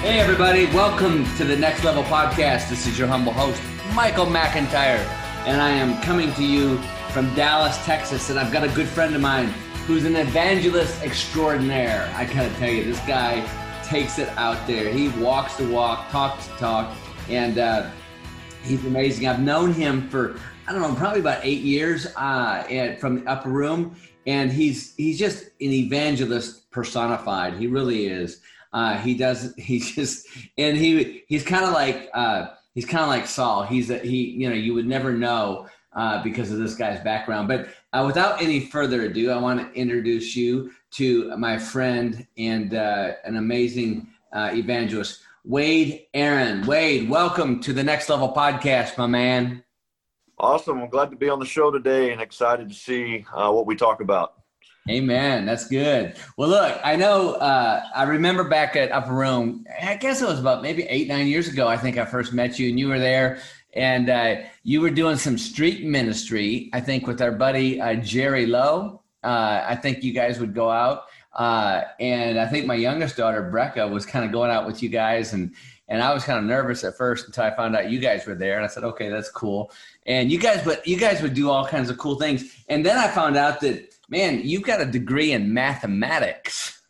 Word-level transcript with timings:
Hey, 0.00 0.20
everybody, 0.20 0.66
welcome 0.66 1.24
to 1.38 1.44
the 1.44 1.56
Next 1.56 1.82
Level 1.82 2.04
Podcast. 2.04 2.70
This 2.70 2.86
is 2.86 2.96
your 2.96 3.08
humble 3.08 3.32
host, 3.32 3.60
Michael 3.94 4.26
McIntyre, 4.26 5.04
and 5.44 5.60
I 5.60 5.70
am 5.70 6.00
coming 6.02 6.32
to 6.34 6.44
you 6.44 6.78
from 7.10 7.34
Dallas, 7.34 7.76
Texas. 7.84 8.30
And 8.30 8.38
I've 8.38 8.52
got 8.52 8.62
a 8.62 8.68
good 8.68 8.86
friend 8.86 9.16
of 9.16 9.20
mine 9.20 9.46
who's 9.88 10.04
an 10.04 10.14
evangelist 10.14 11.02
extraordinaire. 11.02 12.08
I 12.14 12.26
gotta 12.26 12.48
tell 12.54 12.70
you, 12.70 12.84
this 12.84 13.00
guy 13.08 13.44
takes 13.82 14.20
it 14.20 14.28
out 14.38 14.64
there. 14.68 14.88
He 14.88 15.08
walks 15.20 15.56
the 15.56 15.68
walk, 15.68 16.08
talks 16.10 16.46
the 16.46 16.54
talk, 16.58 16.96
and 17.28 17.58
uh, 17.58 17.90
he's 18.62 18.84
amazing. 18.84 19.26
I've 19.26 19.40
known 19.40 19.72
him 19.72 20.08
for, 20.08 20.38
I 20.68 20.72
don't 20.72 20.80
know, 20.80 20.94
probably 20.94 21.20
about 21.20 21.40
eight 21.42 21.62
years 21.62 22.06
uh, 22.16 22.94
from 23.00 23.24
the 23.24 23.28
upper 23.28 23.48
room, 23.48 23.96
and 24.28 24.52
he's 24.52 24.94
he's 24.94 25.18
just 25.18 25.46
an 25.60 25.72
evangelist 25.72 26.70
personified. 26.70 27.54
He 27.54 27.66
really 27.66 28.06
is. 28.06 28.40
Uh, 28.72 28.98
he 28.98 29.14
does. 29.14 29.54
He 29.58 29.80
just 29.80 30.26
and 30.56 30.76
he 30.76 31.24
he's 31.28 31.44
kind 31.44 31.64
of 31.64 31.72
like 31.72 32.10
uh, 32.14 32.48
he's 32.74 32.86
kind 32.86 33.02
of 33.02 33.08
like 33.08 33.26
Saul. 33.26 33.64
He's 33.64 33.90
a, 33.90 33.98
he 33.98 34.30
you 34.30 34.48
know 34.48 34.54
you 34.54 34.74
would 34.74 34.86
never 34.86 35.12
know 35.12 35.68
uh, 35.94 36.22
because 36.22 36.50
of 36.50 36.58
this 36.58 36.74
guy's 36.74 37.00
background. 37.00 37.48
But 37.48 37.68
uh, 37.92 38.04
without 38.06 38.40
any 38.40 38.60
further 38.60 39.02
ado, 39.02 39.30
I 39.30 39.38
want 39.38 39.60
to 39.60 39.78
introduce 39.78 40.36
you 40.36 40.70
to 40.92 41.36
my 41.36 41.58
friend 41.58 42.26
and 42.36 42.74
uh, 42.74 43.12
an 43.24 43.36
amazing 43.36 44.08
uh, 44.32 44.50
evangelist, 44.52 45.20
Wade 45.44 46.06
Aaron. 46.14 46.66
Wade, 46.66 47.08
welcome 47.08 47.60
to 47.60 47.72
the 47.72 47.82
Next 47.82 48.08
Level 48.08 48.32
Podcast, 48.32 48.96
my 48.98 49.06
man. 49.06 49.64
Awesome. 50.38 50.80
I'm 50.80 50.88
glad 50.88 51.10
to 51.10 51.16
be 51.16 51.28
on 51.28 51.40
the 51.40 51.46
show 51.46 51.70
today 51.70 52.12
and 52.12 52.20
excited 52.20 52.68
to 52.68 52.74
see 52.74 53.24
what 53.32 53.66
we 53.66 53.74
talk 53.74 54.00
about. 54.00 54.37
Amen. 54.88 55.44
That's 55.44 55.68
good. 55.68 56.16
Well, 56.36 56.48
look, 56.48 56.80
I 56.82 56.96
know, 56.96 57.34
uh, 57.34 57.82
I 57.94 58.04
remember 58.04 58.44
back 58.44 58.74
at 58.74 58.90
Upper 58.90 59.12
Room, 59.12 59.64
I 59.82 59.96
guess 59.96 60.22
it 60.22 60.26
was 60.26 60.40
about 60.40 60.62
maybe 60.62 60.84
eight, 60.84 61.08
nine 61.08 61.26
years 61.26 61.48
ago, 61.48 61.68
I 61.68 61.76
think 61.76 61.98
I 61.98 62.04
first 62.04 62.32
met 62.32 62.58
you, 62.58 62.70
and 62.70 62.78
you 62.78 62.88
were 62.88 62.98
there 62.98 63.40
and 63.74 64.08
uh, 64.10 64.36
you 64.62 64.80
were 64.80 64.90
doing 64.90 65.16
some 65.16 65.38
street 65.38 65.84
ministry, 65.84 66.70
I 66.72 66.80
think, 66.80 67.06
with 67.06 67.20
our 67.20 67.32
buddy 67.32 67.80
uh, 67.80 67.94
Jerry 67.94 68.46
Lowe. 68.46 69.02
Uh, 69.22 69.64
I 69.66 69.76
think 69.76 70.02
you 70.02 70.12
guys 70.12 70.40
would 70.40 70.54
go 70.54 70.70
out. 70.70 71.04
Uh, 71.34 71.82
and 72.00 72.40
I 72.40 72.46
think 72.46 72.66
my 72.66 72.74
youngest 72.74 73.16
daughter, 73.16 73.50
Brecca, 73.52 73.88
was 73.88 74.06
kind 74.06 74.24
of 74.24 74.32
going 74.32 74.50
out 74.50 74.66
with 74.66 74.82
you 74.82 74.88
guys. 74.88 75.32
And, 75.32 75.54
and 75.86 76.02
I 76.02 76.12
was 76.12 76.24
kind 76.24 76.38
of 76.38 76.44
nervous 76.44 76.82
at 76.82 76.96
first 76.96 77.26
until 77.26 77.44
I 77.44 77.54
found 77.54 77.76
out 77.76 77.90
you 77.90 78.00
guys 78.00 78.26
were 78.26 78.34
there. 78.34 78.56
And 78.56 78.64
I 78.64 78.68
said, 78.68 78.84
okay, 78.84 79.08
that's 79.08 79.30
cool. 79.30 79.70
And 80.06 80.32
you 80.32 80.38
guys, 80.38 80.62
but 80.64 80.86
you 80.86 80.96
guys 80.96 81.22
would 81.22 81.34
do 81.34 81.50
all 81.50 81.66
kinds 81.66 81.90
of 81.90 81.98
cool 81.98 82.16
things. 82.16 82.64
And 82.68 82.84
then 82.84 82.96
I 82.96 83.08
found 83.08 83.36
out 83.36 83.60
that 83.60 83.87
man, 84.08 84.40
you've 84.44 84.62
got 84.62 84.80
a 84.80 84.86
degree 84.86 85.32
in 85.32 85.52
mathematics. 85.52 86.80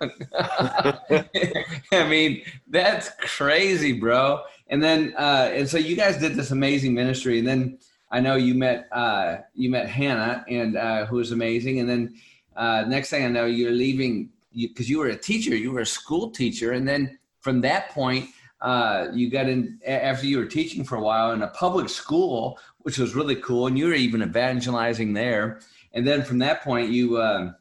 I 0.38 2.06
mean, 2.08 2.42
that's 2.68 3.10
crazy, 3.20 3.92
bro. 3.92 4.42
And 4.68 4.82
then, 4.82 5.14
uh, 5.18 5.50
and 5.52 5.68
so 5.68 5.76
you 5.78 5.96
guys 5.96 6.16
did 6.16 6.34
this 6.36 6.52
amazing 6.52 6.94
ministry, 6.94 7.38
and 7.38 7.46
then 7.46 7.78
I 8.10 8.20
know 8.20 8.36
you 8.36 8.54
met 8.54 8.88
uh, 8.92 9.38
you 9.54 9.70
met 9.70 9.88
Hannah, 9.88 10.44
and 10.48 10.76
uh, 10.76 11.06
who 11.06 11.16
was 11.16 11.32
amazing. 11.32 11.80
And 11.80 11.88
then 11.88 12.14
uh, 12.56 12.84
next 12.86 13.10
thing 13.10 13.24
I 13.24 13.28
know, 13.28 13.46
you're 13.46 13.72
leaving 13.72 14.30
because 14.52 14.88
you, 14.88 14.96
you, 14.96 15.00
were 15.00 15.08
a 15.08 15.16
teacher, 15.16 15.54
you 15.54 15.70
were 15.72 15.80
a 15.80 15.86
school 15.86 16.30
teacher, 16.30 16.72
and 16.72 16.88
then 16.88 17.18
from 17.40 17.60
that 17.62 17.90
point, 17.90 18.30
uh, 18.60 19.08
you 19.12 19.30
got 19.30 19.48
in 19.48 19.78
after 19.86 20.26
you 20.26 20.38
were 20.38 20.46
teaching 20.46 20.84
for 20.84 20.96
a 20.96 21.00
while 21.00 21.32
in 21.32 21.42
a 21.42 21.48
public 21.48 21.88
school, 21.88 22.58
which 22.78 22.98
was 22.98 23.14
really 23.14 23.36
cool, 23.36 23.66
and 23.66 23.78
you 23.78 23.86
were 23.86 23.94
even 23.94 24.22
evangelizing 24.22 25.12
there. 25.12 25.60
And 25.92 26.06
then 26.06 26.22
from 26.22 26.38
that 26.38 26.62
point, 26.62 26.90
you 26.90 27.20
um, 27.20 27.54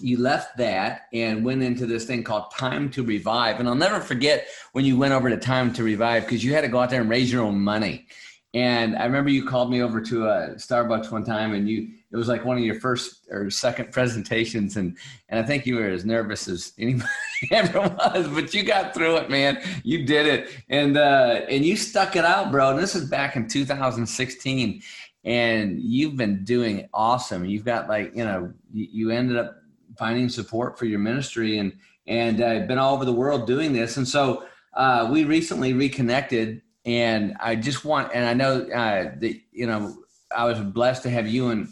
you 0.00 0.18
left 0.18 0.56
that 0.56 1.02
and 1.12 1.44
went 1.44 1.62
into 1.62 1.86
this 1.86 2.04
thing 2.04 2.24
called 2.24 2.50
Time 2.50 2.90
to 2.90 3.02
Revive. 3.02 3.60
And 3.60 3.68
I'll 3.68 3.74
never 3.74 4.00
forget 4.00 4.48
when 4.72 4.84
you 4.84 4.96
went 4.96 5.12
over 5.12 5.30
to 5.30 5.36
Time 5.36 5.72
to 5.74 5.82
Revive 5.82 6.24
because 6.24 6.42
you 6.42 6.52
had 6.52 6.62
to 6.62 6.68
go 6.68 6.78
out 6.78 6.90
there 6.90 7.00
and 7.00 7.10
raise 7.10 7.32
your 7.32 7.42
own 7.42 7.60
money. 7.60 8.06
And 8.54 8.96
I 8.96 9.04
remember 9.04 9.30
you 9.30 9.44
called 9.44 9.68
me 9.68 9.82
over 9.82 10.00
to 10.00 10.28
a 10.28 10.50
Starbucks 10.54 11.10
one 11.10 11.24
time, 11.24 11.54
and 11.54 11.68
you 11.68 11.88
it 12.12 12.16
was 12.16 12.28
like 12.28 12.44
one 12.44 12.56
of 12.56 12.62
your 12.62 12.78
first 12.78 13.26
or 13.28 13.50
second 13.50 13.90
presentations, 13.90 14.76
and 14.76 14.96
and 15.28 15.40
I 15.40 15.42
think 15.42 15.66
you 15.66 15.74
were 15.74 15.88
as 15.88 16.04
nervous 16.04 16.46
as 16.46 16.72
anybody 16.78 17.08
ever 17.50 17.80
was, 17.80 18.28
but 18.28 18.54
you 18.54 18.62
got 18.62 18.94
through 18.94 19.16
it, 19.16 19.28
man. 19.28 19.60
You 19.82 20.06
did 20.06 20.26
it, 20.26 20.50
and 20.70 20.96
uh, 20.96 21.40
and 21.48 21.64
you 21.64 21.76
stuck 21.76 22.14
it 22.14 22.24
out, 22.24 22.52
bro. 22.52 22.70
And 22.70 22.78
this 22.78 22.94
is 22.94 23.10
back 23.10 23.34
in 23.34 23.48
2016, 23.48 24.82
and 25.24 25.80
you've 25.80 26.16
been 26.16 26.44
doing 26.44 26.88
awesome. 26.92 27.44
You've 27.44 27.64
got 27.64 27.88
like 27.88 28.12
you 28.14 28.24
know 28.24 28.52
you, 28.72 29.10
ended 29.10 29.36
up 29.36 29.56
finding 29.98 30.28
support 30.28 30.78
for 30.78 30.84
your 30.84 30.98
ministry 30.98 31.58
and 31.58 31.72
and 32.06 32.42
uh, 32.42 32.60
been 32.60 32.78
all 32.78 32.94
over 32.94 33.04
the 33.04 33.12
world 33.12 33.46
doing 33.46 33.72
this. 33.72 33.96
And 33.96 34.06
so 34.06 34.44
uh, 34.74 35.08
we 35.10 35.24
recently 35.24 35.72
reconnected, 35.72 36.62
and 36.84 37.34
I 37.40 37.56
just 37.56 37.84
want 37.84 38.10
and 38.14 38.24
I 38.24 38.34
know 38.34 38.62
uh, 38.62 39.12
that 39.18 39.40
you 39.52 39.66
know 39.66 39.96
I 40.36 40.44
was 40.44 40.60
blessed 40.60 41.02
to 41.04 41.10
have 41.10 41.26
you 41.26 41.48
and 41.48 41.68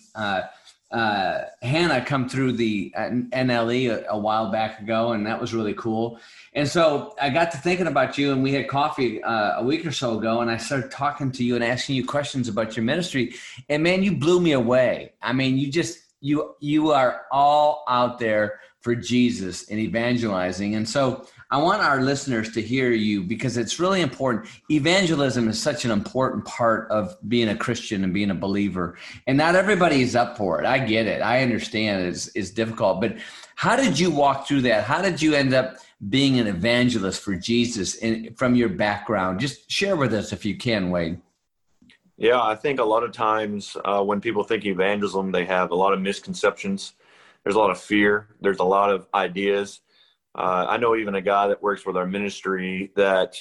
uh, 0.93 1.45
Hannah 1.63 2.05
come 2.05 2.29
through 2.29 2.53
the 2.53 2.93
uh, 2.95 3.09
NLE 3.09 3.91
a, 3.91 4.11
a, 4.11 4.19
while 4.19 4.53
back 4.53 4.81
ago, 4.81 5.13
and 5.13 5.27
that 5.27 5.41
was 5.41 5.55
really 5.55 5.73
cool. 5.73 6.21
And 6.53 6.69
so 6.69 7.15
I 7.21 7.31
got 7.31 7.51
to 7.53 7.59
thinking 7.59 7.87
about 7.87 8.19
you, 8.19 8.33
and 8.33 8.43
we 8.43 8.53
had 8.53 8.69
coffee 8.69 9.23
uh, 9.23 9.61
a 9.61 9.65
week 9.65 9.87
or 9.87 9.93
so 9.93 10.19
ago, 10.19 10.43
and 10.43 10.51
I 10.51 10.59
started 10.59 10.91
talking 10.91 11.33
to 11.33 11.45
you 11.45 11.55
and 11.55 11.65
asking 11.65 11.97
you 11.97 12.05
questions 12.05 12.47
about 12.47 12.77
your 12.77 12.85
ministry. 12.85 13.35
And 13.71 13.83
man, 13.83 14.03
you 14.03 14.17
blew 14.17 14.39
me 14.39 14.53
away. 14.53 15.13
I 15.23 15.33
mean, 15.33 15.57
you 15.57 15.73
just 15.73 15.99
you 16.21 16.55
you 16.61 16.91
are 16.91 17.23
all 17.33 17.85
out 17.89 18.19
there 18.19 18.61
for 18.81 18.95
Jesus 18.95 19.71
and 19.71 19.79
evangelizing. 19.79 20.75
And 20.75 20.87
so 20.87 21.27
I 21.53 21.59
want 21.59 21.83
our 21.83 22.01
listeners 22.01 22.51
to 22.53 22.63
hear 22.63 22.93
you 22.93 23.23
because 23.23 23.59
it's 23.59 23.79
really 23.79 24.01
important. 24.01 24.49
Evangelism 24.71 25.49
is 25.49 25.61
such 25.61 25.85
an 25.85 25.91
important 25.91 26.47
part 26.47 26.91
of 26.91 27.15
being 27.29 27.51
a 27.51 27.55
Christian 27.55 28.05
and 28.05 28.15
being 28.15 28.31
a 28.31 28.35
believer. 28.35 28.97
And 29.27 29.37
not 29.37 29.55
everybody 29.55 30.01
is 30.01 30.17
up 30.17 30.39
for 30.39 30.59
it. 30.63 30.67
I 30.67 30.79
get 30.79 31.07
it. 31.07 31.21
I 31.21 31.43
understand 31.43 32.07
it's, 32.07 32.35
it's 32.35 32.49
difficult. 32.49 33.03
But 33.03 33.19
how 33.55 33.77
did 33.77 34.01
you 34.01 34.11
walk 34.11 34.49
through 34.49 34.63
that? 34.63 34.85
How 34.85 35.03
did 35.03 35.21
you 35.21 35.35
end 35.35 35.53
up 35.53 35.77
being 36.09 36.41
an 36.41 36.47
evangelist 36.47 37.21
for 37.21 37.35
Jesus 37.35 37.97
in, 37.97 38.33
from 38.33 38.55
your 38.55 38.71
background? 38.71 39.39
Just 39.39 39.71
share 39.71 39.95
with 39.95 40.15
us 40.15 40.33
if 40.33 40.47
you 40.47 40.57
can, 40.57 40.91
Wade. 40.91 41.21
Yeah, 42.17 42.43
I 42.43 42.55
think 42.55 42.81
a 42.81 42.85
lot 42.85 43.03
of 43.03 43.13
times 43.13 43.77
uh, 43.85 44.03
when 44.03 44.23
people 44.23 44.43
think 44.43 44.65
evangelism, 44.65 45.31
they 45.33 45.45
have 45.45 45.71
a 45.71 45.75
lot 45.75 45.93
of 45.93 46.01
misconceptions. 46.01 46.95
There's 47.45 47.57
a 47.57 47.59
lot 47.59 47.71
of 47.71 47.79
fear. 47.79 48.29
There's 48.41 48.61
a 48.61 48.65
lot 48.65 48.91
of 48.91 49.07
ideas 49.13 49.83
uh, 50.35 50.67
I 50.69 50.77
know 50.79 50.97
even 50.97 51.15
a 51.15 51.21
guy 51.21 51.49
that 51.49 51.63
works 51.63 51.85
with 51.85 51.97
our 51.97 52.07
ministry 52.07 52.91
that 52.97 53.37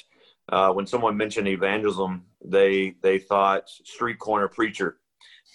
uh, 0.50 0.72
when 0.74 0.85
someone 0.85 1.16
mentioned 1.16 1.47
evangelism, 1.47 2.25
they 2.44 2.96
they 3.02 3.18
thought 3.18 3.69
street 3.69 4.19
corner 4.19 4.47
preacher, 4.50 4.97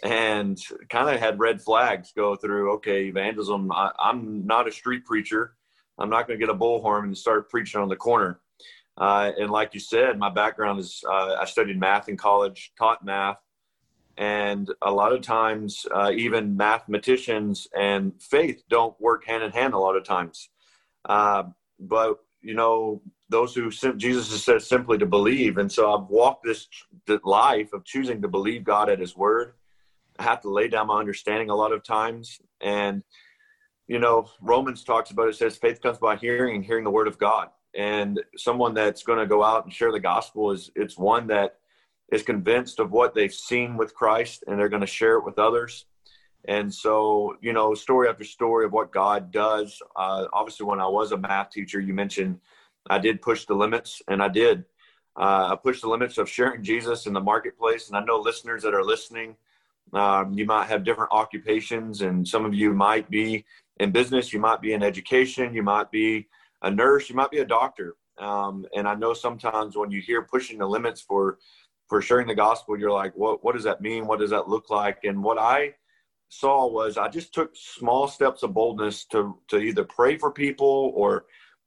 and 0.02 0.58
kind 0.88 1.10
of 1.10 1.20
had 1.20 1.38
red 1.38 1.60
flags 1.60 2.12
go 2.12 2.36
through. 2.36 2.72
Okay, 2.74 3.04
evangelism. 3.06 3.70
I, 3.72 3.90
am 4.02 4.46
not 4.46 4.68
a 4.68 4.72
street 4.72 5.04
preacher. 5.04 5.56
I'm 5.98 6.10
not 6.10 6.26
going 6.26 6.38
to 6.38 6.46
get 6.46 6.54
a 6.54 6.58
bullhorn 6.58 7.04
and 7.04 7.16
start 7.16 7.50
preaching 7.50 7.80
on 7.80 7.88
the 7.88 7.96
corner. 7.96 8.40
Uh, 8.98 9.32
and 9.38 9.50
like 9.50 9.74
you 9.74 9.80
said, 9.80 10.18
my 10.18 10.30
background 10.30 10.80
is 10.80 11.02
uh, 11.06 11.36
I 11.38 11.44
studied 11.44 11.78
math 11.78 12.08
in 12.08 12.16
college, 12.16 12.72
taught 12.78 13.04
math, 13.04 13.38
and 14.16 14.72
a 14.80 14.90
lot 14.90 15.12
of 15.12 15.20
times 15.20 15.84
uh, 15.94 16.10
even 16.14 16.56
mathematicians 16.56 17.68
and 17.76 18.14
faith 18.22 18.62
don't 18.70 18.98
work 18.98 19.26
hand 19.26 19.42
in 19.42 19.52
hand. 19.52 19.74
A 19.74 19.78
lot 19.78 19.96
of 19.96 20.04
times. 20.04 20.48
Uh, 21.08 21.44
but 21.78 22.18
you 22.42 22.54
know, 22.54 23.02
those 23.28 23.54
who 23.54 23.70
Jesus 23.70 24.30
has 24.30 24.44
said 24.44 24.62
simply 24.62 24.98
to 24.98 25.06
believe, 25.06 25.58
and 25.58 25.70
so 25.70 25.92
I've 25.92 26.08
walked 26.08 26.44
this 26.44 26.68
life 27.24 27.72
of 27.72 27.84
choosing 27.84 28.22
to 28.22 28.28
believe 28.28 28.64
God 28.64 28.88
at 28.88 29.00
His 29.00 29.16
word. 29.16 29.54
I 30.18 30.22
have 30.22 30.40
to 30.42 30.50
lay 30.50 30.68
down 30.68 30.86
my 30.86 30.98
understanding 30.98 31.50
a 31.50 31.54
lot 31.54 31.72
of 31.72 31.82
times, 31.82 32.40
and 32.60 33.02
you 33.88 33.98
know, 33.98 34.28
Romans 34.40 34.84
talks 34.84 35.10
about 35.10 35.28
it 35.28 35.36
says 35.36 35.56
faith 35.56 35.80
comes 35.80 35.98
by 35.98 36.16
hearing 36.16 36.56
and 36.56 36.64
hearing 36.64 36.84
the 36.84 36.90
word 36.90 37.08
of 37.08 37.18
God. 37.18 37.48
And 37.76 38.20
someone 38.36 38.74
that's 38.74 39.02
going 39.02 39.18
to 39.18 39.26
go 39.26 39.44
out 39.44 39.64
and 39.64 39.72
share 39.72 39.92
the 39.92 40.00
gospel 40.00 40.50
is 40.50 40.70
it's 40.74 40.98
one 40.98 41.26
that 41.28 41.58
is 42.10 42.22
convinced 42.22 42.78
of 42.80 42.90
what 42.90 43.14
they've 43.14 43.32
seen 43.32 43.76
with 43.76 43.94
Christ 43.94 44.44
and 44.46 44.58
they're 44.58 44.68
going 44.68 44.80
to 44.80 44.86
share 44.86 45.18
it 45.18 45.24
with 45.24 45.38
others. 45.38 45.84
And 46.46 46.72
so, 46.72 47.36
you 47.40 47.52
know, 47.52 47.74
story 47.74 48.08
after 48.08 48.24
story 48.24 48.64
of 48.64 48.72
what 48.72 48.92
God 48.92 49.32
does. 49.32 49.82
Uh, 49.96 50.26
obviously, 50.32 50.66
when 50.66 50.80
I 50.80 50.86
was 50.86 51.12
a 51.12 51.16
math 51.16 51.50
teacher, 51.50 51.80
you 51.80 51.92
mentioned 51.92 52.40
I 52.88 52.98
did 52.98 53.20
push 53.20 53.46
the 53.46 53.54
limits, 53.54 54.00
and 54.08 54.22
I 54.22 54.28
did. 54.28 54.64
Uh, 55.16 55.48
I 55.52 55.56
pushed 55.56 55.82
the 55.82 55.88
limits 55.88 56.18
of 56.18 56.28
sharing 56.28 56.62
Jesus 56.62 57.06
in 57.06 57.12
the 57.12 57.20
marketplace. 57.20 57.88
And 57.88 57.96
I 57.96 58.04
know 58.04 58.18
listeners 58.18 58.62
that 58.62 58.74
are 58.74 58.84
listening, 58.84 59.34
um, 59.92 60.34
you 60.34 60.44
might 60.44 60.66
have 60.66 60.84
different 60.84 61.12
occupations, 61.12 62.02
and 62.02 62.26
some 62.26 62.44
of 62.44 62.54
you 62.54 62.72
might 62.72 63.10
be 63.10 63.44
in 63.78 63.90
business, 63.90 64.32
you 64.32 64.40
might 64.40 64.60
be 64.60 64.72
in 64.72 64.82
education, 64.82 65.54
you 65.54 65.62
might 65.62 65.90
be 65.90 66.28
a 66.62 66.70
nurse, 66.70 67.08
you 67.08 67.16
might 67.16 67.30
be 67.30 67.38
a 67.38 67.44
doctor. 67.44 67.96
Um, 68.18 68.66
and 68.74 68.86
I 68.88 68.94
know 68.94 69.14
sometimes 69.14 69.76
when 69.76 69.90
you 69.90 70.00
hear 70.00 70.22
pushing 70.22 70.58
the 70.58 70.66
limits 70.66 71.00
for 71.00 71.38
for 71.88 72.02
sharing 72.02 72.26
the 72.26 72.34
gospel, 72.34 72.78
you're 72.78 72.92
like, 72.92 73.14
what 73.14 73.44
what 73.44 73.54
does 73.54 73.64
that 73.64 73.80
mean? 73.80 74.06
What 74.06 74.20
does 74.20 74.30
that 74.30 74.48
look 74.48 74.70
like? 74.70 75.04
And 75.04 75.22
what 75.22 75.38
I 75.38 75.74
saw 76.28 76.66
was 76.66 76.98
I 76.98 77.08
just 77.08 77.32
took 77.32 77.52
small 77.54 78.08
steps 78.08 78.42
of 78.42 78.54
boldness 78.54 79.04
to 79.06 79.38
to 79.48 79.58
either 79.58 79.84
pray 79.84 80.18
for 80.18 80.30
people 80.30 80.92
or 80.94 81.26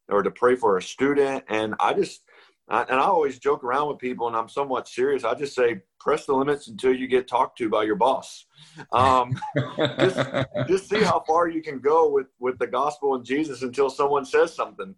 or 0.10 0.24
to 0.24 0.32
pray 0.32 0.56
for 0.56 0.78
a 0.78 0.82
student. 0.82 1.44
And 1.48 1.76
I 1.80 1.94
just 1.94 2.24
and 2.70 3.00
I 3.00 3.04
always 3.04 3.40
joke 3.40 3.64
around 3.64 3.88
with 3.88 3.98
people, 3.98 4.28
and 4.28 4.36
I'm 4.36 4.48
somewhat 4.48 4.88
serious. 4.88 5.24
I 5.24 5.34
just 5.34 5.56
say, 5.56 5.82
press 6.00 6.26
the 6.26 6.34
limits 6.34 6.68
until 6.68 6.94
you 6.94 7.08
get 7.08 7.28
talked 7.28 7.58
to 7.58 7.70
by 7.70 7.84
your 7.84 7.96
boss. 7.96 8.46
Um, 8.92 9.40
just, 10.00 10.20
just 10.68 10.88
see 10.88 11.02
how 11.02 11.24
far 11.26 11.48
you 11.48 11.62
can 11.64 11.80
go 11.80 12.10
with 12.10 12.28
with 12.40 12.60
the 12.60 12.68
gospel 12.68 13.16
and 13.16 13.26
Jesus 13.26 13.64
until 13.64 13.90
someone 13.90 14.24
says 14.24 14.54
something, 14.54 14.94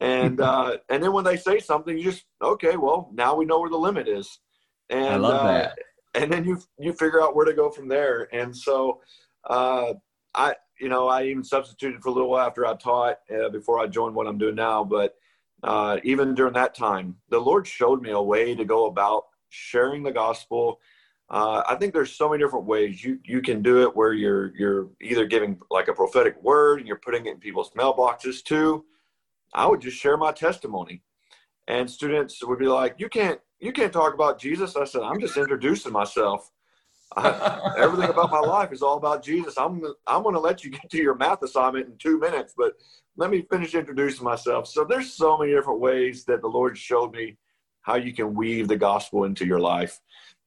and 0.00 0.40
uh, 0.40 0.76
and 0.88 1.02
then 1.02 1.12
when 1.12 1.24
they 1.24 1.36
say 1.36 1.58
something, 1.58 1.98
you 1.98 2.04
just 2.04 2.24
okay, 2.40 2.76
well 2.76 3.10
now 3.12 3.34
we 3.34 3.44
know 3.44 3.60
where 3.60 3.70
the 3.70 3.76
limit 3.76 4.06
is, 4.06 4.38
and 4.88 5.14
I 5.14 5.16
love 5.16 5.40
uh, 5.40 5.52
that. 5.52 5.78
And 6.18 6.32
then 6.32 6.44
you 6.44 6.60
you 6.78 6.92
figure 6.92 7.22
out 7.22 7.36
where 7.36 7.44
to 7.44 7.52
go 7.52 7.70
from 7.70 7.86
there. 7.86 8.28
And 8.34 8.54
so, 8.54 9.00
uh, 9.48 9.94
I 10.34 10.56
you 10.80 10.88
know 10.88 11.06
I 11.06 11.24
even 11.24 11.44
substituted 11.44 12.02
for 12.02 12.08
a 12.08 12.12
little 12.12 12.30
while 12.30 12.46
after 12.46 12.66
I 12.66 12.74
taught 12.74 13.18
uh, 13.32 13.50
before 13.50 13.78
I 13.78 13.86
joined 13.86 14.16
what 14.16 14.26
I'm 14.26 14.36
doing 14.36 14.56
now, 14.56 14.82
but 14.82 15.14
uh, 15.62 15.98
even 16.02 16.34
during 16.34 16.54
that 16.54 16.74
time, 16.74 17.16
the 17.30 17.38
Lord 17.38 17.66
showed 17.66 18.02
me 18.02 18.10
a 18.10 18.20
way 18.20 18.54
to 18.54 18.64
go 18.64 18.86
about 18.86 19.24
sharing 19.48 20.02
the 20.02 20.12
gospel. 20.12 20.80
Uh, 21.30 21.62
I 21.68 21.74
think 21.74 21.92
there's 21.92 22.12
so 22.12 22.28
many 22.28 22.42
different 22.42 22.66
ways 22.66 23.04
you 23.04 23.20
you 23.24 23.40
can 23.40 23.62
do 23.62 23.82
it 23.82 23.94
where 23.94 24.12
you're 24.12 24.52
you're 24.56 24.88
either 25.00 25.26
giving 25.26 25.60
like 25.70 25.88
a 25.88 25.94
prophetic 25.94 26.42
word 26.42 26.78
and 26.80 26.88
you're 26.88 26.96
putting 27.04 27.26
it 27.26 27.32
in 27.32 27.38
people's 27.38 27.70
mailboxes 27.72 28.42
too. 28.42 28.84
I 29.54 29.66
would 29.66 29.80
just 29.80 29.98
share 29.98 30.16
my 30.16 30.32
testimony, 30.32 31.02
and 31.68 31.90
students 31.90 32.42
would 32.44 32.58
be 32.58 32.66
like, 32.66 32.96
"You 32.98 33.08
can't 33.08 33.40
you 33.60 33.72
can't 33.72 33.92
talk 33.92 34.14
about 34.14 34.38
Jesus." 34.38 34.76
I 34.76 34.84
said, 34.84 35.02
"I'm 35.02 35.20
just 35.20 35.36
introducing 35.36 35.92
myself. 35.92 36.50
I, 37.16 37.74
everything 37.78 38.10
about 38.10 38.30
my 38.30 38.40
life 38.40 38.72
is 38.72 38.82
all 38.82 38.96
about 38.96 39.22
Jesus. 39.22 39.56
I'm 39.56 39.82
I'm 40.06 40.22
going 40.22 40.34
to 40.34 40.40
let 40.40 40.64
you 40.64 40.70
get 40.70 40.90
to 40.90 40.98
your 40.98 41.14
math 41.14 41.42
assignment 41.42 41.86
in 41.86 41.96
two 41.98 42.18
minutes, 42.18 42.54
but 42.56 42.74
let 43.16 43.30
me 43.30 43.46
finish 43.50 43.74
introducing 43.74 44.24
myself. 44.24 44.68
So 44.68 44.84
there's 44.84 45.12
so 45.12 45.38
many 45.38 45.52
different 45.52 45.80
ways 45.80 46.24
that 46.26 46.40
the 46.40 46.48
Lord 46.48 46.76
showed 46.78 47.12
me 47.12 47.36
how 47.82 47.96
you 47.96 48.12
can 48.12 48.34
weave 48.34 48.68
the 48.68 48.76
gospel 48.76 49.24
into 49.24 49.46
your 49.46 49.58
life. 49.58 49.98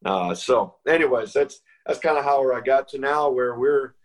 Uh, 0.06 0.34
so, 0.34 0.76
anyways, 0.88 1.34
that's 1.34 1.62
that's 1.86 2.00
kind 2.00 2.18
of 2.18 2.24
how 2.24 2.52
I 2.54 2.62
got 2.62 2.88
to 2.90 3.00
now, 3.00 3.30
where 3.30 3.58
we're 3.58 3.96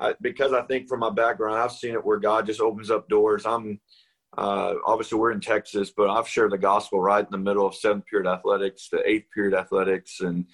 I, 0.00 0.14
because 0.20 0.52
I 0.52 0.62
think 0.62 0.88
from 0.88 1.00
my 1.00 1.10
background, 1.10 1.56
I've 1.56 1.72
seen 1.72 1.94
it 1.94 2.04
where 2.04 2.18
God 2.18 2.46
just 2.46 2.60
opens 2.60 2.90
up 2.90 3.08
doors. 3.08 3.46
I'm 3.46 3.80
uh, 4.36 4.74
obviously 4.86 5.18
we're 5.18 5.32
in 5.32 5.40
Texas, 5.40 5.92
but 5.96 6.10
I've 6.10 6.28
shared 6.28 6.52
the 6.52 6.58
gospel 6.58 7.00
right 7.00 7.24
in 7.24 7.30
the 7.30 7.38
middle 7.38 7.66
of 7.66 7.74
seventh 7.74 8.06
period 8.06 8.28
athletics 8.30 8.88
to 8.88 9.08
eighth 9.08 9.26
period 9.34 9.54
athletics, 9.54 10.20
and 10.20 10.46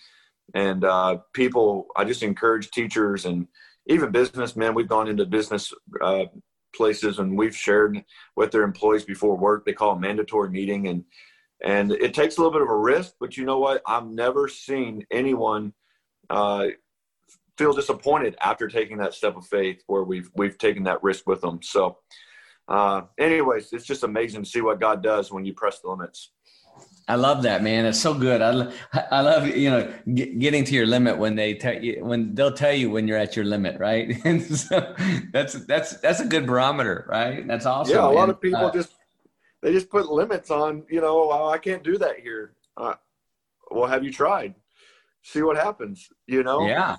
and 0.55 0.85
uh, 0.85 1.19
people. 1.33 1.87
I 1.97 2.05
just 2.05 2.23
encourage 2.23 2.71
teachers 2.71 3.25
and 3.25 3.47
even 3.87 4.11
businessmen. 4.11 4.75
We've 4.75 4.89
gone 4.89 5.09
into 5.09 5.27
business 5.27 5.73
uh, 6.01 6.27
places 6.75 7.19
and 7.19 7.37
we've 7.37 7.57
shared 7.57 8.03
with 8.37 8.51
their 8.51 8.63
employees 8.63 9.05
before 9.05 9.37
work. 9.37 9.65
They 9.65 9.73
call 9.73 9.93
a 9.93 10.01
mandatory 10.01 10.51
meeting 10.51 10.89
and 10.89 11.05
and 11.63 11.93
it 11.93 12.15
takes 12.15 12.37
a 12.37 12.41
little 12.41 12.53
bit 12.53 12.63
of 12.63 12.71
a 12.71 12.77
risk, 12.77 13.15
but 13.21 13.37
you 13.37 13.45
know 13.45 13.59
what? 13.59 13.83
I've 13.87 14.07
never 14.07 14.49
seen 14.49 15.07
anyone 15.11 15.75
uh, 16.31 16.69
feel 17.59 17.75
disappointed 17.75 18.35
after 18.41 18.67
taking 18.67 18.97
that 18.97 19.13
step 19.13 19.37
of 19.37 19.47
faith 19.47 19.83
where 19.87 20.03
we've 20.03 20.31
we've 20.35 20.57
taken 20.57 20.85
that 20.85 21.03
risk 21.03 21.27
with 21.27 21.43
them. 21.43 21.61
So, 21.63 21.99
uh, 22.71 23.03
anyways, 23.19 23.73
it's 23.73 23.85
just 23.85 24.05
amazing 24.05 24.45
to 24.45 24.49
see 24.49 24.61
what 24.61 24.81
God 24.81 25.03
does 25.03 25.33
when 25.33 25.45
you 25.45 25.53
press 25.53 25.81
the 25.81 25.91
limits. 25.91 26.31
I 27.09 27.17
love 27.17 27.43
that, 27.43 27.65
man. 27.65 27.85
It's 27.87 27.99
so 27.99 28.15
good. 28.15 28.41
I, 28.41 28.71
I 29.11 29.21
love 29.21 29.49
you 29.49 29.69
know 29.69 29.93
getting 30.15 30.65
to 30.65 30.75
your 30.75 30.87
limit 30.87 31.19
when 31.19 31.35
they 31.35 31.55
tell 31.55 31.75
you 31.75 32.05
when 32.05 32.37
they'll 32.37 32.53
tell 32.53 32.73
you 32.73 32.89
when 32.89 33.09
you're 33.09 33.19
at 33.19 33.35
your 33.35 33.45
limit, 33.45 33.81
right? 33.81 34.17
And 34.25 34.41
so 34.43 34.95
that's 35.33 35.55
that's 35.67 35.99
that's 35.99 36.21
a 36.21 36.25
good 36.27 36.47
barometer, 36.47 37.07
right? 37.09 37.45
That's 37.47 37.67
awesome. 37.67 37.97
Yeah, 37.97 38.07
a 38.07 38.07
lot 38.07 38.25
and, 38.25 38.31
of 38.31 38.41
people 38.41 38.67
uh, 38.67 38.73
just 38.73 38.95
they 39.61 39.73
just 39.73 39.91
put 39.91 40.07
limits 40.07 40.53
on. 40.53 40.85
You 40.89 41.01
know, 41.01 41.33
oh, 41.33 41.49
I 41.49 41.59
can't 41.59 41.83
do 41.83 41.99
that 41.99 42.21
here. 42.21 42.55
Uh, 42.77 42.95
well, 43.73 43.89
have 43.89 44.05
you 44.05 44.13
tried? 44.13 44.55
See 45.23 45.43
what 45.43 45.57
happens. 45.57 46.09
You 46.29 46.45
know. 46.45 46.69
Yeah. 46.69 46.97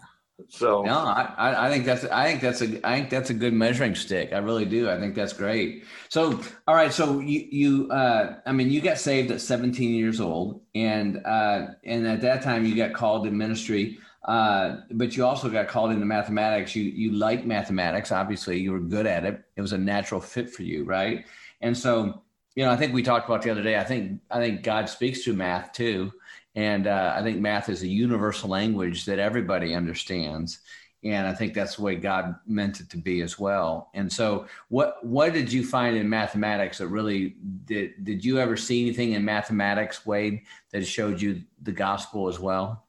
So 0.49 0.83
no, 0.83 0.97
I, 0.97 1.67
I 1.67 1.69
think 1.69 1.85
that's 1.85 2.05
I 2.05 2.27
think 2.27 2.41
that's 2.41 2.61
a 2.61 2.87
I 2.87 2.97
think 2.97 3.09
that's 3.09 3.29
a 3.29 3.33
good 3.33 3.53
measuring 3.53 3.95
stick. 3.95 4.33
I 4.33 4.37
really 4.37 4.65
do. 4.65 4.89
I 4.89 4.99
think 4.99 5.15
that's 5.15 5.33
great. 5.33 5.83
So 6.09 6.39
all 6.67 6.75
right, 6.75 6.91
so 6.91 7.19
you 7.19 7.47
you 7.51 7.91
uh, 7.91 8.39
I 8.45 8.51
mean 8.51 8.69
you 8.69 8.81
got 8.81 8.97
saved 8.97 9.31
at 9.31 9.41
17 9.41 9.93
years 9.93 10.19
old, 10.19 10.61
and 10.75 11.21
uh, 11.25 11.67
and 11.83 12.07
at 12.07 12.21
that 12.21 12.41
time 12.41 12.65
you 12.65 12.75
got 12.75 12.93
called 12.93 13.25
to 13.25 13.31
ministry, 13.31 13.99
uh, 14.25 14.77
but 14.91 15.15
you 15.15 15.25
also 15.25 15.49
got 15.49 15.67
called 15.67 15.91
into 15.91 16.05
mathematics. 16.05 16.75
You 16.75 16.83
you 16.83 17.11
like 17.13 17.45
mathematics, 17.45 18.11
obviously 18.11 18.59
you 18.59 18.71
were 18.71 18.79
good 18.79 19.05
at 19.05 19.25
it. 19.25 19.43
It 19.55 19.61
was 19.61 19.73
a 19.73 19.77
natural 19.77 20.21
fit 20.21 20.49
for 20.49 20.63
you, 20.63 20.83
right? 20.83 21.25
And 21.61 21.77
so 21.77 22.23
you 22.55 22.65
know 22.65 22.71
I 22.71 22.77
think 22.77 22.93
we 22.93 23.03
talked 23.03 23.27
about 23.27 23.41
the 23.41 23.49
other 23.49 23.63
day. 23.63 23.77
I 23.77 23.83
think 23.83 24.21
I 24.29 24.39
think 24.39 24.63
God 24.63 24.89
speaks 24.89 25.23
to 25.25 25.33
math 25.33 25.73
too 25.73 26.11
and 26.55 26.87
uh, 26.87 27.13
I 27.17 27.21
think 27.23 27.39
math 27.39 27.69
is 27.69 27.81
a 27.81 27.87
universal 27.87 28.49
language 28.49 29.05
that 29.05 29.19
everybody 29.19 29.73
understands. 29.73 30.59
And 31.03 31.25
I 31.25 31.33
think 31.33 31.53
that's 31.53 31.77
the 31.77 31.81
way 31.81 31.95
God 31.95 32.35
meant 32.45 32.79
it 32.79 32.89
to 32.91 32.97
be 32.97 33.21
as 33.21 33.39
well. 33.39 33.89
And 33.95 34.11
so, 34.11 34.45
what 34.69 35.03
what 35.03 35.33
did 35.33 35.51
you 35.51 35.65
find 35.65 35.97
in 35.97 36.07
mathematics 36.07 36.77
that 36.77 36.89
really 36.89 37.37
did? 37.65 38.05
Did 38.05 38.23
you 38.23 38.37
ever 38.37 38.55
see 38.55 38.83
anything 38.83 39.13
in 39.13 39.25
mathematics, 39.25 40.05
Wade, 40.05 40.41
that 40.71 40.85
showed 40.85 41.19
you 41.19 41.41
the 41.63 41.71
gospel 41.71 42.27
as 42.27 42.39
well? 42.39 42.85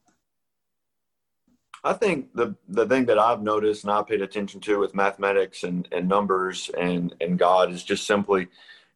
I 1.85 1.95
think 1.95 2.35
the 2.35 2.55
the 2.69 2.87
thing 2.87 3.07
that 3.07 3.19
I've 3.19 3.41
noticed 3.41 3.85
and 3.85 3.93
I 3.93 4.03
paid 4.03 4.21
attention 4.21 4.61
to 4.61 4.79
with 4.79 4.95
mathematics 4.95 5.63
and, 5.63 5.89
and 5.91 6.07
numbers 6.07 6.71
and, 6.79 7.15
and 7.23 7.39
God 7.39 7.73
is 7.73 7.83
just 7.83 8.07
simply 8.07 8.49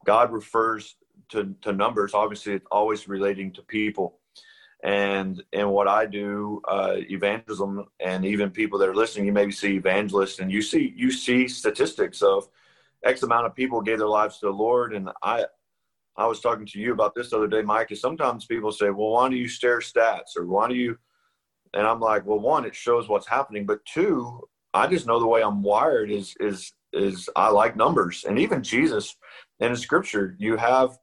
God 0.04 0.30
refers 0.30 0.96
to, 1.30 1.54
to 1.62 1.72
numbers. 1.72 2.12
Obviously, 2.12 2.52
it's 2.52 2.66
always 2.70 3.08
relating 3.08 3.50
to 3.52 3.62
people 3.62 4.18
and 4.87 5.43
and 5.52 5.69
what 5.69 5.88
I 5.88 6.07
do, 6.07 6.62
uh, 6.69 6.95
evangelism, 7.11 7.87
and 7.99 8.25
even 8.25 8.50
people 8.50 8.78
that 8.78 8.88
are 8.88 8.95
listening, 8.95 9.26
you 9.26 9.33
maybe 9.33 9.50
see 9.50 9.75
evangelists, 9.75 10.38
and 10.38 10.50
you 10.50 10.62
see 10.62 10.95
you 10.97 11.11
see 11.11 11.49
statistics 11.49 12.23
of 12.23 12.49
X 13.05 13.25
amount 13.25 13.47
of 13.47 13.55
people 13.57 13.81
gave 13.81 13.99
their 13.99 14.07
lives 14.07 14.38
to 14.38 14.47
the 14.47 14.52
Lord, 14.52 14.95
and 14.95 15.11
I 15.25 15.47
I 16.16 16.26
was 16.26 16.40
talking 16.40 16.66
to 16.66 16.78
you 16.78 16.93
about 16.93 17.16
this 17.16 17.31
the 17.31 17.37
other 17.37 17.49
day, 17.49 17.62
Mike. 17.62 17.90
Is 17.90 18.00
sometimes 18.00 18.47
people 18.47 18.71
say, 18.71 18.90
"Well, 18.90 19.11
why 19.11 19.28
do 19.28 19.35
you 19.35 19.49
stare 19.49 19.81
stats?" 19.81 20.37
or 20.37 20.47
"Why 20.47 20.69
do 20.69 20.76
you?" 20.76 20.97
And 21.75 21.85
I'm 21.85 22.00
like, 22.00 22.25
"Well, 22.25 22.38
one, 22.38 22.64
it 22.64 22.76
shows 22.76 23.09
what's 23.09 23.26
happening, 23.26 23.66
but 23.66 23.85
two, 23.87 24.49
I 24.73 24.87
just 24.87 25.05
know 25.05 25.19
the 25.19 25.26
way 25.26 25.43
I'm 25.43 25.64
wired 25.64 26.12
is 26.12 26.37
is 26.38 26.73
is 26.93 27.28
I 27.35 27.49
like 27.49 27.75
numbers, 27.75 28.25
and 28.25 28.38
even 28.38 28.62
Jesus 28.62 29.16
in 29.59 29.73
the 29.73 29.78
Scripture, 29.78 30.37
you 30.38 30.57
have 30.57 30.97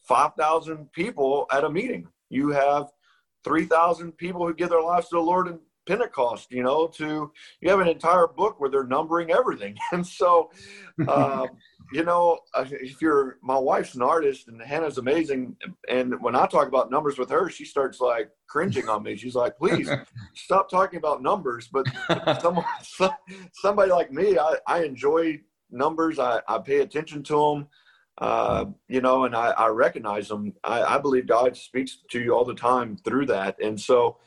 five 0.00 0.32
thousand 0.38 0.90
people 0.92 1.46
at 1.52 1.64
a 1.64 1.70
meeting. 1.70 2.08
You 2.30 2.48
have 2.48 2.90
3,000 3.44 4.16
people 4.16 4.46
who 4.46 4.54
give 4.54 4.70
their 4.70 4.82
lives 4.82 5.08
to 5.08 5.16
the 5.16 5.22
Lord 5.22 5.48
in 5.48 5.58
Pentecost, 5.86 6.52
you 6.52 6.62
know, 6.62 6.86
to 6.86 7.32
you 7.60 7.70
have 7.70 7.80
an 7.80 7.88
entire 7.88 8.26
book 8.26 8.60
where 8.60 8.70
they're 8.70 8.84
numbering 8.84 9.30
everything. 9.30 9.76
And 9.92 10.06
so, 10.06 10.50
uh, 11.08 11.46
you 11.92 12.04
know, 12.04 12.38
uh, 12.54 12.64
if 12.70 13.02
you're 13.02 13.38
my 13.42 13.58
wife's 13.58 13.94
an 13.94 14.02
artist 14.02 14.48
and 14.48 14.62
Hannah's 14.62 14.98
amazing. 14.98 15.56
And 15.88 16.20
when 16.22 16.36
I 16.36 16.46
talk 16.46 16.68
about 16.68 16.90
numbers 16.90 17.18
with 17.18 17.30
her, 17.30 17.50
she 17.50 17.64
starts 17.64 18.00
like 18.00 18.30
cringing 18.46 18.88
on 18.88 19.02
me. 19.02 19.16
She's 19.16 19.34
like, 19.34 19.58
please 19.58 19.90
stop 20.34 20.70
talking 20.70 20.98
about 20.98 21.22
numbers. 21.22 21.68
But 21.68 21.86
someone, 22.40 22.64
somebody 23.54 23.90
like 23.90 24.12
me, 24.12 24.38
I, 24.38 24.56
I 24.66 24.84
enjoy 24.84 25.40
numbers. 25.70 26.18
I, 26.18 26.40
I 26.46 26.58
pay 26.58 26.80
attention 26.80 27.22
to 27.24 27.34
them. 27.34 27.68
Uh, 28.20 28.66
you 28.88 29.00
know, 29.00 29.24
and 29.24 29.34
I, 29.34 29.50
I 29.52 29.68
recognize 29.68 30.28
them. 30.28 30.52
I, 30.62 30.82
I, 30.82 30.98
believe 30.98 31.26
God 31.26 31.56
speaks 31.56 31.98
to 32.10 32.20
you 32.20 32.34
all 32.34 32.44
the 32.44 32.54
time 32.54 32.98
through 32.98 33.24
that. 33.26 33.56
And 33.62 33.80
so 33.80 34.18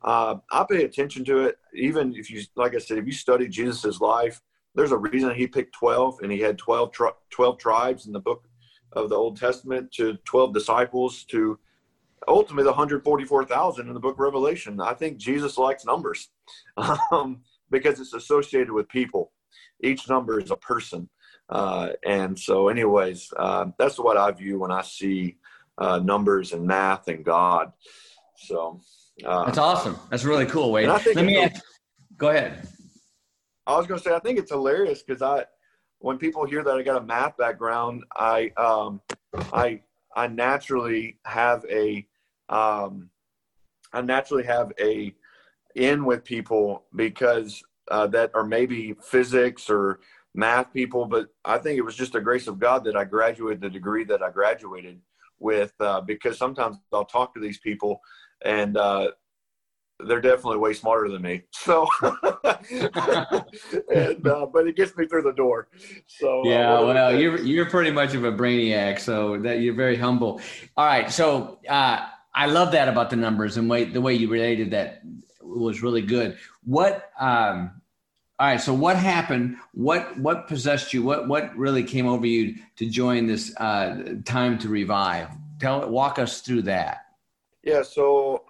uh, 0.00 0.36
I 0.50 0.64
pay 0.68 0.84
attention 0.84 1.22
to 1.26 1.40
it. 1.40 1.58
Even 1.74 2.14
if 2.16 2.30
you, 2.30 2.42
like 2.56 2.74
I 2.74 2.78
said, 2.78 2.96
if 2.96 3.04
you 3.04 3.12
study 3.12 3.48
Jesus's 3.48 4.00
life, 4.00 4.40
there's 4.74 4.92
a 4.92 4.96
reason 4.96 5.34
he 5.34 5.46
picked 5.46 5.74
12 5.74 6.20
and 6.22 6.32
he 6.32 6.40
had 6.40 6.56
12, 6.56 6.92
12 7.28 7.58
tribes 7.58 8.06
in 8.06 8.12
the 8.14 8.20
book 8.20 8.48
of 8.92 9.10
the 9.10 9.16
Old 9.16 9.36
Testament 9.36 9.92
to 9.92 10.16
12 10.24 10.54
disciples 10.54 11.24
to 11.24 11.58
ultimately 12.28 12.64
the 12.64 12.70
144,000 12.70 13.86
in 13.86 13.94
the 13.94 14.00
book 14.00 14.14
of 14.14 14.20
Revelation. 14.20 14.80
I 14.80 14.94
think 14.94 15.18
Jesus 15.18 15.58
likes 15.58 15.84
numbers 15.84 16.30
um, 17.10 17.42
because 17.70 18.00
it's 18.00 18.14
associated 18.14 18.72
with 18.72 18.88
people. 18.88 19.32
Each 19.82 20.08
number 20.08 20.40
is 20.40 20.50
a 20.50 20.56
person. 20.56 21.08
Uh, 21.52 21.90
and 22.02 22.38
so, 22.38 22.68
anyways, 22.68 23.30
uh, 23.36 23.66
that's 23.78 23.98
what 23.98 24.16
I 24.16 24.30
view 24.30 24.58
when 24.58 24.72
I 24.72 24.80
see 24.80 25.36
uh, 25.76 25.98
numbers 25.98 26.54
and 26.54 26.66
math 26.66 27.08
and 27.08 27.22
God. 27.22 27.72
So 28.36 28.80
uh, 29.22 29.44
that's 29.44 29.58
awesome. 29.58 29.98
That's 30.10 30.24
really 30.24 30.46
cool. 30.46 30.72
Wade, 30.72 30.88
let 30.88 31.14
me 31.14 31.36
ask, 31.36 31.62
go 32.16 32.30
ahead. 32.30 32.66
I 33.66 33.76
was 33.76 33.86
going 33.86 34.00
to 34.00 34.04
say 34.04 34.14
I 34.14 34.18
think 34.18 34.38
it's 34.38 34.50
hilarious 34.50 35.02
because 35.02 35.20
I 35.20 35.44
when 35.98 36.16
people 36.16 36.46
hear 36.46 36.64
that 36.64 36.74
I 36.74 36.82
got 36.82 37.02
a 37.02 37.04
math 37.04 37.36
background, 37.36 38.04
I 38.16 38.50
um, 38.56 39.02
I 39.52 39.82
I 40.16 40.28
naturally 40.28 41.18
have 41.26 41.66
a 41.70 42.06
um, 42.48 43.10
I 43.92 44.00
naturally 44.00 44.44
have 44.44 44.72
a 44.80 45.14
in 45.74 46.06
with 46.06 46.24
people 46.24 46.84
because 46.96 47.62
uh, 47.90 48.06
that 48.06 48.30
are 48.34 48.44
maybe 48.44 48.94
physics 49.02 49.68
or 49.68 50.00
math 50.34 50.72
people, 50.72 51.06
but 51.06 51.28
I 51.44 51.58
think 51.58 51.78
it 51.78 51.82
was 51.82 51.94
just 51.94 52.14
a 52.14 52.20
grace 52.20 52.46
of 52.46 52.58
God 52.58 52.84
that 52.84 52.96
I 52.96 53.04
graduated 53.04 53.60
the 53.60 53.70
degree 53.70 54.04
that 54.04 54.22
I 54.22 54.30
graduated 54.30 55.00
with 55.38 55.72
uh, 55.80 56.00
because 56.00 56.38
sometimes 56.38 56.76
I'll 56.92 57.04
talk 57.04 57.34
to 57.34 57.40
these 57.40 57.58
people 57.58 58.00
and 58.44 58.76
uh, 58.76 59.10
they're 60.06 60.20
definitely 60.20 60.58
way 60.58 60.72
smarter 60.72 61.08
than 61.08 61.22
me. 61.22 61.42
So, 61.52 61.86
and, 63.94 64.26
uh, 64.26 64.46
but 64.46 64.66
it 64.66 64.74
gets 64.76 64.96
me 64.96 65.06
through 65.06 65.22
the 65.22 65.32
door. 65.36 65.68
So 66.06 66.40
uh, 66.40 66.48
yeah, 66.48 66.74
uh, 66.74 66.86
well, 66.86 67.16
you're 67.16 67.38
you're 67.40 67.70
pretty 67.70 67.92
much 67.92 68.14
of 68.14 68.24
a 68.24 68.32
brainiac, 68.32 68.98
so 68.98 69.38
that 69.42 69.60
you're 69.60 69.74
very 69.74 69.96
humble. 69.96 70.40
All 70.76 70.86
right, 70.86 71.08
so 71.08 71.60
uh, 71.68 72.06
I 72.34 72.46
love 72.46 72.72
that 72.72 72.88
about 72.88 73.10
the 73.10 73.16
numbers 73.16 73.58
and 73.58 73.70
way 73.70 73.84
the 73.84 74.00
way 74.00 74.14
you 74.14 74.28
related 74.28 74.72
that 74.72 75.02
was 75.40 75.82
really 75.82 76.02
good. 76.02 76.36
What 76.64 77.10
um, 77.20 77.81
all 78.42 78.48
right, 78.48 78.60
so 78.60 78.74
what 78.74 78.96
happened? 78.96 79.56
What 79.72 80.18
what 80.18 80.48
possessed 80.48 80.92
you? 80.92 81.04
What 81.04 81.28
what 81.28 81.56
really 81.56 81.84
came 81.84 82.08
over 82.08 82.26
you 82.26 82.56
to 82.74 82.90
join 82.90 83.28
this 83.28 83.56
uh, 83.58 84.16
time 84.24 84.58
to 84.58 84.68
revive? 84.68 85.28
Tell 85.60 85.88
walk 85.88 86.18
us 86.18 86.40
through 86.40 86.62
that. 86.62 87.02
Yeah, 87.62 87.82
so 87.82 88.42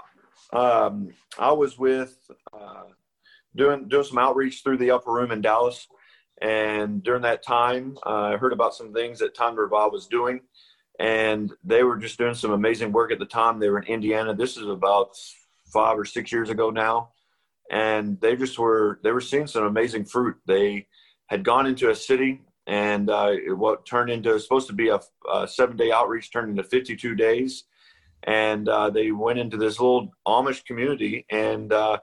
um, 0.55 1.11
I 1.39 1.53
was 1.53 1.79
with 1.79 2.17
uh, 2.55 2.85
doing 3.55 3.87
doing 3.87 4.05
some 4.05 4.17
outreach 4.17 4.63
through 4.63 4.79
the 4.79 4.93
upper 4.93 5.13
room 5.13 5.31
in 5.31 5.43
Dallas, 5.43 5.87
and 6.41 7.03
during 7.03 7.21
that 7.21 7.43
time, 7.43 7.99
uh, 8.07 8.33
I 8.33 8.39
heard 8.39 8.55
about 8.55 8.75
some 8.75 8.95
things 8.95 9.19
that 9.19 9.35
Time 9.35 9.57
to 9.57 9.61
Revive 9.61 9.93
was 9.93 10.07
doing, 10.07 10.41
and 11.01 11.53
they 11.65 11.83
were 11.83 11.99
just 11.99 12.17
doing 12.17 12.33
some 12.33 12.53
amazing 12.53 12.93
work 12.93 13.13
at 13.13 13.19
the 13.19 13.27
time. 13.27 13.59
They 13.59 13.69
were 13.69 13.81
in 13.81 13.93
Indiana. 13.93 14.35
This 14.35 14.57
is 14.57 14.69
about 14.69 15.19
five 15.71 15.99
or 15.99 16.07
six 16.07 16.33
years 16.33 16.49
ago 16.49 16.71
now, 16.71 17.11
and 17.73 18.21
they 18.21 18.37
just 18.37 18.59
were 18.59 19.01
they 19.03 19.11
were 19.11 19.21
seeing 19.21 19.49
some 19.49 19.65
amazing 19.65 20.05
fruit. 20.05 20.37
They 20.47 20.87
had 21.27 21.45
gone 21.45 21.67
into 21.67 21.91
a 21.91 21.95
city, 21.95 22.43
and 22.69 23.11
uh, 23.11 23.33
what 23.49 23.85
turned 23.85 24.11
into 24.11 24.39
supposed 24.39 24.69
to 24.69 24.75
be 24.75 24.91
a, 24.91 25.01
a 25.33 25.49
seven 25.49 25.77
day 25.77 25.91
outreach 25.91 26.33
turned 26.33 26.51
into 26.51 26.63
52 26.63 27.17
days 27.17 27.65
and 28.25 28.69
uh, 28.69 28.91
they 28.91 29.11
went 29.11 29.39
into 29.39 29.57
this 29.57 29.81
little 29.81 30.13
Amish 30.27 30.65
community, 30.65 31.27
and 31.31 31.73
uh, 31.73 31.99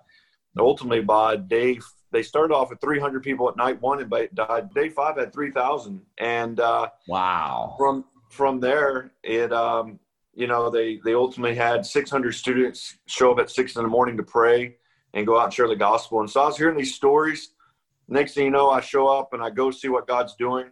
ultimately 0.57 1.01
by 1.01 1.38
day 1.38 1.79
they 2.11 2.23
started 2.23 2.53
off 2.53 2.69
with 2.69 2.81
300 2.81 3.23
people 3.23 3.47
at 3.49 3.55
night 3.55 3.81
one, 3.81 4.01
and 4.01 4.09
by 4.09 4.27
day 4.75 4.89
five 4.89 5.17
had 5.17 5.31
3,000. 5.31 6.01
And 6.17 6.59
uh, 6.59 6.89
wow, 7.07 7.75
from 7.77 8.05
from 8.29 8.59
there 8.59 9.11
it 9.23 9.51
um, 9.53 9.99
you 10.33 10.47
know 10.47 10.69
they 10.69 10.99
they 11.05 11.13
ultimately 11.13 11.55
had 11.55 11.85
600 11.85 12.33
students 12.33 12.97
show 13.05 13.31
up 13.31 13.39
at 13.39 13.49
six 13.49 13.75
in 13.75 13.83
the 13.83 13.89
morning 13.89 14.17
to 14.17 14.23
pray 14.23 14.75
and 15.13 15.25
go 15.25 15.39
out 15.39 15.45
and 15.45 15.53
share 15.53 15.67
the 15.67 15.75
gospel. 15.75 16.19
And 16.19 16.29
so 16.29 16.41
I 16.41 16.45
was 16.45 16.57
hearing 16.57 16.77
these 16.77 16.95
stories. 16.95 17.53
Next 18.07 18.33
thing 18.33 18.45
you 18.45 18.51
know, 18.51 18.69
I 18.69 18.81
show 18.81 19.07
up 19.07 19.33
and 19.33 19.41
I 19.41 19.49
go 19.49 19.71
see 19.71 19.89
what 19.89 20.07
God's 20.07 20.35
doing. 20.35 20.71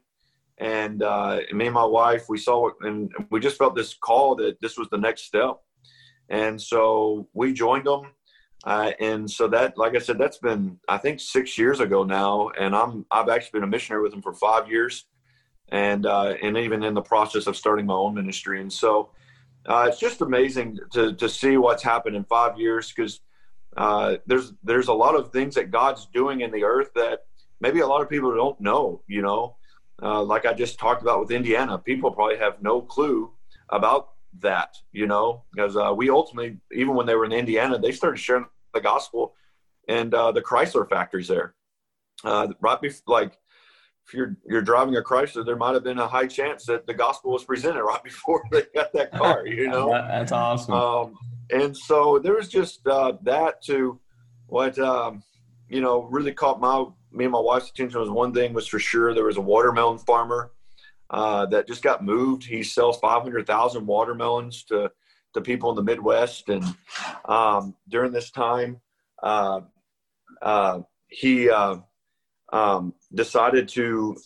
And 0.60 1.03
uh, 1.03 1.41
me 1.53 1.65
and 1.65 1.74
my 1.74 1.86
wife 1.86 2.25
we 2.29 2.39
saw 2.39 2.70
and 2.82 3.12
we 3.29 3.39
just 3.39 3.58
felt 3.58 3.75
this 3.75 3.94
call 3.94 4.36
that 4.38 4.60
this 4.60 4.77
was 4.77 4.89
the 4.89 4.98
next 4.98 5.24
step. 5.24 5.58
And 6.29 6.60
so 6.60 7.27
we 7.34 7.53
joined 7.53 7.86
them. 7.86 8.12
Uh, 8.63 8.91
and 9.00 9.29
so 9.29 9.48
that 9.48 9.77
like 9.77 9.96
i 9.96 10.00
said 10.00 10.17
that's 10.17 10.39
been 10.39 10.79
i 10.89 10.98
think 10.98 11.20
six 11.20 11.60
years 11.60 11.79
ago 11.79 12.03
now. 12.03 12.50
And 12.60 12.75
i'm 12.75 13.06
i've 13.12 13.29
actually 13.29 13.60
been 13.60 13.67
a 13.67 13.72
missionary 13.72 14.01
with 14.01 14.12
them 14.12 14.22
for 14.22 14.34
five 14.34 14.67
years. 14.67 15.06
And 15.70 16.06
uh, 16.06 16.34
and 16.41 16.58
even 16.58 16.82
in 16.82 16.96
the 16.96 17.01
process 17.01 17.46
of 17.46 17.56
starting 17.56 17.86
my 17.86 17.94
own 17.94 18.15
ministry. 18.15 18.62
And 18.62 18.74
so 18.74 19.12
uh, 19.67 19.86
it's 19.89 20.00
just 20.00 20.22
amazing 20.22 20.79
to 20.94 21.13
to 21.13 21.29
see 21.29 21.58
what's 21.58 21.84
happened 21.84 22.15
in 22.15 22.24
five 22.24 22.58
years 22.58 22.91
because 22.91 23.22
uh, 23.76 24.16
there's 24.26 24.54
there's 24.64 24.88
a 24.88 24.94
lot 24.94 25.16
of 25.16 25.32
things 25.32 25.56
that 25.56 25.72
god's 25.72 26.08
doing 26.08 26.42
in 26.42 26.52
the 26.52 26.64
earth 26.64 26.92
that 26.96 27.26
maybe 27.60 27.82
a 27.82 27.88
lot 27.88 28.02
of 28.02 28.10
people 28.10 28.34
don't 28.34 28.60
know 28.62 29.02
you 29.08 29.22
know 29.22 29.56
uh, 30.02 30.22
like 30.22 30.46
I 30.46 30.54
just 30.54 30.78
talked 30.78 31.02
about 31.02 31.20
with 31.20 31.32
Indiana, 31.32 31.78
people 31.78 32.12
probably 32.12 32.38
have 32.38 32.62
no 32.62 32.82
clue 32.82 33.32
about 33.70 34.10
that, 34.40 34.78
you 34.92 35.08
know, 35.08 35.44
because 35.52 35.76
uh, 35.76 35.94
we 35.96 36.10
ultimately, 36.10 36.58
even 36.72 36.96
when 36.96 37.06
they 37.06 37.16
were 37.16 37.26
in 37.26 37.32
Indiana, 37.32 37.80
they 37.80 37.92
started 37.92 38.18
sharing 38.18 38.46
the 38.74 38.82
gospel 38.82 39.34
and 39.88 40.14
uh, 40.14 40.32
the 40.32 40.42
Chrysler 40.42 40.88
factories 40.88 41.28
there. 41.28 41.56
Uh, 42.24 42.50
right 42.62 42.80
before, 42.80 43.22
like, 43.22 43.38
if 44.06 44.14
you're 44.14 44.38
you're 44.48 44.62
driving 44.62 44.96
a 44.96 45.02
Chrysler, 45.02 45.46
there 45.46 45.58
might 45.58 45.74
have 45.74 45.84
been 45.84 46.00
a 46.00 46.08
high 46.08 46.28
chance 46.28 46.66
that 46.66 46.88
the 46.88 46.94
gospel 46.94 47.32
was 47.32 47.44
presented 47.44 47.84
right 47.84 48.04
before 48.04 48.44
they 48.52 48.64
got 48.74 48.94
that 48.94 49.12
car. 49.12 49.46
You 49.46 49.68
know, 49.70 49.90
that's 49.92 50.32
awesome. 50.32 50.74
Um, 50.74 51.18
and 51.50 51.75
so 51.75 52.20
there 52.20 52.36
was 52.36 52.48
just 52.50 52.86
uh, 52.88 53.13
that 53.24 53.62
to 53.63 54.00
what 54.48 54.77
um, 54.80 55.24
you 55.70 55.82
know 55.82 56.04
really 56.04 56.34
caught 56.34 56.60
my 56.60 56.86
me 57.12 57.25
and 57.25 57.34
my 57.34 57.39
wife's 57.39 57.70
attention 57.70 58.00
was 58.00 58.10
one 58.10 58.34
thing 58.34 58.54
was 58.54 58.68
for 58.68 58.80
sure 58.80 59.13
there 59.13 59.24
was 59.24 59.38
a 59.38 59.42
watermelon 59.42 59.98
farmer 59.98 60.51
uh, 61.10 61.46
that 61.48 61.68
just 61.68 61.82
got 61.82 62.04
moved. 62.04 62.44
He 62.44 62.63
sells 62.63 63.00
500,000 63.00 63.86
watermelons 63.86 64.63
to, 64.66 64.92
to 65.34 65.42
people 65.42 65.70
in 65.70 65.75
the 65.75 65.84
Midwest. 65.84 66.50
And 66.50 66.63
um, 67.25 67.75
during 67.88 68.12
this 68.12 68.32
time, 68.32 68.82
uh, 69.24 69.62
uh, 70.42 70.82
he 71.08 71.50
uh, 71.50 71.77
um, 72.51 72.94
decided 73.13 73.70
to 73.70 74.18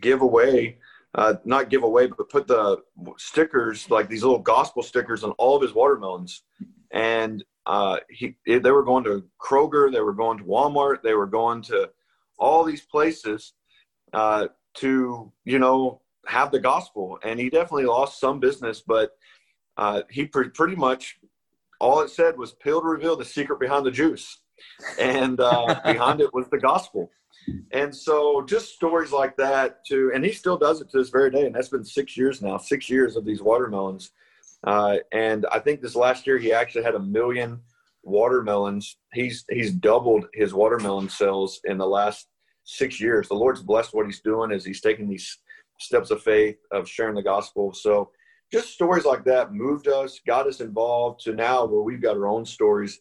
give 0.00 0.22
away, 0.22 0.78
uh, 1.14 1.34
not 1.44 1.70
give 1.70 1.82
away, 1.82 2.06
but 2.06 2.28
put 2.28 2.46
the 2.46 2.82
stickers, 3.16 3.90
like 3.90 4.08
these 4.08 4.22
little 4.22 4.38
gospel 4.38 4.82
stickers 4.82 5.24
on 5.24 5.30
all 5.32 5.56
of 5.56 5.62
his 5.62 5.72
watermelons. 5.72 6.42
And 6.90 7.44
uh, 7.66 7.98
he, 8.08 8.36
they 8.46 8.70
were 8.70 8.84
going 8.84 9.04
to 9.04 9.24
Kroger, 9.40 9.92
they 9.92 10.00
were 10.00 10.12
going 10.12 10.38
to 10.38 10.44
Walmart, 10.44 11.02
they 11.02 11.14
were 11.14 11.26
going 11.26 11.62
to 11.62 11.90
all 12.38 12.64
these 12.64 12.82
places 12.82 13.54
uh, 14.12 14.48
to 14.74 15.32
you 15.44 15.58
know 15.58 16.00
have 16.26 16.50
the 16.50 16.60
gospel. 16.60 17.18
And 17.22 17.38
he 17.38 17.50
definitely 17.50 17.86
lost 17.86 18.20
some 18.20 18.40
business 18.40 18.80
but 18.80 19.12
uh, 19.76 20.02
he 20.10 20.24
pre- 20.24 20.50
pretty 20.50 20.76
much 20.76 21.18
all 21.80 22.00
it 22.00 22.10
said 22.10 22.36
was 22.36 22.52
pill 22.52 22.80
to 22.80 22.86
reveal 22.86 23.16
the 23.16 23.24
secret 23.24 23.60
behind 23.60 23.86
the 23.86 23.90
juice. 23.90 24.38
And 24.98 25.40
uh, 25.40 25.80
behind 25.84 26.20
it 26.20 26.34
was 26.34 26.48
the 26.48 26.58
gospel 26.58 27.10
and 27.72 27.94
so 27.94 28.42
just 28.42 28.74
stories 28.74 29.12
like 29.12 29.36
that 29.36 29.84
too 29.84 30.10
and 30.14 30.24
he 30.24 30.32
still 30.32 30.56
does 30.56 30.80
it 30.80 30.90
to 30.90 30.98
this 30.98 31.10
very 31.10 31.30
day 31.30 31.46
and 31.46 31.54
that's 31.54 31.68
been 31.68 31.84
six 31.84 32.16
years 32.16 32.42
now 32.42 32.56
six 32.56 32.88
years 32.88 33.16
of 33.16 33.24
these 33.24 33.42
watermelons 33.42 34.10
uh, 34.66 34.96
and 35.12 35.46
i 35.52 35.58
think 35.58 35.80
this 35.80 35.94
last 35.94 36.26
year 36.26 36.38
he 36.38 36.52
actually 36.52 36.82
had 36.82 36.94
a 36.94 37.00
million 37.00 37.60
watermelons. 38.08 38.96
He's 39.12 39.44
he's 39.50 39.72
doubled 39.72 40.26
his 40.34 40.54
watermelon 40.54 41.08
sales 41.08 41.60
in 41.64 41.78
the 41.78 41.86
last 41.86 42.26
six 42.64 43.00
years. 43.00 43.28
The 43.28 43.34
Lord's 43.34 43.62
blessed 43.62 43.94
what 43.94 44.06
he's 44.06 44.20
doing 44.20 44.50
as 44.50 44.64
he's 44.64 44.80
taking 44.80 45.08
these 45.08 45.38
steps 45.78 46.10
of 46.10 46.22
faith 46.22 46.56
of 46.72 46.88
sharing 46.88 47.14
the 47.14 47.22
gospel. 47.22 47.72
So 47.72 48.10
just 48.52 48.72
stories 48.72 49.04
like 49.04 49.24
that 49.24 49.52
moved 49.52 49.88
us, 49.88 50.20
got 50.26 50.46
us 50.46 50.60
involved 50.60 51.20
to 51.24 51.34
now 51.34 51.66
where 51.66 51.82
we've 51.82 52.02
got 52.02 52.16
our 52.16 52.26
own 52.26 52.44
stories. 52.44 53.00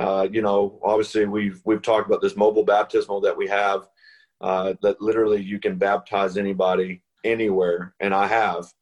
Uh, 0.00 0.26
you 0.30 0.40
know, 0.40 0.80
obviously 0.82 1.26
we've 1.26 1.60
we've 1.64 1.82
talked 1.82 2.06
about 2.06 2.22
this 2.22 2.36
mobile 2.36 2.64
baptismal 2.64 3.20
that 3.20 3.36
we 3.36 3.46
have 3.46 3.86
uh, 4.40 4.72
that 4.80 5.00
literally 5.00 5.42
you 5.42 5.58
can 5.58 5.76
baptize 5.76 6.38
anybody 6.38 7.02
anywhere, 7.24 7.94
and 8.00 8.14
I 8.14 8.26
have. 8.26 8.66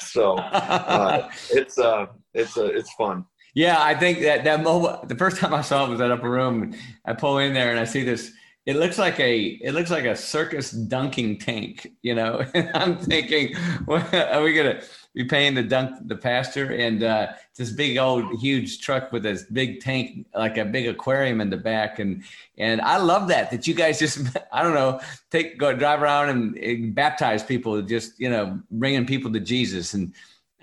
So 0.00 0.38
uh, 0.38 1.30
it's 1.50 1.78
uh, 1.78 2.06
it's 2.32 2.56
uh, 2.56 2.66
it's 2.66 2.90
fun. 2.94 3.26
Yeah, 3.54 3.82
I 3.82 3.94
think 3.94 4.20
that 4.20 4.44
that 4.44 4.62
mobile. 4.62 5.04
The 5.06 5.16
first 5.16 5.36
time 5.36 5.52
I 5.52 5.60
saw 5.60 5.84
it 5.84 5.90
was 5.90 6.00
at 6.00 6.10
Upper 6.10 6.30
Room. 6.30 6.74
I 7.04 7.12
pull 7.12 7.36
in 7.38 7.52
there 7.52 7.70
and 7.70 7.78
I 7.78 7.84
see 7.84 8.02
this. 8.02 8.32
It 8.66 8.76
looks 8.76 8.98
like 8.98 9.20
a 9.20 9.40
it 9.40 9.72
looks 9.72 9.90
like 9.90 10.04
a 10.04 10.16
circus 10.16 10.70
dunking 10.70 11.38
tank, 11.38 11.92
you 12.02 12.14
know. 12.14 12.44
I'm 12.74 12.96
thinking, 12.96 13.54
are 13.88 14.42
we 14.42 14.54
gonna 14.54 14.80
be 15.14 15.24
paying 15.24 15.54
the 15.54 15.62
dunk 15.62 16.08
the 16.08 16.16
pastor 16.16 16.72
and 16.72 17.02
uh, 17.02 17.28
this 17.56 17.70
big 17.70 17.98
old 17.98 18.40
huge 18.40 18.80
truck 18.80 19.12
with 19.12 19.22
this 19.22 19.44
big 19.44 19.80
tank 19.80 20.26
like 20.34 20.56
a 20.56 20.64
big 20.64 20.88
aquarium 20.88 21.40
in 21.40 21.50
the 21.50 21.56
back 21.56 21.98
and 21.98 22.24
and 22.58 22.80
I 22.80 22.96
love 22.96 23.28
that 23.28 23.50
that 23.50 23.66
you 23.66 23.74
guys 23.74 23.98
just 23.98 24.26
I 24.52 24.62
don't 24.62 24.74
know 24.74 25.00
take 25.30 25.58
go 25.58 25.74
drive 25.74 26.02
around 26.02 26.30
and, 26.30 26.56
and 26.56 26.94
baptize 26.94 27.42
people 27.42 27.80
just 27.82 28.18
you 28.18 28.30
know 28.30 28.60
bringing 28.70 29.06
people 29.06 29.32
to 29.32 29.40
Jesus 29.40 29.94
and 29.94 30.12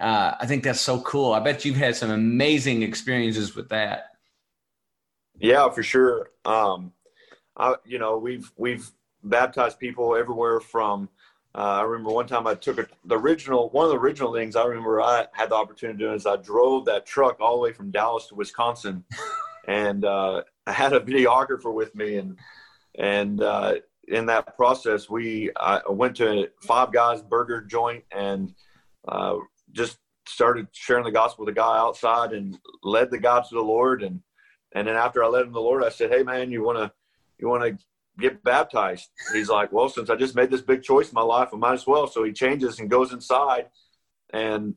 uh, 0.01 0.35
I 0.39 0.47
think 0.47 0.63
that's 0.63 0.81
so 0.81 0.99
cool. 1.01 1.33
I 1.33 1.39
bet 1.39 1.63
you've 1.63 1.75
had 1.75 1.95
some 1.95 2.09
amazing 2.09 2.81
experiences 2.81 3.55
with 3.55 3.69
that. 3.69 4.15
Yeah, 5.37 5.69
for 5.69 5.83
sure. 5.83 6.31
Um, 6.43 6.91
I, 7.57 7.75
you 7.85 7.99
know, 7.99 8.17
we've 8.17 8.51
we've 8.57 8.89
baptized 9.23 9.79
people 9.79 10.15
everywhere 10.15 10.59
from 10.59 11.09
Uh, 11.53 11.79
I 11.79 11.83
remember 11.83 12.11
one 12.11 12.27
time 12.27 12.47
I 12.47 12.55
took 12.55 12.77
a, 12.79 12.87
the 13.05 13.17
original 13.17 13.69
one 13.71 13.85
of 13.85 13.91
the 13.91 13.97
original 13.97 14.33
things 14.33 14.55
I 14.55 14.63
remember 14.65 15.01
I 15.01 15.27
had 15.33 15.49
the 15.49 15.55
opportunity 15.55 15.99
to 15.99 16.05
do 16.09 16.13
is 16.13 16.25
I 16.25 16.37
drove 16.37 16.85
that 16.85 17.05
truck 17.05 17.41
all 17.41 17.57
the 17.57 17.61
way 17.61 17.73
from 17.73 17.91
Dallas 17.91 18.27
to 18.27 18.35
Wisconsin, 18.35 19.03
and 19.67 20.05
uh, 20.05 20.43
I 20.65 20.71
had 20.71 20.93
a 20.93 21.01
videographer 21.01 21.73
with 21.73 21.93
me, 21.93 22.17
and 22.17 22.37
and 22.97 23.41
uh, 23.43 23.75
in 24.07 24.27
that 24.27 24.55
process 24.55 25.09
we 25.09 25.51
I 25.57 25.81
went 25.89 26.15
to 26.17 26.49
Five 26.61 26.93
Guys 26.93 27.21
Burger 27.21 27.61
Joint 27.61 28.05
and 28.11 28.53
uh, 29.07 29.35
just 29.73 29.97
started 30.25 30.67
sharing 30.71 31.03
the 31.03 31.11
gospel 31.11 31.45
with 31.45 31.53
the 31.53 31.59
guy 31.59 31.77
outside 31.77 32.31
and 32.31 32.57
led 32.83 33.11
the 33.11 33.19
guy 33.19 33.41
to 33.41 33.55
the 33.55 33.61
Lord, 33.61 34.03
and 34.03 34.21
and 34.73 34.87
then 34.87 34.95
after 34.95 35.21
I 35.21 35.27
led 35.27 35.41
him 35.41 35.49
to 35.49 35.53
the 35.53 35.59
Lord, 35.59 35.83
I 35.83 35.89
said, 35.89 36.11
Hey 36.11 36.23
man, 36.23 36.49
you 36.49 36.63
want 36.63 36.77
to 36.77 36.93
you 37.41 37.47
want 37.47 37.63
to 37.63 37.85
get 38.19 38.43
baptized. 38.43 39.09
He's 39.33 39.49
like, 39.49 39.71
well, 39.71 39.89
since 39.89 40.09
I 40.09 40.15
just 40.15 40.35
made 40.35 40.51
this 40.51 40.61
big 40.61 40.83
choice 40.83 41.09
in 41.09 41.15
my 41.15 41.21
life, 41.21 41.49
I 41.53 41.57
might 41.57 41.73
as 41.73 41.87
well. 41.87 42.07
So 42.07 42.23
he 42.23 42.31
changes 42.31 42.79
and 42.79 42.89
goes 42.89 43.13
inside, 43.13 43.67
and 44.31 44.75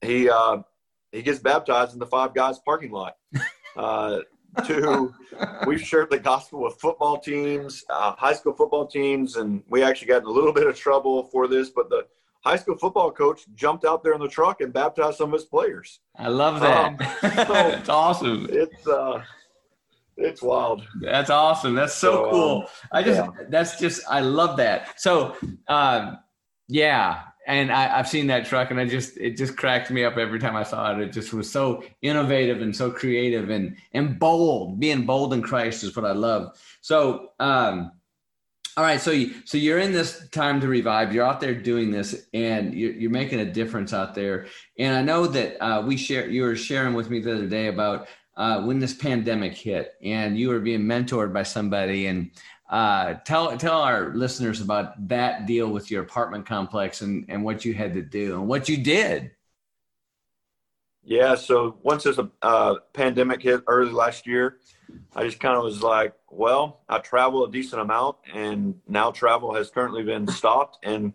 he 0.00 0.28
uh, 0.30 0.58
he 1.12 1.22
gets 1.22 1.38
baptized 1.38 1.92
in 1.92 1.98
the 1.98 2.06
Five 2.06 2.34
Guys 2.34 2.58
parking 2.58 2.92
lot. 2.92 3.16
Uh, 3.76 4.22
to 4.66 5.14
we've 5.66 5.80
shared 5.80 6.10
the 6.10 6.18
gospel 6.18 6.62
with 6.62 6.74
football 6.80 7.18
teams, 7.18 7.84
uh, 7.90 8.12
high 8.16 8.32
school 8.32 8.52
football 8.52 8.86
teams, 8.86 9.36
and 9.36 9.62
we 9.68 9.82
actually 9.82 10.08
got 10.08 10.22
in 10.22 10.24
a 10.24 10.30
little 10.30 10.52
bit 10.52 10.66
of 10.66 10.76
trouble 10.76 11.24
for 11.24 11.46
this, 11.46 11.70
but 11.70 11.88
the 11.90 12.06
high 12.40 12.56
school 12.56 12.76
football 12.76 13.10
coach 13.10 13.42
jumped 13.54 13.84
out 13.84 14.02
there 14.02 14.14
in 14.14 14.20
the 14.20 14.28
truck 14.28 14.60
and 14.60 14.72
baptized 14.72 15.18
some 15.18 15.28
of 15.28 15.34
his 15.34 15.44
players. 15.44 16.00
I 16.16 16.28
love 16.28 16.60
that. 16.60 17.00
Um, 17.00 17.46
so 17.46 17.68
it's 17.78 17.88
awesome. 17.88 18.48
It's 18.50 18.86
uh, 18.86 19.22
it's 20.18 20.42
wild. 20.42 20.86
That's 21.00 21.30
awesome. 21.30 21.74
That's 21.74 21.94
so, 21.94 22.12
so 22.12 22.30
cool. 22.30 22.60
Um, 22.60 22.66
I 22.92 23.02
just 23.02 23.20
yeah. 23.20 23.46
that's 23.48 23.78
just 23.78 24.02
I 24.10 24.20
love 24.20 24.56
that. 24.56 25.00
So 25.00 25.36
um, 25.68 26.18
yeah, 26.66 27.22
and 27.46 27.70
I, 27.70 27.96
have 27.96 28.08
seen 28.08 28.26
that 28.26 28.46
truck, 28.46 28.70
and 28.70 28.80
I 28.80 28.86
just 28.86 29.16
it 29.16 29.36
just 29.36 29.56
cracked 29.56 29.90
me 29.90 30.04
up 30.04 30.16
every 30.16 30.40
time 30.40 30.56
I 30.56 30.64
saw 30.64 30.92
it. 30.92 31.00
It 31.00 31.12
just 31.12 31.32
was 31.32 31.50
so 31.50 31.84
innovative 32.02 32.60
and 32.60 32.74
so 32.74 32.90
creative 32.90 33.48
and 33.48 33.76
and 33.92 34.18
bold. 34.18 34.80
Being 34.80 35.06
bold 35.06 35.32
in 35.32 35.42
Christ 35.42 35.84
is 35.84 35.96
what 35.96 36.04
I 36.04 36.12
love. 36.12 36.58
So. 36.80 37.30
um 37.38 37.92
all 38.76 38.84
right, 38.84 39.00
so 39.00 39.10
you, 39.10 39.34
so 39.44 39.58
you're 39.58 39.80
in 39.80 39.90
this 39.90 40.28
time 40.28 40.60
to 40.60 40.68
revive. 40.68 41.12
You're 41.12 41.26
out 41.26 41.40
there 41.40 41.52
doing 41.52 41.90
this, 41.90 42.28
and 42.32 42.72
you're, 42.72 42.92
you're 42.92 43.10
making 43.10 43.40
a 43.40 43.44
difference 43.44 43.92
out 43.92 44.14
there. 44.14 44.46
And 44.78 44.94
I 44.96 45.02
know 45.02 45.26
that 45.26 45.60
uh, 45.60 45.82
we 45.82 45.96
share. 45.96 46.30
You 46.30 46.42
were 46.42 46.54
sharing 46.54 46.94
with 46.94 47.10
me 47.10 47.18
the 47.18 47.34
other 47.34 47.48
day 47.48 47.66
about 47.66 48.06
uh, 48.38 48.62
when 48.62 48.78
this 48.78 48.94
pandemic 48.94 49.54
hit 49.54 49.94
and 50.02 50.38
you 50.38 50.48
were 50.48 50.60
being 50.60 50.82
mentored 50.82 51.32
by 51.32 51.42
somebody 51.42 52.06
and 52.06 52.30
uh, 52.70 53.14
tell 53.24 53.56
tell 53.56 53.80
our 53.80 54.14
listeners 54.14 54.60
about 54.60 55.08
that 55.08 55.46
deal 55.46 55.68
with 55.68 55.90
your 55.90 56.02
apartment 56.02 56.46
complex 56.46 57.02
and, 57.02 57.24
and 57.28 57.42
what 57.42 57.64
you 57.64 57.74
had 57.74 57.92
to 57.92 58.02
do 58.02 58.34
and 58.34 58.46
what 58.46 58.68
you 58.68 58.76
did. 58.76 59.32
Yeah, 61.02 61.34
so 61.34 61.78
once 61.82 62.04
this 62.04 62.18
uh, 62.42 62.74
pandemic 62.92 63.42
hit 63.42 63.62
early 63.66 63.90
last 63.90 64.26
year, 64.26 64.58
I 65.16 65.24
just 65.24 65.40
kind 65.40 65.56
of 65.56 65.64
was 65.64 65.82
like, 65.82 66.12
well, 66.30 66.82
I 66.86 66.98
travel 66.98 67.44
a 67.44 67.50
decent 67.50 67.80
amount, 67.80 68.16
and 68.32 68.74
now 68.86 69.10
travel 69.10 69.54
has 69.54 69.70
currently 69.70 70.02
been 70.02 70.26
stopped. 70.28 70.76
And 70.82 71.14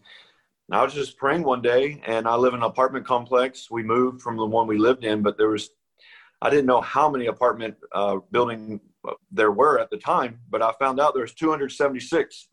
I 0.72 0.84
was 0.84 0.96
just 0.96 1.15
praying 1.18 1.44
one 1.44 1.62
day, 1.62 2.01
and 2.08 2.27
I 2.27 2.34
live 2.36 2.56
in 2.56 2.62
an 2.62 2.65
apartment 2.65 3.06
complex. 3.06 3.70
We 3.70 3.84
moved 3.84 4.24
from 4.24 4.36
the 4.36 4.46
one 4.48 4.65
we 4.65 4.80
lived 4.80 5.06
in, 5.06 5.22
but 5.22 5.38
there 5.38 5.50
was 5.50 5.70
I 6.43 6.50
didn't 6.50 6.65
know 6.65 6.81
how 6.81 7.09
many 7.09 7.27
apartment 7.27 7.75
uh, 7.93 8.17
building 8.31 8.81
there 9.31 9.51
were 9.51 9.79
at 9.79 9.89
the 9.89 9.97
time, 9.97 10.41
but 10.50 10.62
I 10.62 10.73
found 10.77 11.00
out 11.00 11.13
there 11.13 11.23
was 11.23 11.33
276. 11.33 12.50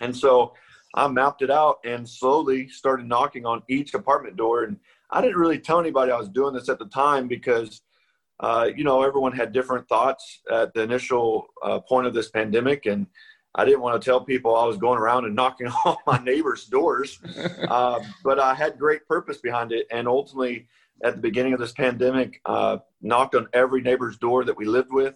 And 0.00 0.14
so 0.14 0.52
I 0.96 1.06
mapped 1.06 1.40
it 1.40 1.50
out 1.50 1.78
and 1.84 2.08
slowly 2.08 2.68
started 2.68 3.06
knocking 3.06 3.46
on 3.46 3.62
each 3.68 3.94
apartment 3.94 4.36
door. 4.36 4.64
And 4.64 4.78
I 5.12 5.20
didn't 5.20 5.36
really 5.36 5.60
tell 5.60 5.78
anybody 5.78 6.10
I 6.10 6.18
was 6.18 6.28
doing 6.28 6.54
this 6.54 6.68
at 6.68 6.80
the 6.80 6.86
time 6.86 7.28
because, 7.28 7.82
uh, 8.40 8.70
you 8.76 8.82
know, 8.82 9.04
everyone 9.04 9.32
had 9.32 9.52
different 9.52 9.88
thoughts 9.88 10.40
at 10.50 10.74
the 10.74 10.82
initial 10.82 11.46
uh, 11.62 11.78
point 11.78 12.08
of 12.08 12.14
this 12.14 12.30
pandemic. 12.30 12.86
And 12.86 13.06
I 13.54 13.64
didn't 13.64 13.80
want 13.80 14.02
to 14.02 14.04
tell 14.04 14.24
people 14.24 14.56
I 14.56 14.66
was 14.66 14.76
going 14.76 14.98
around 14.98 15.24
and 15.24 15.36
knocking 15.36 15.68
on 15.68 15.96
my 16.04 16.18
neighbors' 16.18 16.64
doors. 16.64 17.20
Uh, 17.64 17.98
but 18.22 18.38
I 18.38 18.54
had 18.54 18.78
great 18.78 19.06
purpose 19.08 19.38
behind 19.38 19.72
it. 19.72 19.86
And 19.90 20.06
ultimately, 20.06 20.68
at 21.02 21.16
the 21.16 21.20
beginning 21.20 21.52
of 21.52 21.60
this 21.60 21.72
pandemic, 21.72 22.40
uh, 22.46 22.78
knocked 23.02 23.34
on 23.34 23.48
every 23.52 23.82
neighbor's 23.82 24.18
door 24.18 24.44
that 24.44 24.56
we 24.56 24.64
lived 24.64 24.92
with, 24.92 25.14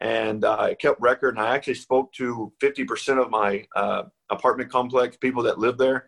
and 0.00 0.44
uh, 0.44 0.58
I 0.58 0.74
kept 0.74 1.00
record. 1.00 1.36
And 1.36 1.44
I 1.44 1.54
actually 1.54 1.74
spoke 1.74 2.12
to 2.14 2.52
50% 2.62 3.20
of 3.20 3.30
my 3.30 3.66
uh, 3.74 4.04
apartment 4.30 4.70
complex 4.70 5.16
people 5.16 5.42
that 5.44 5.58
live 5.58 5.76
there 5.76 6.06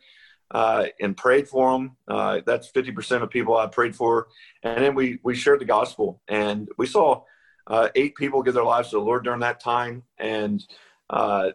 uh, 0.53 0.87
and 1.01 1.17
prayed 1.17 1.49
for 1.49 1.73
them. 1.73 1.97
Uh, 2.09 2.41
that's 2.47 2.71
50% 2.71 3.23
of 3.23 3.31
people 3.31 3.57
I 3.57 3.67
prayed 3.67 3.97
for, 3.97 4.29
and 4.63 4.83
then 4.83 4.95
we 4.95 5.19
we 5.23 5.35
shared 5.35 5.61
the 5.61 5.67
gospel, 5.67 6.23
and 6.29 6.69
we 6.79 6.87
saw 6.87 7.23
uh, 7.67 7.89
eight 7.95 8.15
people 8.17 8.43
give 8.43 8.55
their 8.55 8.65
lives 8.65 8.91
to 8.91 8.97
the 8.97 9.03
Lord 9.03 9.25
during 9.25 9.41
that 9.41 9.61
time, 9.61 10.03
and 10.19 10.63
a 11.11 11.53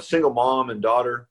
single 0.00 0.32
mom 0.32 0.70
and 0.70 0.80
daughter. 0.80 1.28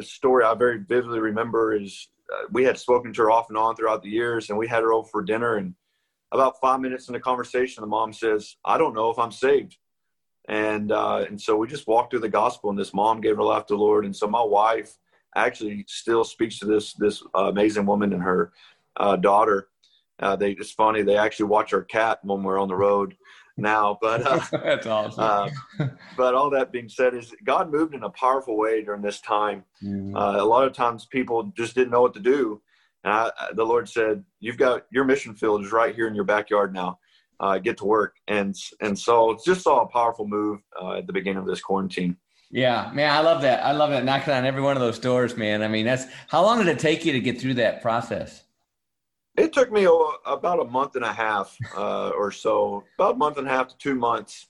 story 0.00 0.44
I 0.44 0.54
very 0.54 0.78
vividly 0.78 1.20
remember 1.20 1.74
is 1.74 2.08
uh, 2.32 2.46
we 2.50 2.64
had 2.64 2.78
spoken 2.78 3.12
to 3.12 3.22
her 3.22 3.30
off 3.30 3.48
and 3.48 3.58
on 3.58 3.76
throughout 3.76 4.02
the 4.02 4.10
years, 4.10 4.48
and 4.48 4.58
we 4.58 4.68
had 4.68 4.82
her 4.82 4.92
over 4.92 5.08
for 5.08 5.22
dinner. 5.22 5.56
And 5.56 5.74
about 6.32 6.60
five 6.60 6.80
minutes 6.80 7.08
in 7.08 7.12
the 7.12 7.20
conversation, 7.20 7.80
the 7.80 7.86
mom 7.86 8.12
says, 8.12 8.56
"I 8.64 8.78
don't 8.78 8.94
know 8.94 9.10
if 9.10 9.18
I'm 9.18 9.32
saved." 9.32 9.76
And 10.48 10.92
uh, 10.92 11.24
and 11.28 11.40
so 11.40 11.56
we 11.56 11.66
just 11.68 11.86
walked 11.86 12.12
through 12.12 12.20
the 12.20 12.28
gospel, 12.28 12.70
and 12.70 12.78
this 12.78 12.94
mom 12.94 13.20
gave 13.20 13.36
her 13.36 13.42
life 13.42 13.66
to 13.66 13.74
the 13.74 13.78
Lord. 13.80 14.04
And 14.04 14.14
so 14.14 14.26
my 14.26 14.42
wife 14.42 14.96
actually 15.34 15.84
still 15.88 16.24
speaks 16.24 16.58
to 16.58 16.66
this 16.66 16.94
this 16.94 17.22
uh, 17.34 17.48
amazing 17.48 17.86
woman 17.86 18.12
and 18.12 18.22
her 18.22 18.52
uh, 18.96 19.16
daughter. 19.16 19.68
Uh, 20.18 20.36
they 20.36 20.52
it's 20.52 20.72
funny 20.72 21.02
they 21.02 21.16
actually 21.16 21.46
watch 21.46 21.72
our 21.72 21.82
cat 21.82 22.18
when 22.22 22.42
we're 22.42 22.60
on 22.60 22.68
the 22.68 22.76
road 22.76 23.16
now. 23.56 23.98
But 24.00 24.26
uh, 24.26 24.40
that's 24.62 24.86
awesome. 24.86 25.22
uh, 25.78 25.88
but 26.16 26.34
all 26.34 26.50
that 26.50 26.72
being 26.72 26.88
said, 26.88 27.14
is 27.14 27.34
God 27.44 27.70
moved 27.70 27.94
in 27.94 28.02
a 28.02 28.10
powerful 28.10 28.56
way 28.56 28.82
during 28.82 29.02
this 29.02 29.20
time. 29.20 29.64
Mm-hmm. 29.82 30.16
Uh, 30.16 30.42
a 30.42 30.44
lot 30.44 30.66
of 30.66 30.72
times 30.72 31.06
people 31.06 31.52
just 31.56 31.74
didn't 31.74 31.90
know 31.90 32.02
what 32.02 32.14
to 32.14 32.20
do, 32.20 32.60
and 33.04 33.12
I, 33.12 33.30
the 33.54 33.64
Lord 33.64 33.88
said, 33.88 34.24
"You've 34.40 34.58
got 34.58 34.86
your 34.90 35.04
mission 35.04 35.34
field 35.34 35.64
is 35.64 35.72
right 35.72 35.94
here 35.94 36.08
in 36.08 36.14
your 36.14 36.24
backyard 36.24 36.72
now. 36.72 36.98
Uh, 37.40 37.58
get 37.58 37.76
to 37.78 37.84
work." 37.84 38.16
And 38.28 38.54
and 38.80 38.98
so 38.98 39.38
just 39.44 39.62
saw 39.62 39.82
a 39.82 39.88
powerful 39.88 40.26
move 40.26 40.60
uh, 40.80 40.94
at 40.94 41.06
the 41.06 41.12
beginning 41.12 41.38
of 41.38 41.46
this 41.46 41.60
quarantine. 41.60 42.16
Yeah, 42.50 42.90
man, 42.92 43.10
I 43.10 43.20
love 43.20 43.40
that. 43.42 43.64
I 43.64 43.72
love 43.72 43.90
that 43.90 44.04
knocking 44.04 44.34
on 44.34 44.44
every 44.44 44.60
one 44.60 44.76
of 44.76 44.82
those 44.82 44.98
doors, 44.98 45.38
man. 45.38 45.62
I 45.62 45.68
mean, 45.68 45.86
that's 45.86 46.04
how 46.28 46.42
long 46.42 46.58
did 46.58 46.68
it 46.68 46.78
take 46.78 47.04
you 47.06 47.12
to 47.12 47.20
get 47.20 47.40
through 47.40 47.54
that 47.54 47.80
process? 47.80 48.44
It 49.36 49.52
took 49.52 49.72
me 49.72 49.88
about 50.26 50.60
a 50.60 50.64
month 50.64 50.94
and 50.96 51.04
a 51.04 51.12
half 51.12 51.56
uh, 51.76 52.10
or 52.10 52.30
so, 52.30 52.84
about 52.98 53.14
a 53.14 53.18
month 53.18 53.38
and 53.38 53.46
a 53.46 53.50
half 53.50 53.68
to 53.68 53.78
two 53.78 53.94
months, 53.94 54.48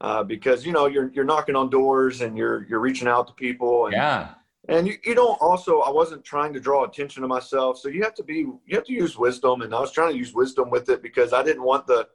uh, 0.00 0.22
because 0.22 0.64
you 0.64 0.72
know 0.72 0.86
you're 0.86 1.10
you're 1.12 1.24
knocking 1.24 1.56
on 1.56 1.68
doors 1.68 2.20
and 2.20 2.38
you're 2.38 2.64
you're 2.68 2.80
reaching 2.80 3.08
out 3.08 3.26
to 3.26 3.32
people. 3.34 3.86
And, 3.86 3.94
yeah. 3.94 4.34
And 4.68 4.86
you, 4.86 4.94
you 5.04 5.14
don't 5.14 5.40
also 5.40 5.80
I 5.80 5.90
wasn't 5.90 6.22
trying 6.22 6.52
to 6.52 6.60
draw 6.60 6.84
attention 6.84 7.22
to 7.22 7.28
myself, 7.28 7.78
so 7.78 7.88
you 7.88 8.02
have 8.04 8.14
to 8.14 8.22
be 8.22 8.34
you 8.34 8.60
have 8.72 8.84
to 8.84 8.92
use 8.92 9.18
wisdom, 9.18 9.62
and 9.62 9.74
I 9.74 9.80
was 9.80 9.90
trying 9.90 10.12
to 10.12 10.18
use 10.18 10.32
wisdom 10.32 10.70
with 10.70 10.90
it 10.90 11.02
because 11.02 11.32
I 11.32 11.42
didn't 11.42 11.64
want 11.64 11.88
the 11.88 12.06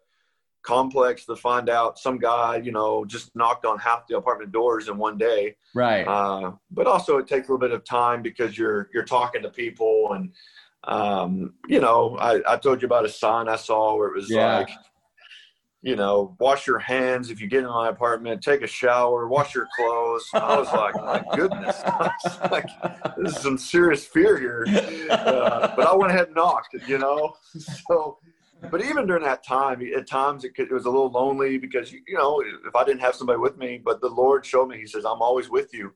complex 0.62 1.26
to 1.26 1.36
find 1.36 1.70
out 1.70 2.00
some 2.00 2.18
guy 2.18 2.58
you 2.58 2.72
know 2.72 3.06
just 3.06 3.36
knocked 3.36 3.66
on 3.66 3.78
half 3.78 4.08
the 4.08 4.18
apartment 4.18 4.54
doors 4.54 4.88
in 4.88 4.98
one 4.98 5.18
day. 5.18 5.56
Right. 5.74 6.08
Uh, 6.08 6.54
but 6.72 6.88
also 6.88 7.18
it 7.18 7.28
takes 7.28 7.50
a 7.50 7.52
little 7.52 7.58
bit 7.68 7.72
of 7.72 7.84
time 7.84 8.22
because 8.22 8.58
you're 8.58 8.90
you're 8.94 9.04
talking 9.04 9.42
to 9.42 9.50
people 9.50 10.14
and 10.14 10.32
um, 10.86 11.54
you 11.68 11.80
know, 11.80 12.18
I, 12.20 12.42
I 12.48 12.58
told 12.58 12.82
you 12.82 12.86
about 12.86 13.06
a 13.06 13.10
sign 13.10 13.50
I 13.50 13.56
saw 13.56 13.96
where 13.96 14.10
it 14.10 14.16
was 14.16 14.30
yeah. 14.30 14.60
like, 14.60 14.70
you 15.82 15.96
know, 15.96 16.36
wash 16.40 16.66
your 16.66 16.80
hands 16.80 17.30
if 17.30 17.40
you 17.40 17.48
get 17.48 17.60
in 17.60 17.70
my 17.70 17.90
apartment, 17.90 18.42
take 18.42 18.62
a 18.62 18.68
shower, 18.68 19.28
wash 19.28 19.54
your 19.54 19.68
clothes. 19.76 20.28
I 20.34 20.58
was 20.58 20.68
like, 20.74 20.96
my 20.96 21.24
goodness, 21.36 21.82
like, 22.52 22.66
this 23.18 23.36
is 23.36 23.42
some 23.42 23.58
serious 23.58 24.06
fear 24.06 24.40
here. 24.40 24.66
Uh, 25.10 25.74
but 25.76 25.88
I 25.88 25.96
went 25.96 26.12
ahead 26.12 26.28
and 26.28 26.36
knocked, 26.36 26.76
you 26.88 26.98
know. 26.98 27.36
So, 27.88 28.18
but 28.72 28.84
even 28.84 29.06
during 29.06 29.24
that 29.24 29.46
time, 29.46 29.82
at 29.96 30.08
times 30.08 30.44
it, 30.44 30.56
could, 30.56 30.72
it 30.72 30.74
was 30.74 30.86
a 30.86 30.90
little 30.90 31.12
lonely 31.12 31.58
because 31.58 31.92
you 31.92 32.02
know 32.10 32.42
if 32.42 32.76
I 32.76 32.84
didn't 32.84 33.02
have 33.02 33.14
somebody 33.14 33.38
with 33.38 33.58
me, 33.58 33.80
but 33.84 34.02
the 34.02 34.10
Lord 34.10 34.46
showed 34.46 34.70
me. 34.70 34.78
He 34.78 34.88
says, 34.88 35.06
"I'm 35.06 35.22
always 35.22 35.50
with 35.50 35.74
you." 35.74 35.94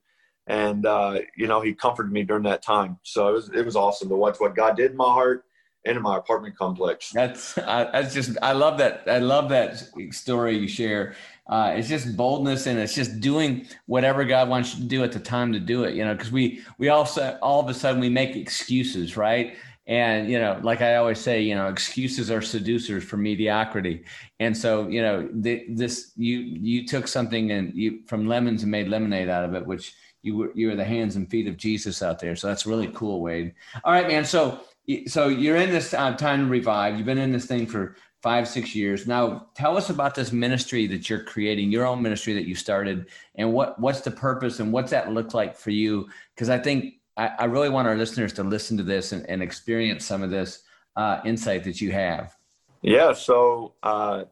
And 0.50 0.86
uh, 0.86 1.20
you 1.38 1.48
know 1.48 1.62
he 1.62 1.74
comforted 1.74 2.12
me 2.12 2.24
during 2.24 2.44
that 2.44 2.62
time. 2.62 2.98
So 3.04 3.30
it 3.30 3.34
was 3.34 3.50
it 3.50 3.66
was 3.66 3.76
awesome 3.76 4.10
to 4.10 4.16
watch 4.16 4.40
what 4.40 4.56
God 4.56 4.76
did 4.76 4.92
in 4.92 4.98
my 4.98 5.06
heart 5.06 5.46
and 5.86 5.96
in 5.96 6.04
my 6.04 6.18
apartment 6.18 6.58
complex. 6.58 7.12
That's 7.12 7.58
I, 7.58 7.90
that's 7.92 8.14
just 8.14 8.38
I 8.42 8.52
love 8.52 8.80
that 8.80 9.04
I 9.08 9.20
love 9.20 9.50
that 9.50 9.78
story 10.12 10.58
you 10.58 10.68
share. 10.68 11.16
Uh, 11.48 11.74
it's 11.76 11.88
just 11.88 12.16
boldness 12.18 12.68
and 12.68 12.78
it's 12.78 12.94
just 12.94 13.20
doing 13.20 13.68
whatever 13.86 14.24
God 14.26 14.50
wants 14.50 14.76
you 14.76 14.82
to 14.82 14.88
do 14.88 15.04
at 15.04 15.12
the 15.12 15.20
time 15.20 15.54
to 15.54 15.60
do 15.60 15.84
it. 15.84 15.96
You 15.96 16.04
know, 16.04 16.14
because 16.14 16.32
we 16.32 16.62
we 16.80 16.90
also 16.90 17.38
all 17.42 17.60
of 17.62 17.70
a 17.70 17.74
sudden 17.74 18.02
we 18.02 18.10
make 18.10 18.36
excuses, 18.36 19.16
right? 19.16 19.56
And 19.86 20.30
you 20.30 20.40
know, 20.40 20.60
like 20.64 20.82
I 20.82 20.98
always 20.98 21.20
say, 21.20 21.42
you 21.42 21.56
know, 21.56 21.68
excuses 21.68 22.30
are 22.30 22.42
seducers 22.42 23.04
for 23.04 23.18
mediocrity. 23.18 24.04
And 24.40 24.56
so, 24.56 24.88
you 24.88 25.02
know, 25.02 25.28
this 25.32 26.12
you 26.16 26.40
you 26.40 26.88
took 26.88 27.08
something 27.08 27.52
and 27.52 27.74
you 27.74 28.02
from 28.08 28.28
lemons 28.28 28.64
and 28.64 28.72
made 28.72 28.88
lemonade 28.88 29.30
out 29.30 29.46
of 29.46 29.56
it, 29.56 29.66
which 29.66 29.96
you 30.22 30.36
were 30.36 30.52
you 30.54 30.68
were 30.68 30.76
the 30.76 30.86
hands 30.86 31.16
and 31.16 31.30
feet 31.30 31.48
of 31.48 31.58
Jesus 31.58 32.02
out 32.02 32.20
there. 32.20 32.36
So 32.36 32.48
that's 32.48 32.66
really 32.66 32.90
cool, 32.94 33.22
Wade. 33.22 33.54
All 33.84 33.94
right, 33.94 34.08
man. 34.08 34.26
So 34.26 34.62
so 35.08 35.28
you're 35.28 35.58
in 35.58 35.70
this 35.70 35.94
uh, 35.94 36.14
time 36.16 36.46
to 36.46 36.52
revive. 36.52 36.98
You've 36.98 37.06
been 37.06 37.18
in 37.18 37.32
this 37.32 37.46
thing 37.46 37.66
for 37.68 37.96
five 38.22 38.48
six 38.48 38.76
years 38.76 39.08
now. 39.08 39.48
Tell 39.56 39.78
us 39.78 39.90
about 39.90 40.16
this 40.16 40.32
ministry 40.32 40.88
that 40.88 41.10
you're 41.10 41.24
creating, 41.24 41.72
your 41.72 41.86
own 41.86 42.02
ministry 42.02 42.34
that 42.34 42.46
you 42.46 42.56
started, 42.56 43.08
and 43.36 43.54
what 43.54 43.80
what's 43.80 44.02
the 44.02 44.12
purpose 44.12 44.60
and 44.60 44.74
what's 44.74 44.92
that 44.92 45.12
look 45.14 45.34
like 45.34 45.56
for 45.56 45.72
you? 45.72 46.10
Because 46.36 46.50
I 46.50 46.58
think 46.58 46.96
I, 47.18 47.32
I, 47.40 47.46
really 47.46 47.70
want 47.70 47.88
our 47.88 47.96
listeners 47.96 48.34
to 48.34 48.44
listen 48.44 48.78
to 48.78 48.84
this 48.84 49.12
and, 49.12 49.30
and 49.30 49.44
experience 49.44 50.06
some 50.06 50.24
of 50.24 50.30
this 50.30 50.64
uh, 50.96 51.20
insight 51.26 51.64
that 51.66 51.82
you 51.82 51.92
have. 51.92 52.36
Yeah. 52.82 53.14
So. 53.14 53.74
Uh, 53.84 54.26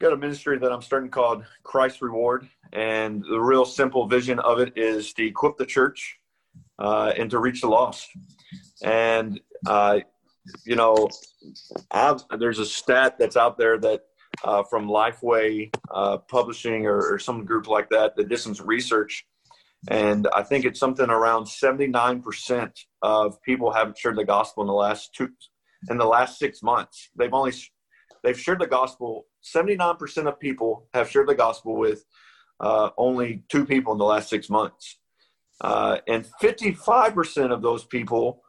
got 0.00 0.12
a 0.12 0.16
ministry 0.16 0.58
that 0.58 0.72
I'm 0.72 0.82
starting 0.82 1.10
called 1.10 1.44
Christ 1.64 2.00
Reward, 2.02 2.48
and 2.72 3.22
the 3.22 3.40
real 3.40 3.64
simple 3.64 4.06
vision 4.06 4.38
of 4.38 4.60
it 4.60 4.74
is 4.76 5.12
to 5.14 5.26
equip 5.26 5.56
the 5.56 5.66
church 5.66 6.18
uh, 6.78 7.12
and 7.16 7.30
to 7.30 7.38
reach 7.38 7.62
the 7.62 7.68
lost. 7.68 8.08
And 8.82 9.40
uh, 9.66 10.00
you 10.64 10.76
know, 10.76 11.08
I've, 11.90 12.22
there's 12.38 12.58
a 12.58 12.66
stat 12.66 13.16
that's 13.18 13.36
out 13.36 13.58
there 13.58 13.78
that 13.78 14.02
uh, 14.44 14.62
from 14.62 14.88
Lifeway 14.88 15.74
uh, 15.90 16.18
Publishing 16.18 16.86
or, 16.86 17.14
or, 17.14 17.18
some 17.18 17.44
group 17.44 17.66
like 17.66 17.90
that 17.90 18.14
that 18.16 18.28
did 18.28 18.38
some 18.38 18.54
research, 18.64 19.26
and 19.90 20.28
I 20.34 20.44
think 20.44 20.64
it's 20.64 20.78
something 20.78 21.10
around 21.10 21.44
79% 21.44 22.72
of 23.02 23.42
people 23.42 23.72
haven't 23.72 23.98
shared 23.98 24.16
the 24.16 24.24
gospel 24.24 24.62
in 24.62 24.68
the 24.68 24.72
last 24.72 25.12
two 25.12 25.30
in 25.90 25.98
the 25.98 26.06
last 26.06 26.38
six 26.38 26.62
months. 26.62 27.10
They've 27.16 27.34
only 27.34 27.52
they've 28.22 28.38
shared 28.38 28.60
the 28.60 28.66
gospel 28.66 29.26
79% 29.44 30.26
of 30.26 30.38
people 30.38 30.88
have 30.94 31.10
shared 31.10 31.28
the 31.28 31.34
gospel 31.34 31.76
with 31.76 32.04
uh, 32.60 32.90
only 32.98 33.44
two 33.48 33.64
people 33.64 33.92
in 33.92 33.98
the 33.98 34.04
last 34.04 34.28
six 34.28 34.50
months. 34.50 34.98
Uh, 35.60 35.98
and 36.06 36.26
55% 36.40 37.52
of 37.52 37.62
those 37.62 37.84
people 37.84 38.42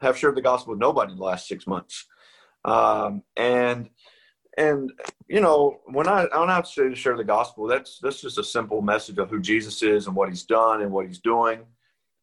have 0.00 0.18
shared 0.18 0.36
the 0.36 0.42
gospel 0.42 0.72
with 0.72 0.80
nobody 0.80 1.12
in 1.12 1.18
the 1.18 1.24
last 1.24 1.48
six 1.48 1.66
months. 1.66 2.06
Um, 2.64 3.22
and, 3.36 3.88
and, 4.56 4.92
you 5.28 5.40
know, 5.40 5.80
when 5.86 6.08
I, 6.08 6.26
when 6.36 6.50
I 6.50 6.62
say 6.62 6.88
to 6.88 6.94
share 6.94 7.16
the 7.16 7.24
gospel, 7.24 7.66
that's, 7.66 7.98
that's 8.00 8.20
just 8.20 8.38
a 8.38 8.44
simple 8.44 8.82
message 8.82 9.18
of 9.18 9.30
who 9.30 9.40
Jesus 9.40 9.82
is 9.82 10.06
and 10.06 10.14
what 10.14 10.28
he's 10.28 10.44
done 10.44 10.82
and 10.82 10.92
what 10.92 11.06
he's 11.06 11.20
doing 11.20 11.64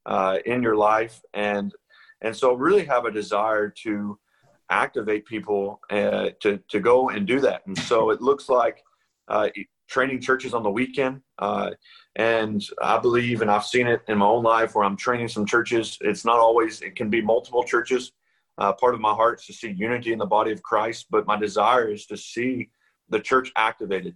uh, 0.06 0.38
in 0.46 0.62
your 0.62 0.76
life. 0.76 1.22
And, 1.34 1.74
and 2.22 2.36
so 2.36 2.54
really 2.54 2.86
have 2.86 3.06
a 3.06 3.12
desire 3.12 3.70
to, 3.84 4.20
activate 4.70 5.26
people 5.26 5.82
uh, 5.90 6.30
to 6.42 6.60
to 6.70 6.80
go 6.80 7.10
and 7.10 7.28
do 7.28 7.40
that. 7.42 7.66
And 7.68 7.78
so 7.78 8.10
it 8.12 8.22
looks 8.22 8.50
like 8.50 8.84
uh, 9.28 9.50
training 9.88 10.22
churches 10.22 10.54
on 10.54 10.64
the 10.64 10.70
weekend. 10.70 11.22
Uh, 11.40 11.72
and 12.16 12.64
I 12.82 12.98
believe, 12.98 13.42
and 13.42 13.50
I've 13.50 13.66
seen 13.66 13.88
it 13.88 14.02
in 14.08 14.18
my 14.20 14.26
own 14.26 14.44
life 14.44 14.76
where 14.76 14.86
I'm 14.86 14.98
training 14.98 15.30
some 15.30 15.46
churches. 15.46 15.98
It's 16.02 16.26
not 16.26 16.40
always; 16.40 16.82
it 16.82 16.96
can 16.96 17.10
be 17.10 17.22
multiple 17.22 17.64
churches. 17.64 18.12
Uh, 18.58 18.74
part 18.74 18.94
of 18.94 19.00
my 19.00 19.14
heart 19.14 19.40
is 19.40 19.46
to 19.46 19.54
see 19.54 19.72
unity 19.72 20.12
in 20.12 20.20
the 20.20 20.26
body 20.26 20.52
of 20.52 20.62
Christ, 20.62 21.08
but 21.10 21.26
my 21.26 21.38
desire 21.38 21.90
is 21.90 22.06
to 22.08 22.18
see 22.18 22.70
the 23.08 23.20
church 23.20 23.52
activated. 23.56 24.16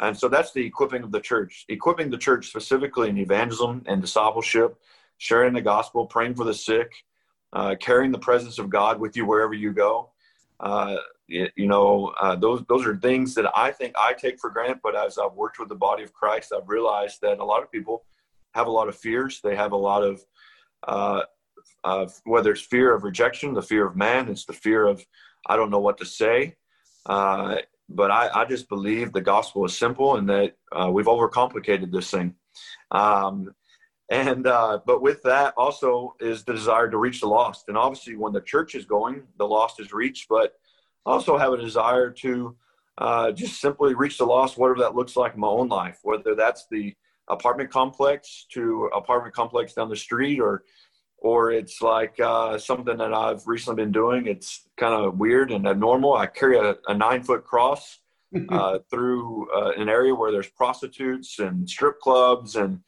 And 0.00 0.16
so 0.16 0.28
that's 0.28 0.52
the 0.52 0.64
equipping 0.64 1.02
of 1.02 1.12
the 1.12 1.20
church, 1.20 1.64
equipping 1.68 2.10
the 2.10 2.18
church 2.18 2.48
specifically 2.48 3.10
in 3.10 3.18
evangelism 3.18 3.82
and 3.86 4.00
discipleship, 4.00 4.76
sharing 5.18 5.52
the 5.52 5.60
gospel, 5.60 6.06
praying 6.06 6.34
for 6.34 6.44
the 6.44 6.54
sick, 6.54 6.90
uh, 7.52 7.74
carrying 7.80 8.12
the 8.12 8.18
presence 8.18 8.58
of 8.58 8.70
God 8.70 8.98
with 8.98 9.16
you 9.16 9.26
wherever 9.26 9.54
you 9.54 9.72
go. 9.72 10.10
Uh, 10.60 10.96
you, 11.26 11.48
you, 11.56 11.66
know, 11.66 12.12
uh, 12.20 12.36
those 12.36 12.62
those 12.68 12.86
are 12.86 12.96
things 12.96 13.34
that 13.34 13.50
I 13.56 13.70
think 13.70 13.94
I 13.98 14.12
take 14.12 14.38
for 14.38 14.50
granted. 14.50 14.80
But 14.82 14.96
as 14.96 15.18
I've 15.18 15.34
worked 15.34 15.58
with 15.58 15.68
the 15.68 15.74
body 15.74 16.02
of 16.02 16.12
Christ, 16.12 16.52
I've 16.56 16.68
realized 16.68 17.20
that 17.22 17.38
a 17.38 17.44
lot 17.44 17.62
of 17.62 17.70
people 17.70 18.04
have 18.54 18.66
a 18.66 18.70
lot 18.70 18.88
of 18.88 18.96
fears. 18.96 19.40
They 19.42 19.56
have 19.56 19.72
a 19.72 19.76
lot 19.76 20.02
of 20.02 20.24
uh, 20.86 21.22
whether 22.24 22.52
it's 22.52 22.60
fear 22.60 22.94
of 22.94 23.04
rejection, 23.04 23.54
the 23.54 23.62
fear 23.62 23.86
of 23.86 23.96
man, 23.96 24.28
it's 24.28 24.44
the 24.44 24.52
fear 24.52 24.86
of 24.86 25.04
I 25.46 25.56
don't 25.56 25.70
know 25.70 25.80
what 25.80 25.98
to 25.98 26.06
say. 26.06 26.56
Uh, 27.06 27.56
but 27.88 28.10
I, 28.10 28.28
I, 28.32 28.44
just 28.44 28.68
believe 28.68 29.12
the 29.12 29.20
gospel 29.20 29.64
is 29.64 29.76
simple 29.76 30.16
and 30.16 30.28
that 30.28 30.56
uh, 30.70 30.88
we've 30.90 31.06
overcomplicated 31.06 31.90
this 31.90 32.10
thing. 32.10 32.36
Um, 32.92 33.52
and 34.08 34.46
uh, 34.46 34.80
but 34.84 35.02
with 35.02 35.22
that 35.22 35.54
also 35.56 36.14
is 36.20 36.44
the 36.44 36.54
desire 36.54 36.90
to 36.90 36.98
reach 36.98 37.20
the 37.20 37.28
lost. 37.28 37.64
And 37.68 37.76
obviously 37.76 38.16
when 38.16 38.32
the 38.32 38.40
church 38.40 38.74
is 38.74 38.84
going 38.84 39.22
the 39.38 39.46
lost 39.46 39.80
is 39.80 39.92
reached 39.92 40.28
but 40.28 40.54
also 41.04 41.38
have 41.38 41.52
a 41.52 41.56
desire 41.56 42.10
to 42.10 42.56
uh, 42.98 43.32
just 43.32 43.60
simply 43.60 43.94
reach 43.94 44.18
the 44.18 44.26
lost 44.26 44.58
whatever 44.58 44.80
that 44.80 44.94
looks 44.94 45.16
like 45.16 45.34
in 45.34 45.40
my 45.40 45.46
own 45.48 45.68
life 45.68 45.98
whether 46.02 46.34
that's 46.34 46.66
the 46.70 46.94
apartment 47.28 47.70
complex 47.70 48.46
to 48.52 48.90
apartment 48.94 49.34
complex 49.34 49.72
down 49.72 49.88
the 49.88 49.96
street 49.96 50.40
or 50.40 50.64
or 51.18 51.52
it's 51.52 51.80
like 51.80 52.18
uh, 52.20 52.58
something 52.58 52.96
that 52.98 53.14
i've 53.14 53.46
recently 53.46 53.82
been 53.82 53.92
doing. 53.92 54.26
It's 54.26 54.68
kind 54.76 54.92
of 54.92 55.18
weird 55.18 55.52
and 55.52 55.66
abnormal. 55.66 56.14
I 56.14 56.26
carry 56.26 56.58
a, 56.58 56.76
a 56.88 56.94
nine 56.94 57.22
foot 57.22 57.44
cross 57.44 58.00
uh, 58.48 58.78
through 58.90 59.50
uh, 59.52 59.72
an 59.76 59.88
area 59.88 60.14
where 60.14 60.32
there's 60.32 60.48
prostitutes 60.48 61.38
and 61.38 61.68
strip 61.68 62.00
clubs 62.00 62.56
and 62.56 62.80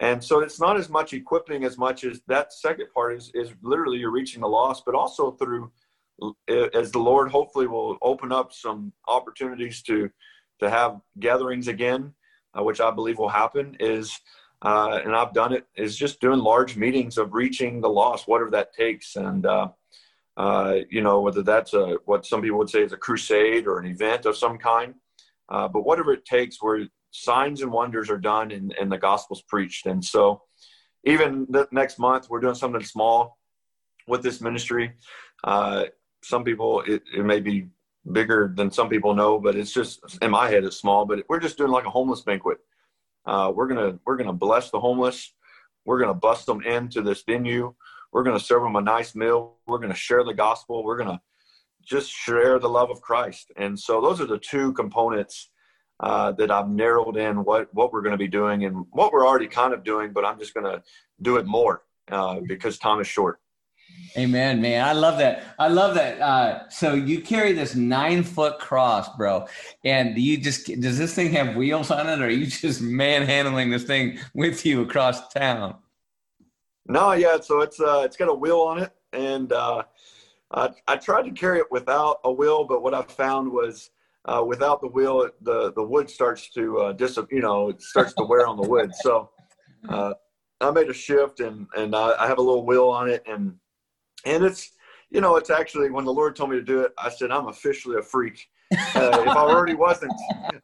and 0.00 0.22
so 0.22 0.40
it's 0.40 0.60
not 0.60 0.76
as 0.76 0.88
much 0.88 1.12
equipping 1.12 1.64
as 1.64 1.78
much 1.78 2.04
as 2.04 2.20
that 2.26 2.52
second 2.52 2.88
part 2.92 3.16
is, 3.16 3.30
is 3.34 3.52
literally 3.62 3.98
you're 3.98 4.10
reaching 4.10 4.40
the 4.40 4.48
lost, 4.48 4.84
but 4.84 4.94
also 4.94 5.32
through 5.32 5.70
as 6.48 6.92
the 6.92 6.98
Lord 6.98 7.30
hopefully 7.30 7.66
will 7.66 7.98
open 8.02 8.32
up 8.32 8.52
some 8.52 8.92
opportunities 9.08 9.82
to 9.82 10.10
to 10.60 10.70
have 10.70 11.00
gatherings 11.18 11.68
again, 11.68 12.14
uh, 12.56 12.62
which 12.62 12.80
I 12.80 12.90
believe 12.90 13.18
will 13.18 13.28
happen. 13.28 13.76
Is 13.80 14.18
uh, 14.62 15.00
and 15.04 15.14
I've 15.14 15.32
done 15.32 15.52
it 15.52 15.66
is 15.76 15.96
just 15.96 16.20
doing 16.20 16.38
large 16.38 16.76
meetings 16.76 17.18
of 17.18 17.34
reaching 17.34 17.80
the 17.80 17.88
lost, 17.88 18.28
whatever 18.28 18.50
that 18.50 18.74
takes, 18.74 19.16
and 19.16 19.46
uh, 19.46 19.68
uh 20.36 20.76
you 20.90 21.02
know 21.02 21.20
whether 21.20 21.42
that's 21.42 21.74
a 21.74 21.98
what 22.04 22.24
some 22.24 22.42
people 22.42 22.58
would 22.58 22.70
say 22.70 22.82
is 22.82 22.92
a 22.92 22.96
crusade 22.96 23.66
or 23.66 23.78
an 23.78 23.86
event 23.86 24.26
of 24.26 24.36
some 24.36 24.58
kind, 24.58 24.94
uh, 25.48 25.68
but 25.68 25.84
whatever 25.84 26.12
it 26.12 26.24
takes, 26.24 26.62
where 26.62 26.86
signs 27.12 27.62
and 27.62 27.70
wonders 27.70 28.10
are 28.10 28.18
done 28.18 28.50
and, 28.50 28.74
and 28.80 28.90
the 28.90 28.98
gospel's 28.98 29.42
preached. 29.42 29.86
And 29.86 30.04
so, 30.04 30.42
even 31.04 31.46
next 31.70 31.98
month, 31.98 32.28
we're 32.28 32.40
doing 32.40 32.54
something 32.54 32.82
small 32.82 33.38
with 34.08 34.22
this 34.22 34.40
ministry. 34.40 34.92
Uh, 35.44 35.84
some 36.22 36.42
people, 36.44 36.82
it, 36.86 37.02
it 37.14 37.24
may 37.24 37.40
be 37.40 37.68
bigger 38.10 38.52
than 38.56 38.70
some 38.70 38.88
people 38.88 39.14
know, 39.14 39.38
but 39.38 39.54
it's 39.54 39.72
just 39.72 40.00
in 40.22 40.30
my 40.30 40.48
head, 40.48 40.64
it's 40.64 40.76
small. 40.76 41.04
But 41.04 41.24
we're 41.28 41.40
just 41.40 41.58
doing 41.58 41.70
like 41.70 41.86
a 41.86 41.90
homeless 41.90 42.22
banquet. 42.22 42.58
Uh, 43.24 43.52
we're 43.54 43.68
gonna 43.68 43.98
we're 44.04 44.16
gonna 44.16 44.32
bless 44.32 44.70
the 44.70 44.80
homeless. 44.80 45.32
We're 45.84 46.00
gonna 46.00 46.14
bust 46.14 46.46
them 46.46 46.62
into 46.62 47.02
this 47.02 47.22
venue. 47.22 47.74
We're 48.12 48.24
gonna 48.24 48.40
serve 48.40 48.62
them 48.62 48.76
a 48.76 48.80
nice 48.80 49.14
meal. 49.14 49.56
We're 49.66 49.78
gonna 49.78 49.94
share 49.94 50.24
the 50.24 50.34
gospel. 50.34 50.82
We're 50.82 50.98
gonna 50.98 51.20
just 51.84 52.10
share 52.10 52.58
the 52.58 52.68
love 52.68 52.90
of 52.90 53.00
Christ. 53.00 53.52
And 53.56 53.78
so 53.78 54.00
those 54.00 54.20
are 54.20 54.26
the 54.26 54.38
two 54.38 54.72
components 54.72 55.50
uh, 56.00 56.32
that 56.32 56.50
I've 56.50 56.68
narrowed 56.68 57.16
in 57.16 57.44
what 57.44 57.72
what 57.74 57.92
we're 57.92 58.02
going 58.02 58.12
to 58.12 58.18
be 58.18 58.28
doing 58.28 58.64
and 58.64 58.86
what 58.90 59.12
we're 59.12 59.26
already 59.26 59.46
kind 59.46 59.72
of 59.72 59.84
doing, 59.84 60.12
but 60.12 60.24
I'm 60.24 60.38
just 60.38 60.54
going 60.54 60.66
to 60.66 60.82
do 61.20 61.36
it 61.36 61.46
more 61.46 61.82
uh, 62.10 62.40
because 62.40 62.78
time 62.78 63.00
is 63.00 63.06
short. 63.06 63.40
Amen, 64.16 64.60
man. 64.60 64.84
I 64.84 64.92
love 64.92 65.18
that. 65.18 65.44
I 65.58 65.68
love 65.68 65.94
that. 65.94 66.20
Uh, 66.20 66.68
so 66.68 66.94
you 66.94 67.20
carry 67.20 67.52
this 67.52 67.74
nine 67.74 68.22
foot 68.22 68.58
cross, 68.58 69.08
bro, 69.16 69.46
and 69.84 70.14
do 70.14 70.20
you 70.20 70.38
just 70.38 70.66
does 70.80 70.98
this 70.98 71.14
thing 71.14 71.32
have 71.32 71.56
wheels 71.56 71.90
on 71.90 72.08
it, 72.08 72.20
or 72.20 72.26
are 72.26 72.30
you 72.30 72.46
just 72.46 72.82
manhandling 72.82 73.70
this 73.70 73.84
thing 73.84 74.18
with 74.34 74.66
you 74.66 74.82
across 74.82 75.28
town? 75.28 75.76
No, 76.86 77.12
yeah. 77.12 77.40
So 77.40 77.60
it's 77.60 77.80
uh, 77.80 78.02
it's 78.04 78.16
got 78.16 78.28
a 78.28 78.34
wheel 78.34 78.60
on 78.60 78.82
it, 78.82 78.92
and 79.12 79.52
uh, 79.52 79.84
I, 80.52 80.70
I 80.86 80.96
tried 80.96 81.22
to 81.22 81.30
carry 81.30 81.58
it 81.58 81.70
without 81.70 82.20
a 82.24 82.32
wheel, 82.32 82.64
but 82.64 82.82
what 82.82 82.94
I 82.94 83.02
found 83.02 83.50
was 83.50 83.90
uh, 84.24 84.44
without 84.46 84.80
the 84.80 84.88
wheel, 84.88 85.28
the 85.40 85.72
the 85.72 85.82
wood 85.82 86.08
starts 86.08 86.48
to 86.50 86.78
uh, 86.78 87.08
you 87.30 87.40
know 87.40 87.70
it 87.70 87.82
starts 87.82 88.14
to 88.14 88.24
wear 88.24 88.46
on 88.46 88.56
the 88.56 88.68
wood. 88.68 88.94
So 88.94 89.30
uh, 89.88 90.14
I 90.60 90.70
made 90.70 90.88
a 90.88 90.94
shift 90.94 91.40
and 91.40 91.66
and 91.76 91.94
I, 91.94 92.14
I 92.18 92.26
have 92.26 92.38
a 92.38 92.42
little 92.42 92.64
wheel 92.64 92.88
on 92.88 93.08
it 93.08 93.22
and 93.26 93.54
and 94.24 94.44
it's 94.44 94.72
you 95.10 95.20
know 95.20 95.36
it's 95.36 95.50
actually 95.50 95.90
when 95.90 96.04
the 96.04 96.12
Lord 96.12 96.36
told 96.36 96.50
me 96.50 96.56
to 96.56 96.62
do 96.62 96.80
it, 96.80 96.92
I 96.98 97.10
said 97.10 97.30
I'm 97.30 97.48
officially 97.48 97.98
a 97.98 98.02
freak. 98.02 98.48
Uh, 98.72 99.24
if 99.26 99.36
I 99.36 99.40
already 99.40 99.74
wasn't, 99.74 100.12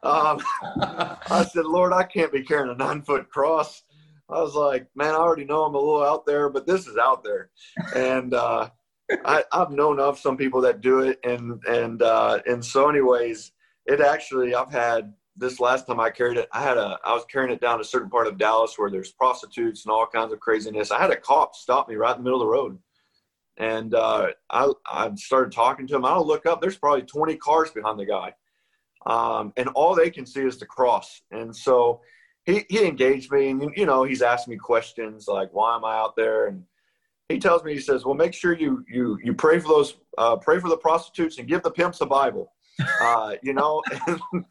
um, 0.03 0.40
I 0.81 1.47
said, 1.53 1.66
Lord, 1.66 1.92
I 1.92 2.05
can't 2.05 2.33
be 2.33 2.42
carrying 2.42 2.71
a 2.71 2.75
nine 2.75 3.03
foot 3.03 3.29
cross. 3.29 3.83
I 4.31 4.40
was 4.40 4.55
like, 4.55 4.87
man, 4.94 5.14
I 5.14 5.18
already 5.18 5.44
know 5.44 5.64
I'm 5.64 5.75
a 5.75 5.79
little 5.79 6.05
out 6.05 6.27
there, 6.27 6.49
but 6.49 6.66
this 6.66 6.87
is 6.87 6.97
out 6.97 7.25
there. 7.25 7.51
And 7.94 8.35
uh, 8.35 8.71
I, 9.25 9.44
have 9.53 9.71
known 9.71 10.01
of 10.01 10.18
some 10.18 10.37
people 10.37 10.61
that 10.62 10.81
do 10.81 11.01
it, 11.01 11.18
and 11.25 11.62
and 11.66 12.03
uh, 12.03 12.40
and 12.47 12.64
so, 12.64 12.88
anyways, 12.88 13.53
it 13.87 14.01
actually 14.01 14.55
I've 14.55 14.71
had 14.71 15.14
this 15.37 15.61
last 15.61 15.87
time 15.87 16.01
I 16.01 16.11
carried 16.11 16.37
it. 16.37 16.49
I 16.53 16.62
had 16.62 16.77
a 16.77 16.99
I 17.05 17.14
was 17.14 17.25
carrying 17.31 17.53
it 17.53 17.61
down 17.61 17.81
a 17.81 17.85
certain 17.85 18.11
part 18.11 18.27
of 18.27 18.38
Dallas 18.38 18.75
where 18.77 18.90
there's 18.90 19.12
prostitutes 19.12 19.85
and 19.85 19.92
all 19.92 20.07
kinds 20.07 20.33
of 20.33 20.40
craziness. 20.40 20.90
I 20.90 21.01
had 21.01 21.11
a 21.11 21.16
cop 21.16 21.55
stop 21.55 21.88
me 21.88 21.94
right 21.94 22.16
in 22.16 22.18
the 22.18 22.25
middle 22.25 22.40
of 22.40 22.47
the 22.47 22.53
road, 22.53 22.79
and 23.57 23.94
uh, 23.94 24.29
I 24.51 24.73
I 24.87 25.14
started 25.14 25.53
talking 25.53 25.87
to 25.87 25.97
him. 25.97 26.05
I 26.05 26.18
look 26.18 26.44
up. 26.47 26.61
There's 26.61 26.79
probably 26.79 27.03
20 27.03 27.37
cars 27.37 27.71
behind 27.71 27.99
the 27.99 28.07
guy, 28.07 28.35
um, 29.07 29.53
and 29.57 29.68
all 29.71 29.94
they 29.94 30.11
can 30.11 30.27
see 30.27 30.42
is 30.42 30.59
the 30.59 30.66
cross. 30.66 31.23
And 31.31 31.55
so 31.55 32.03
he 32.44 32.64
he 32.68 32.85
engaged 32.85 33.33
me, 33.33 33.51
and 33.51 33.73
you 33.75 33.87
know, 33.87 34.05
he's 34.05 34.23
asking 34.23 34.53
me 34.53 34.59
questions 34.59 35.29
like, 35.29 35.51
"Why 35.53 35.77
am 35.77 35.85
I 35.85 35.97
out 35.97 36.14
there?" 36.14 36.49
and 36.49 36.64
he 37.29 37.38
tells 37.38 37.62
me, 37.62 37.75
he 37.75 37.81
says, 37.81 38.05
"Well, 38.05 38.14
make 38.14 38.35
sure 38.35 38.55
you 38.55 38.85
you 38.88 39.19
you 39.23 39.35
pray 39.35 39.59
for 39.59 39.69
those, 39.69 39.95
uh, 40.17 40.37
pray 40.37 40.61
for 40.61 40.69
the 40.69 40.77
prostitutes, 40.77 41.38
and 41.38 41.47
give 41.47 41.62
the 41.62 41.71
pimps 41.71 42.01
a 42.01 42.07
Bible." 42.07 42.53
Uh, 43.03 43.35
you 43.43 43.53
know, 43.53 43.83
and, 44.07 44.45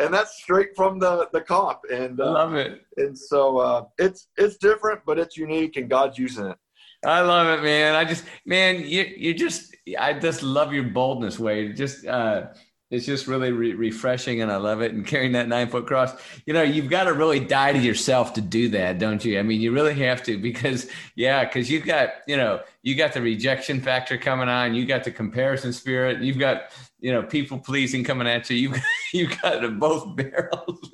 and, 0.00 0.14
that's 0.14 0.38
straight 0.42 0.70
from 0.74 0.98
the 0.98 1.28
the 1.34 1.42
cop, 1.42 1.82
and 1.92 2.18
uh, 2.18 2.32
love 2.32 2.54
it. 2.54 2.80
And 2.96 3.16
so 3.16 3.58
uh, 3.58 3.84
it's 3.98 4.28
it's 4.38 4.56
different, 4.56 5.02
but 5.04 5.18
it's 5.18 5.36
unique, 5.36 5.76
and 5.76 5.86
God's 5.86 6.16
using 6.16 6.46
it. 6.46 6.56
I 7.04 7.20
love 7.20 7.58
it, 7.58 7.62
man. 7.62 7.94
I 7.94 8.04
just, 8.04 8.24
man, 8.46 8.80
you 8.80 9.02
you 9.16 9.34
just, 9.34 9.76
I 9.98 10.14
just 10.14 10.42
love 10.42 10.72
your 10.72 10.84
boldness, 10.84 11.38
Wade. 11.38 11.76
Just, 11.76 12.06
uh, 12.06 12.46
it's 12.90 13.06
just 13.06 13.26
really 13.26 13.50
re- 13.50 13.74
refreshing 13.74 14.42
and 14.42 14.50
I 14.50 14.56
love 14.56 14.80
it. 14.80 14.92
And 14.92 15.06
carrying 15.06 15.32
that 15.32 15.48
nine 15.48 15.68
foot 15.68 15.86
cross, 15.86 16.12
you 16.46 16.52
know, 16.52 16.62
you've 16.62 16.88
got 16.88 17.04
to 17.04 17.12
really 17.12 17.40
die 17.40 17.72
to 17.72 17.78
yourself 17.78 18.34
to 18.34 18.40
do 18.40 18.68
that, 18.70 18.98
don't 18.98 19.24
you? 19.24 19.38
I 19.38 19.42
mean, 19.42 19.60
you 19.60 19.72
really 19.72 19.94
have 19.94 20.22
to 20.24 20.38
because, 20.38 20.88
yeah, 21.16 21.44
because 21.44 21.70
you've 21.70 21.84
got, 21.84 22.10
you 22.26 22.36
know, 22.36 22.60
you 22.82 22.94
got 22.94 23.12
the 23.12 23.20
rejection 23.20 23.80
factor 23.80 24.16
coming 24.16 24.48
on, 24.48 24.74
you 24.74 24.86
got 24.86 25.04
the 25.04 25.10
comparison 25.10 25.72
spirit, 25.72 26.22
you've 26.22 26.38
got, 26.38 26.70
you 27.06 27.12
know, 27.12 27.22
people 27.22 27.56
pleasing 27.56 28.02
coming 28.02 28.26
at 28.26 28.50
you. 28.50 28.56
You've, 28.56 28.82
you've 29.12 29.40
got 29.40 29.78
both 29.78 30.16
barrels, 30.16 30.92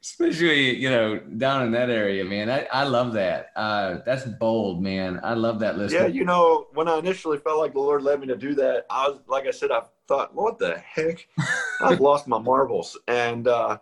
especially, 0.00 0.76
you 0.76 0.88
know, 0.88 1.18
down 1.18 1.64
in 1.66 1.72
that 1.72 1.90
area, 1.90 2.24
man. 2.24 2.48
I, 2.48 2.68
I 2.72 2.84
love 2.84 3.12
that. 3.14 3.48
Uh, 3.56 3.98
that's 4.06 4.24
bold, 4.24 4.80
man. 4.80 5.18
I 5.24 5.34
love 5.34 5.58
that 5.60 5.76
list. 5.76 5.92
Yeah. 5.92 6.06
You 6.06 6.24
know, 6.24 6.68
when 6.74 6.86
I 6.86 6.96
initially 6.98 7.38
felt 7.38 7.58
like 7.58 7.72
the 7.72 7.80
Lord 7.80 8.04
led 8.04 8.20
me 8.20 8.28
to 8.28 8.36
do 8.36 8.54
that, 8.54 8.86
I 8.88 9.08
was, 9.08 9.18
like 9.26 9.48
I 9.48 9.50
said, 9.50 9.72
I've, 9.72 9.88
thought, 10.06 10.32
what 10.32 10.60
the 10.60 10.78
heck? 10.78 11.26
I've 11.80 11.98
lost 11.98 12.28
my 12.28 12.38
marbles. 12.38 12.96
And, 13.08 13.48
uh, 13.48 13.78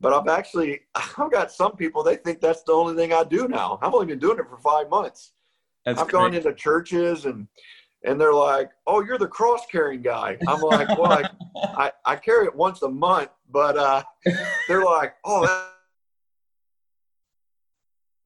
but 0.00 0.12
I've 0.12 0.28
actually, 0.28 0.82
I've 0.94 1.32
got 1.32 1.50
some 1.50 1.74
people, 1.74 2.04
they 2.04 2.14
think 2.14 2.40
that's 2.40 2.62
the 2.62 2.74
only 2.74 2.94
thing 2.94 3.12
I 3.12 3.24
do 3.24 3.48
now. 3.48 3.80
I've 3.82 3.92
only 3.92 4.06
been 4.06 4.20
doing 4.20 4.38
it 4.38 4.46
for 4.48 4.58
five 4.58 4.88
months. 4.88 5.32
That's 5.84 6.00
I've 6.00 6.06
great. 6.06 6.20
gone 6.20 6.34
into 6.34 6.54
churches 6.54 7.24
and, 7.24 7.48
and 8.04 8.20
they're 8.20 8.34
like, 8.34 8.70
"Oh, 8.86 9.02
you're 9.02 9.18
the 9.18 9.28
cross 9.28 9.62
carrying 9.70 10.02
guy." 10.02 10.38
I'm 10.46 10.60
like, 10.60 10.88
"Well, 10.96 11.12
I, 11.12 11.28
I, 11.76 11.92
I, 12.04 12.16
carry 12.16 12.46
it 12.46 12.54
once 12.54 12.82
a 12.82 12.88
month," 12.88 13.30
but 13.50 13.76
uh, 13.76 14.02
they're 14.68 14.84
like, 14.84 15.14
"Oh, 15.24 15.46
that, 15.46 15.72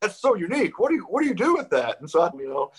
that's 0.01 0.21
so 0.21 0.35
unique. 0.35 0.79
What 0.79 0.91
do 0.91 0.97
you 0.97 1.03
what 1.03 1.23
do 1.23 1.29
you 1.29 1.35
do 1.35 1.55
with 1.55 1.71
that?" 1.71 2.01
And 2.01 2.09
so 2.09 2.23
I, 2.23 2.31
you 2.37 2.49
know, 2.49 2.71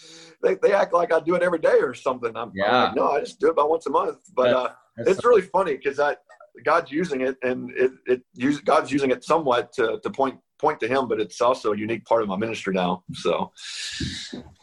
they, 0.41 0.55
they 0.55 0.73
act 0.73 0.93
like 0.93 1.11
I 1.11 1.19
do 1.19 1.35
it 1.35 1.43
every 1.43 1.59
day 1.59 1.79
or 1.79 1.93
something. 1.93 2.35
I'm, 2.35 2.51
yeah. 2.55 2.65
I'm 2.65 2.83
like, 2.85 2.95
no, 2.95 3.11
I 3.11 3.19
just 3.19 3.39
do 3.39 3.47
it 3.47 3.51
about 3.51 3.69
once 3.69 3.85
a 3.87 3.91
month. 3.91 4.17
But 4.35 4.53
uh, 4.53 4.69
it's 4.97 5.21
so- 5.21 5.29
really 5.29 5.41
funny 5.41 5.75
because 5.75 5.99
I 5.99 6.15
God's 6.63 6.91
using 6.91 7.21
it, 7.21 7.37
and 7.43 7.71
it 7.71 7.91
it 8.05 8.21
use, 8.33 8.61
God's 8.61 8.91
using 8.91 9.11
it 9.11 9.23
somewhat 9.23 9.73
to 9.73 9.99
to 10.01 10.09
point 10.09 10.39
point 10.57 10.79
to 10.81 10.87
Him, 10.87 11.07
but 11.07 11.19
it's 11.19 11.41
also 11.41 11.73
a 11.73 11.77
unique 11.77 12.05
part 12.05 12.21
of 12.21 12.27
my 12.27 12.37
ministry 12.37 12.73
now. 12.73 13.03
So, 13.13 13.51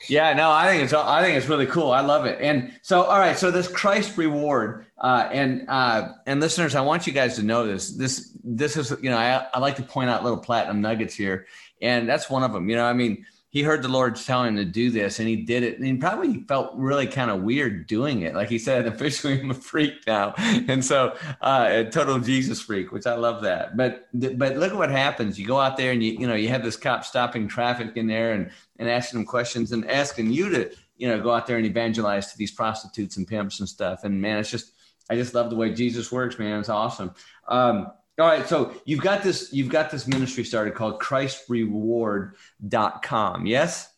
yeah, 0.08 0.32
no, 0.34 0.50
I 0.50 0.68
think 0.68 0.82
it's 0.82 0.92
I 0.92 1.22
think 1.22 1.36
it's 1.36 1.48
really 1.48 1.66
cool. 1.66 1.92
I 1.92 2.00
love 2.00 2.26
it. 2.26 2.38
And 2.40 2.72
so, 2.82 3.02
all 3.02 3.18
right, 3.18 3.36
so 3.36 3.50
this 3.50 3.68
Christ 3.68 4.16
reward, 4.16 4.86
uh, 4.98 5.28
and 5.32 5.68
uh, 5.68 6.08
and 6.26 6.40
listeners, 6.40 6.74
I 6.74 6.80
want 6.80 7.06
you 7.06 7.12
guys 7.12 7.36
to 7.36 7.42
know 7.42 7.66
this. 7.66 7.90
This 7.90 8.36
this 8.44 8.76
is 8.76 8.92
you 9.02 9.10
know 9.10 9.18
I 9.18 9.46
I 9.54 9.58
like 9.58 9.76
to 9.76 9.82
point 9.82 10.10
out 10.10 10.22
little 10.22 10.38
platinum 10.38 10.80
nuggets 10.80 11.14
here 11.14 11.46
and 11.82 12.08
that's 12.08 12.30
one 12.30 12.44
of 12.44 12.52
them. 12.52 12.70
You 12.70 12.76
know, 12.76 12.84
I 12.84 12.94
mean, 12.94 13.26
he 13.52 13.62
heard 13.62 13.82
the 13.82 13.88
Lord 13.88 14.16
tell 14.16 14.44
him 14.44 14.56
to 14.56 14.64
do 14.64 14.90
this, 14.90 15.18
and 15.18 15.28
he 15.28 15.36
did 15.36 15.62
it. 15.62 15.76
And 15.76 15.86
he 15.86 15.94
probably 15.96 16.42
felt 16.48 16.72
really 16.74 17.06
kind 17.06 17.30
of 17.30 17.42
weird 17.42 17.86
doing 17.86 18.22
it. 18.22 18.34
Like 18.34 18.48
he 18.48 18.58
said, 18.58 18.86
officially, 18.86 19.40
I'm 19.40 19.50
a 19.50 19.54
freak 19.54 20.06
now, 20.06 20.32
and 20.38 20.82
so 20.82 21.14
uh, 21.42 21.68
a 21.70 21.84
total 21.84 22.18
Jesus 22.18 22.62
freak, 22.62 22.92
which 22.92 23.06
I 23.06 23.14
love 23.14 23.42
that. 23.42 23.76
But 23.76 24.08
but 24.14 24.56
look 24.56 24.72
at 24.72 24.78
what 24.78 24.90
happens. 24.90 25.38
You 25.38 25.46
go 25.46 25.60
out 25.60 25.76
there, 25.76 25.92
and 25.92 26.02
you 26.02 26.12
you 26.12 26.26
know 26.26 26.34
you 26.34 26.48
have 26.48 26.64
this 26.64 26.76
cop 26.76 27.04
stopping 27.04 27.46
traffic 27.46 27.94
in 27.94 28.06
there, 28.06 28.32
and 28.32 28.50
and 28.78 28.88
asking 28.88 29.20
them 29.20 29.26
questions, 29.26 29.72
and 29.72 29.88
asking 29.90 30.32
you 30.32 30.48
to 30.48 30.70
you 30.96 31.06
know 31.06 31.20
go 31.20 31.30
out 31.30 31.46
there 31.46 31.58
and 31.58 31.66
evangelize 31.66 32.32
to 32.32 32.38
these 32.38 32.52
prostitutes 32.52 33.18
and 33.18 33.28
pimps 33.28 33.60
and 33.60 33.68
stuff. 33.68 34.04
And 34.04 34.18
man, 34.18 34.38
it's 34.38 34.50
just 34.50 34.72
I 35.10 35.16
just 35.16 35.34
love 35.34 35.50
the 35.50 35.56
way 35.56 35.74
Jesus 35.74 36.10
works, 36.10 36.38
man. 36.38 36.58
It's 36.58 36.70
awesome. 36.70 37.12
Um, 37.48 37.92
all 38.18 38.26
right, 38.26 38.46
so 38.46 38.74
you've 38.84 39.00
got 39.00 39.22
this 39.22 39.52
you've 39.52 39.70
got 39.70 39.90
this 39.90 40.06
ministry 40.06 40.44
started 40.44 40.74
called 40.74 41.00
christreward.com, 41.00 43.46
yes? 43.46 43.88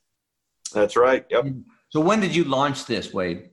That's 0.73 0.97
right. 0.97 1.27
Yep. 1.31 1.47
So 1.89 2.01
when 2.01 2.21
did 2.21 2.35
you 2.35 2.45
launch 2.45 2.87
this, 2.87 3.13
Wade? 3.13 3.51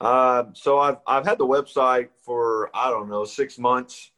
Uh, 0.00 0.44
so 0.54 0.78
I've 0.78 0.98
I've 1.06 1.26
had 1.26 1.38
the 1.38 1.46
website 1.46 2.08
for 2.22 2.70
I 2.74 2.90
don't 2.90 3.08
know 3.08 3.24
six 3.24 3.58
months, 3.58 4.10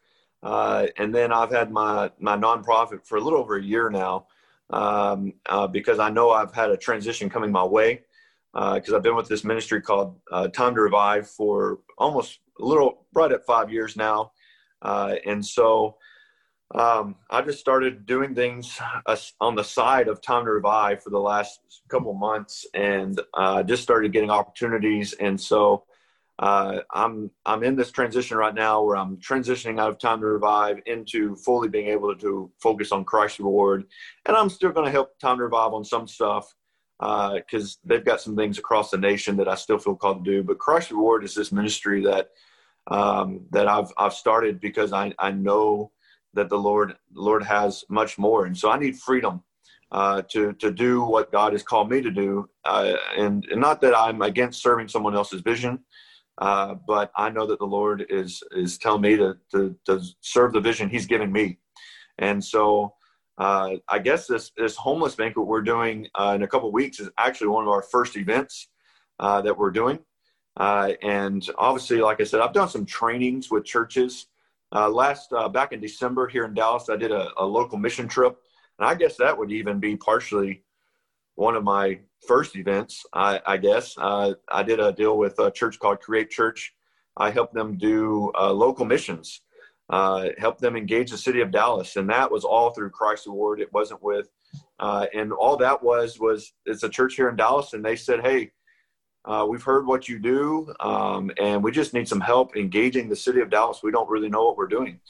uh, 0.43 0.87
and 0.97 1.15
then 1.15 1.33
I've 1.33 1.51
had 1.51 1.71
my 1.71 2.11
my 2.19 2.37
nonprofit 2.37 3.05
for 3.05 3.17
a 3.17 3.21
little 3.21 3.41
over 3.41 3.57
a 3.57 3.63
year 3.63 3.91
now, 3.91 4.27
um, 4.71 5.35
uh, 5.47 5.67
because 5.67 5.99
I 5.99 6.11
know 6.11 6.31
I've 6.31 6.55
had 6.55 6.71
a 6.71 6.77
transition 6.77 7.29
coming 7.29 7.51
my 7.51 7.65
way, 7.65 8.03
because 8.53 8.93
uh, 8.93 8.97
I've 8.97 9.03
been 9.03 9.17
with 9.17 9.29
this 9.29 9.45
ministry 9.45 9.83
called 9.83 10.19
uh, 10.31 10.49
Time 10.49 10.75
to 10.75 10.81
Revive 10.81 11.29
for 11.29 11.81
almost 11.99 12.39
a 12.61 12.65
little 12.65 13.07
right 13.13 13.33
at 13.33 13.45
five 13.45 13.73
years 13.73 13.97
now, 13.97 14.33
uh, 14.83 15.15
and 15.27 15.45
so 15.45 15.97
um, 16.75 17.17
I 17.31 17.43
just 17.43 17.61
started 17.61 18.07
doing 18.07 18.35
things 18.35 18.81
uh, 19.07 19.17
on 19.41 19.55
the 19.55 19.65
side 19.65 20.09
of 20.09 20.23
Time 20.23 20.45
to 20.47 20.51
Revive 20.51 21.03
for 21.03 21.11
the 21.11 21.19
last 21.19 21.61
couple 21.89 22.15
months, 22.15 22.67
and 22.75 23.21
uh, 23.35 23.63
just 23.63 23.83
started 23.83 24.13
getting 24.13 24.31
opportunities. 24.31 25.13
And 25.13 25.39
so 25.39 25.85
uh, 26.39 26.79
I'm 26.91 27.31
I'm 27.45 27.63
in 27.63 27.77
this 27.77 27.91
transition 27.91 28.39
right 28.39 28.55
now 28.55 28.83
where 28.83 28.97
I'm 28.97 29.19
transitioning 29.19 29.79
out 29.79 29.91
of 29.91 29.99
Time 29.99 30.21
to 30.21 30.27
Revive 30.27 30.81
into 30.87 31.37
fully 31.37 31.69
being 31.69 31.89
able 31.89 32.15
to, 32.15 32.21
to 32.21 32.51
focus 32.59 32.91
on 32.91 33.05
Christ 33.05 33.39
Reward, 33.39 33.85
and 34.25 34.37
I'm 34.37 34.49
still 34.49 34.73
going 34.73 34.87
to 34.87 34.93
help 34.93 35.19
Time 35.19 35.37
to 35.39 35.45
Revive 35.45 35.75
on 35.75 35.85
some 35.85 36.09
stuff 36.09 36.55
because 36.99 37.79
uh, 37.85 37.85
they've 37.85 38.05
got 38.05 38.21
some 38.21 38.37
things 38.37 38.59
across 38.59 38.91
the 38.91 38.97
nation 38.97 39.37
that 39.37 39.49
I 39.49 39.57
still 39.57 39.79
feel 39.79 39.97
called 39.97 40.25
to 40.25 40.31
do. 40.31 40.43
But 40.43 40.59
Christ 40.59 40.91
Reward 40.91 41.25
is 41.25 41.35
this 41.35 41.53
ministry 41.53 42.03
that 42.05 42.31
um, 42.89 43.47
that 43.51 43.69
I've 43.69 43.93
I've 43.99 44.15
started 44.15 44.61
because 44.61 44.93
I 44.93 45.13
I 45.19 45.31
know 45.31 45.93
that 46.35 46.49
the 46.49 46.57
Lord 46.57 46.97
Lord 47.13 47.43
has 47.43 47.85
much 47.89 48.19
more, 48.19 48.47
and 48.47 48.57
so 48.57 48.71
I 48.71 48.79
need 48.79 48.99
freedom 48.99 49.43
uh, 49.91 50.23
to 50.31 50.53
to 50.55 50.73
do 50.73 51.03
what 51.03 51.31
God 51.33 51.53
has 51.53 51.63
called 51.63 51.91
me 51.91 52.01
to 52.01 52.11
do, 52.11 52.49
uh, 52.65 52.95
and, 53.17 53.45
and 53.51 53.61
not 53.61 53.81
that 53.83 53.97
I'm 53.97 54.23
against 54.23 54.63
serving 54.63 54.89
someone 54.89 55.15
else's 55.15 55.43
vision. 55.43 55.81
Uh, 56.39 56.75
but 56.87 57.13
I 57.15 57.29
know 57.29 57.47
that 57.47 57.59
the 57.59 57.67
Lord 57.67 58.07
is 58.09 58.43
is 58.53 58.79
telling 58.79 59.03
me 59.03 59.17
to, 59.17 59.37
to, 59.53 59.77
to 59.87 60.03
serve 60.21 60.55
the 60.55 60.61
vision 60.61 60.89
He's 60.89 61.07
given 61.07 61.31
me, 61.31 61.59
and 62.19 62.43
so 62.43 62.95
uh, 63.39 63.77
I 63.89 63.99
guess 63.99 64.27
this 64.27 64.51
this 64.57 64.77
homeless 64.77 65.15
banquet 65.15 65.47
we're 65.47 65.63
doing 65.63 66.09
uh, 66.15 66.33
in 66.35 66.43
a 66.43 66.49
couple 66.49 66.73
weeks 66.73 67.01
is 67.01 67.11
actually 67.19 67.49
one 67.49 67.65
of 67.65 67.71
our 67.71 67.83
first 67.83 68.17
events 68.17 68.69
uh, 69.19 69.43
that 69.43 69.57
we're 69.57 69.71
doing. 69.71 69.99
Uh, 70.57 70.93
and 71.03 71.49
obviously, 71.57 72.01
like 72.01 72.21
I 72.21 72.25
said, 72.25 72.41
I've 72.41 72.53
done 72.53 72.69
some 72.69 72.85
trainings 72.85 73.51
with 73.51 73.65
churches. 73.65 74.27
Uh, 74.75 74.89
last 74.89 75.33
uh, 75.33 75.49
back 75.49 75.73
in 75.73 75.81
December 75.81 76.29
here 76.29 76.45
in 76.45 76.55
Dallas, 76.55 76.89
I 76.89 76.97
did 76.97 77.11
a, 77.11 77.31
a, 77.37 77.45
local 77.45 77.79
mission 77.79 78.09
trip, 78.09 78.39
and 78.79 78.89
I 78.89 78.95
guess 78.95 79.17
that 79.17 79.37
would 79.37 79.53
even 79.53 79.79
be 79.81 79.97
partially 79.97 80.63
one 81.35 81.57
of 81.57 81.65
my 81.65 81.99
first 82.27 82.57
events. 82.57 83.05
I, 83.13 83.41
I 83.47 83.57
guess 83.59 83.95
uh, 83.99 84.35
I 84.51 84.63
did 84.63 84.81
a 84.81 84.93
deal 84.93 85.19
with 85.19 85.39
a 85.39 85.51
church 85.51 85.79
called 85.79 86.01
Create 86.01 86.31
Church. 86.31 86.75
I 87.17 87.31
helped 87.31 87.55
them 87.55 87.77
do 87.77 88.33
uh, 88.39 88.53
local 88.53 88.87
missions, 88.87 89.43
uh, 89.91 90.29
help 90.39 90.59
them 90.59 90.77
engage 90.77 91.11
the 91.11 91.19
city 91.19 91.43
of 91.43 91.51
Dallas, 91.51 91.97
and 91.97 92.09
that 92.09 92.31
was 92.31 92.45
all 92.45 92.71
through 92.71 92.91
Christ 92.91 93.27
Reward. 93.27 93.61
It 93.61 93.73
wasn't 93.75 94.03
with, 94.03 94.29
and 94.81 95.33
all 95.33 95.57
that 95.59 95.83
was 95.83 96.19
was 96.19 96.53
it's 96.65 96.83
a 96.83 96.89
church 96.89 97.15
here 97.15 97.29
in 97.29 97.37
Dallas, 97.37 97.75
and 97.75 97.85
they 97.85 97.97
said, 97.97 98.21
hey 98.21 98.53
uh, 99.25 99.47
we've 99.49 99.63
heard 99.63 99.87
what 99.87 100.09
you 100.09 100.19
do, 100.19 100.73
um, 100.81 101.31
and 101.41 101.63
we 101.63 101.71
just 101.71 101.95
need 101.95 102.09
some 102.09 102.21
help 102.21 102.57
engaging 102.57 103.09
the 103.09 103.17
city 103.17 103.41
of 103.41 103.51
Dallas. 103.51 103.81
We 103.83 103.93
don't 103.93 104.11
really 104.11 104.29
know 104.29 104.45
what 104.45 104.57
we're 104.57 104.67
doing, 104.67 105.01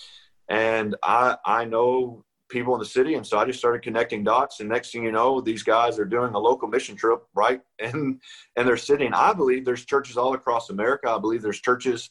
and 0.49 0.97
I 1.03 1.37
I 1.45 1.65
know 1.65 2.25
people 2.53 2.75
in 2.75 2.79
the 2.79 2.87
city, 2.87 3.15
and 3.15 3.27
so 3.27 3.39
I 3.39 3.47
just 3.47 3.59
started 3.59 3.83
connecting 3.83 4.23
dots. 4.23 4.61
And 4.61 4.69
next 4.69 4.93
thing 4.93 5.03
you 5.03 5.11
know, 5.11 5.41
these 5.41 5.63
guys 5.63 5.99
are 5.99 6.05
doing 6.05 6.35
a 6.35 6.39
local 6.39 6.69
mission 6.69 6.95
trip, 6.95 7.23
right? 7.35 7.61
And 7.81 8.21
and 8.57 8.69
they're 8.69 8.77
sitting. 8.77 9.13
I 9.15 9.33
believe 9.33 9.65
there's 9.65 9.85
churches 9.85 10.17
all 10.17 10.35
across 10.35 10.71
America. 10.71 11.09
I 11.11 11.19
believe 11.19 11.43
there's 11.43 11.61
churches 11.61 12.11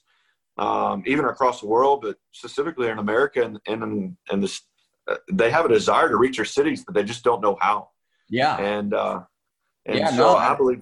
um, 0.57 1.03
even 1.05 1.25
across 1.25 1.61
the 1.61 1.67
world, 1.67 2.01
but 2.01 2.17
specifically 2.31 2.89
in 2.89 2.97
America, 2.97 3.43
and 3.43 3.59
and 3.67 4.17
and 4.29 4.43
this, 4.43 4.61
uh, 5.07 5.17
they 5.31 5.49
have 5.51 5.65
a 5.65 5.69
desire 5.69 6.09
to 6.09 6.17
reach 6.17 6.37
their 6.37 6.45
cities, 6.45 6.83
but 6.83 6.93
they 6.95 7.03
just 7.03 7.23
don't 7.23 7.41
know 7.41 7.57
how. 7.61 7.89
Yeah, 8.27 8.57
and 8.57 8.93
uh, 8.93 9.21
and 9.85 9.99
yeah, 9.99 10.09
so 10.09 10.17
no, 10.17 10.35
I, 10.35 10.53
I 10.53 10.57
believe 10.57 10.81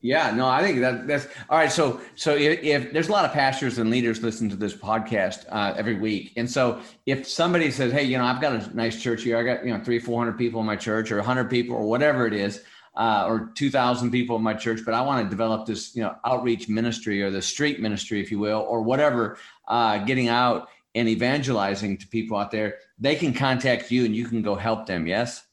yeah, 0.00 0.30
no, 0.30 0.46
I 0.48 0.62
think 0.62 0.80
that 0.80 1.06
that's 1.06 1.26
all 1.48 1.58
right. 1.58 1.70
So, 1.70 2.00
so 2.14 2.34
if, 2.34 2.62
if 2.62 2.92
there's 2.92 3.08
a 3.08 3.12
lot 3.12 3.24
of 3.24 3.32
pastors 3.32 3.78
and 3.78 3.90
leaders 3.90 4.22
listen 4.22 4.48
to 4.50 4.56
this 4.56 4.74
podcast 4.74 5.44
uh, 5.50 5.74
every 5.76 5.94
week, 5.94 6.32
and 6.36 6.50
so 6.50 6.80
if 7.06 7.26
somebody 7.26 7.70
says, 7.70 7.92
"Hey, 7.92 8.04
you 8.04 8.18
know, 8.18 8.24
I've 8.24 8.40
got 8.40 8.52
a 8.52 8.76
nice 8.76 9.00
church 9.02 9.22
here. 9.22 9.38
I 9.38 9.42
got 9.42 9.64
you 9.64 9.76
know 9.76 9.82
three, 9.84 9.98
four 9.98 10.18
hundred 10.18 10.38
people 10.38 10.60
in 10.60 10.66
my 10.66 10.76
church, 10.76 11.10
or 11.10 11.20
hundred 11.22 11.50
people, 11.50 11.76
or 11.76 11.88
whatever 11.88 12.26
it 12.26 12.34
is, 12.34 12.62
uh, 12.94 13.24
or 13.26 13.52
two 13.54 13.70
thousand 13.70 14.10
people 14.10 14.36
in 14.36 14.42
my 14.42 14.54
church, 14.54 14.80
but 14.84 14.94
I 14.94 15.00
want 15.02 15.24
to 15.24 15.30
develop 15.30 15.66
this, 15.66 15.94
you 15.94 16.02
know, 16.02 16.16
outreach 16.24 16.68
ministry 16.68 17.22
or 17.22 17.30
the 17.30 17.42
street 17.42 17.80
ministry, 17.80 18.20
if 18.20 18.30
you 18.30 18.38
will, 18.38 18.66
or 18.68 18.82
whatever, 18.82 19.38
uh, 19.68 19.98
getting 19.98 20.28
out 20.28 20.68
and 20.94 21.08
evangelizing 21.08 21.96
to 21.98 22.06
people 22.08 22.36
out 22.36 22.50
there, 22.50 22.78
they 22.98 23.14
can 23.14 23.32
contact 23.32 23.90
you 23.90 24.04
and 24.04 24.14
you 24.14 24.26
can 24.26 24.42
go 24.42 24.54
help 24.54 24.86
them. 24.86 25.06
Yes. 25.06 25.44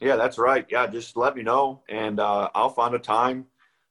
Yeah, 0.00 0.16
that's 0.16 0.38
right. 0.38 0.64
Yeah, 0.70 0.86
just 0.86 1.16
let 1.16 1.34
me 1.34 1.42
know, 1.42 1.82
and 1.88 2.20
uh, 2.20 2.48
I'll 2.54 2.70
find 2.70 2.94
a 2.94 2.98
time 3.00 3.46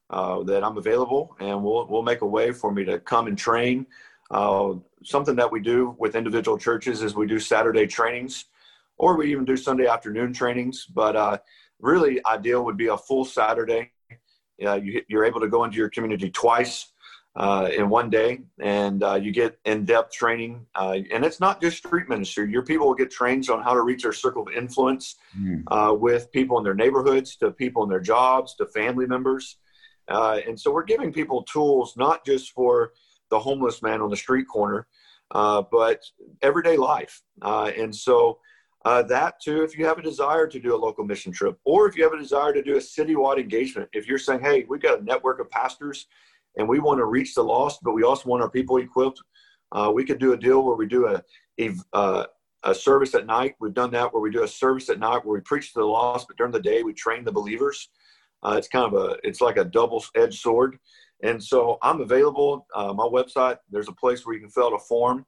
uh, 0.10 0.44
that 0.44 0.64
I'm 0.64 0.78
available, 0.78 1.36
and 1.40 1.62
we'll 1.62 1.86
we'll 1.88 2.04
make 2.04 2.22
a 2.22 2.26
way 2.26 2.52
for 2.52 2.72
me 2.72 2.86
to 2.86 3.00
come 3.00 3.28
and 3.28 3.38
train. 3.38 3.86
Uh, 4.32 4.76
something 5.04 5.36
that 5.36 5.52
we 5.52 5.60
do 5.60 5.96
with 6.00 6.16
individual 6.16 6.58
churches 6.58 7.02
is 7.02 7.14
we 7.16 7.28
do 7.28 7.40
Saturday 7.40 7.88
trainings, 7.88 8.46
or 8.98 9.18
we 9.18 9.32
even 9.32 9.44
do 9.44 9.58
Sunday 9.58 9.88
afternoon 9.88 10.32
trainings. 10.32 10.86
But 10.86 11.18
uh, 11.18 11.38
really, 11.80 12.26
ideal 12.26 12.64
would 12.64 12.78
be 12.78 12.88
a 12.88 12.98
full 12.98 13.26
Saturday. 13.26 13.92
you, 14.58 15.02
you're 15.10 15.26
able 15.26 15.42
to 15.42 15.50
go 15.50 15.66
into 15.66 15.78
your 15.78 15.90
community 15.90 16.30
twice 16.30 16.94
uh, 17.38 17.70
in 17.72 17.88
one 17.88 18.10
day, 18.10 18.40
and 18.60 19.04
uh, 19.04 19.14
you 19.14 19.32
get 19.32 19.60
in-depth 19.66 20.12
training. 20.12 20.66
Uh, 20.74 20.98
and 21.14 21.24
it's 21.24 21.40
not 21.40 21.62
just 21.62 21.78
street 21.78 22.10
ministry. 22.10 22.50
Your 22.52 22.64
people 22.64 22.88
will 22.88 22.96
get 22.96 23.12
trained 23.12 23.48
on 23.52 23.62
how 23.62 23.76
to 23.76 23.82
reach 23.84 24.02
their 24.02 24.12
circle 24.12 24.42
of 24.42 24.54
influence 24.56 25.18
mm. 25.40 26.00
with 26.00 26.32
people 26.32 26.58
in 26.58 26.64
their 26.64 26.74
neighborhoods, 26.74 27.36
to 27.38 27.52
people 27.52 27.84
in 27.84 27.90
their 27.90 28.00
jobs, 28.00 28.56
to 28.56 28.66
family 28.66 29.06
members. 29.06 29.58
Uh, 30.08 30.40
and 30.48 30.60
so 30.60 30.72
we're 30.72 30.84
giving 30.84 31.14
people 31.14 31.44
tools 31.44 31.94
not 31.96 32.26
just 32.26 32.54
for 32.54 32.94
the 33.30 33.38
homeless 33.38 33.84
man 33.84 34.02
on 34.02 34.10
the 34.10 34.18
street 34.18 34.48
corner, 34.48 34.88
uh, 35.32 35.62
but 35.72 36.02
everyday 36.42 36.76
life. 36.76 37.22
and 37.44 37.96
so 37.96 38.40
that 38.84 39.40
too, 39.40 39.62
if 39.62 39.78
you 39.78 39.86
have 39.86 40.00
a 40.00 40.02
desire 40.02 40.48
to 40.48 40.60
do 40.60 40.74
a 40.74 40.80
local 40.88 41.04
mission 41.04 41.32
trip, 41.32 41.60
or 41.66 41.88
if 41.88 41.96
you 41.96 42.04
have 42.04 42.14
a 42.14 42.18
desire 42.18 42.52
to 42.52 42.64
do 42.64 42.78
a 42.78 42.80
citywide 42.80 43.38
engagement, 43.38 43.88
if 43.94 44.08
you're 44.08 44.18
saying, 44.18 44.40
"Hey, 44.40 44.66
we've 44.68 44.82
got 44.82 45.02
a 45.02 45.04
network 45.04 45.40
of 45.40 45.52
pastors." 45.52 46.08
And 46.58 46.68
we 46.68 46.80
want 46.80 46.98
to 47.00 47.06
reach 47.06 47.34
the 47.36 47.44
lost, 47.44 47.80
but 47.84 47.94
we 47.94 48.04
also 48.04 48.30
want 48.30 48.44
our 48.44 48.50
people 48.50 48.78
equipped. 48.78 49.22
Uh, 49.72 49.92
we 49.94 50.04
could 50.04 50.20
do 50.20 50.34
a 50.34 50.38
deal 50.38 50.64
where 50.64 50.76
we 50.76 50.88
do 50.88 51.08
a, 51.08 51.24
a, 51.60 51.72
uh, 51.94 52.26
a 52.64 52.74
service 52.74 53.16
at 53.16 53.26
night. 53.26 53.56
We've 53.60 53.74
done 53.74 53.92
that 53.92 54.14
where 54.14 54.22
we 54.22 54.32
do 54.32 54.44
a 54.44 54.48
service 54.48 54.90
at 54.90 55.00
night 55.00 55.24
where 55.24 55.36
we 55.36 55.42
preach 55.42 55.74
to 55.74 55.80
the 55.80 55.86
lost, 55.86 56.28
but 56.28 56.38
during 56.38 56.52
the 56.52 56.60
day 56.60 56.84
we 56.84 56.94
train 56.94 57.24
the 57.24 57.32
believers. 57.32 57.90
Uh, 58.44 58.56
it's 58.58 58.68
kind 58.68 58.86
of 58.86 59.00
a, 59.00 59.18
it's 59.24 59.42
like 59.42 59.58
a 59.58 59.66
double-edged 59.66 60.40
sword. 60.40 60.78
And 61.24 61.44
so 61.44 61.78
I'm 61.82 62.02
available. 62.02 62.68
Uh, 62.74 62.94
my 62.94 63.06
website, 63.06 63.58
there's 63.70 63.88
a 63.88 63.94
place 63.94 64.26
where 64.26 64.36
you 64.36 64.42
can 64.42 64.50
fill 64.50 64.68
out 64.68 64.74
a 64.74 64.80
form, 64.80 65.26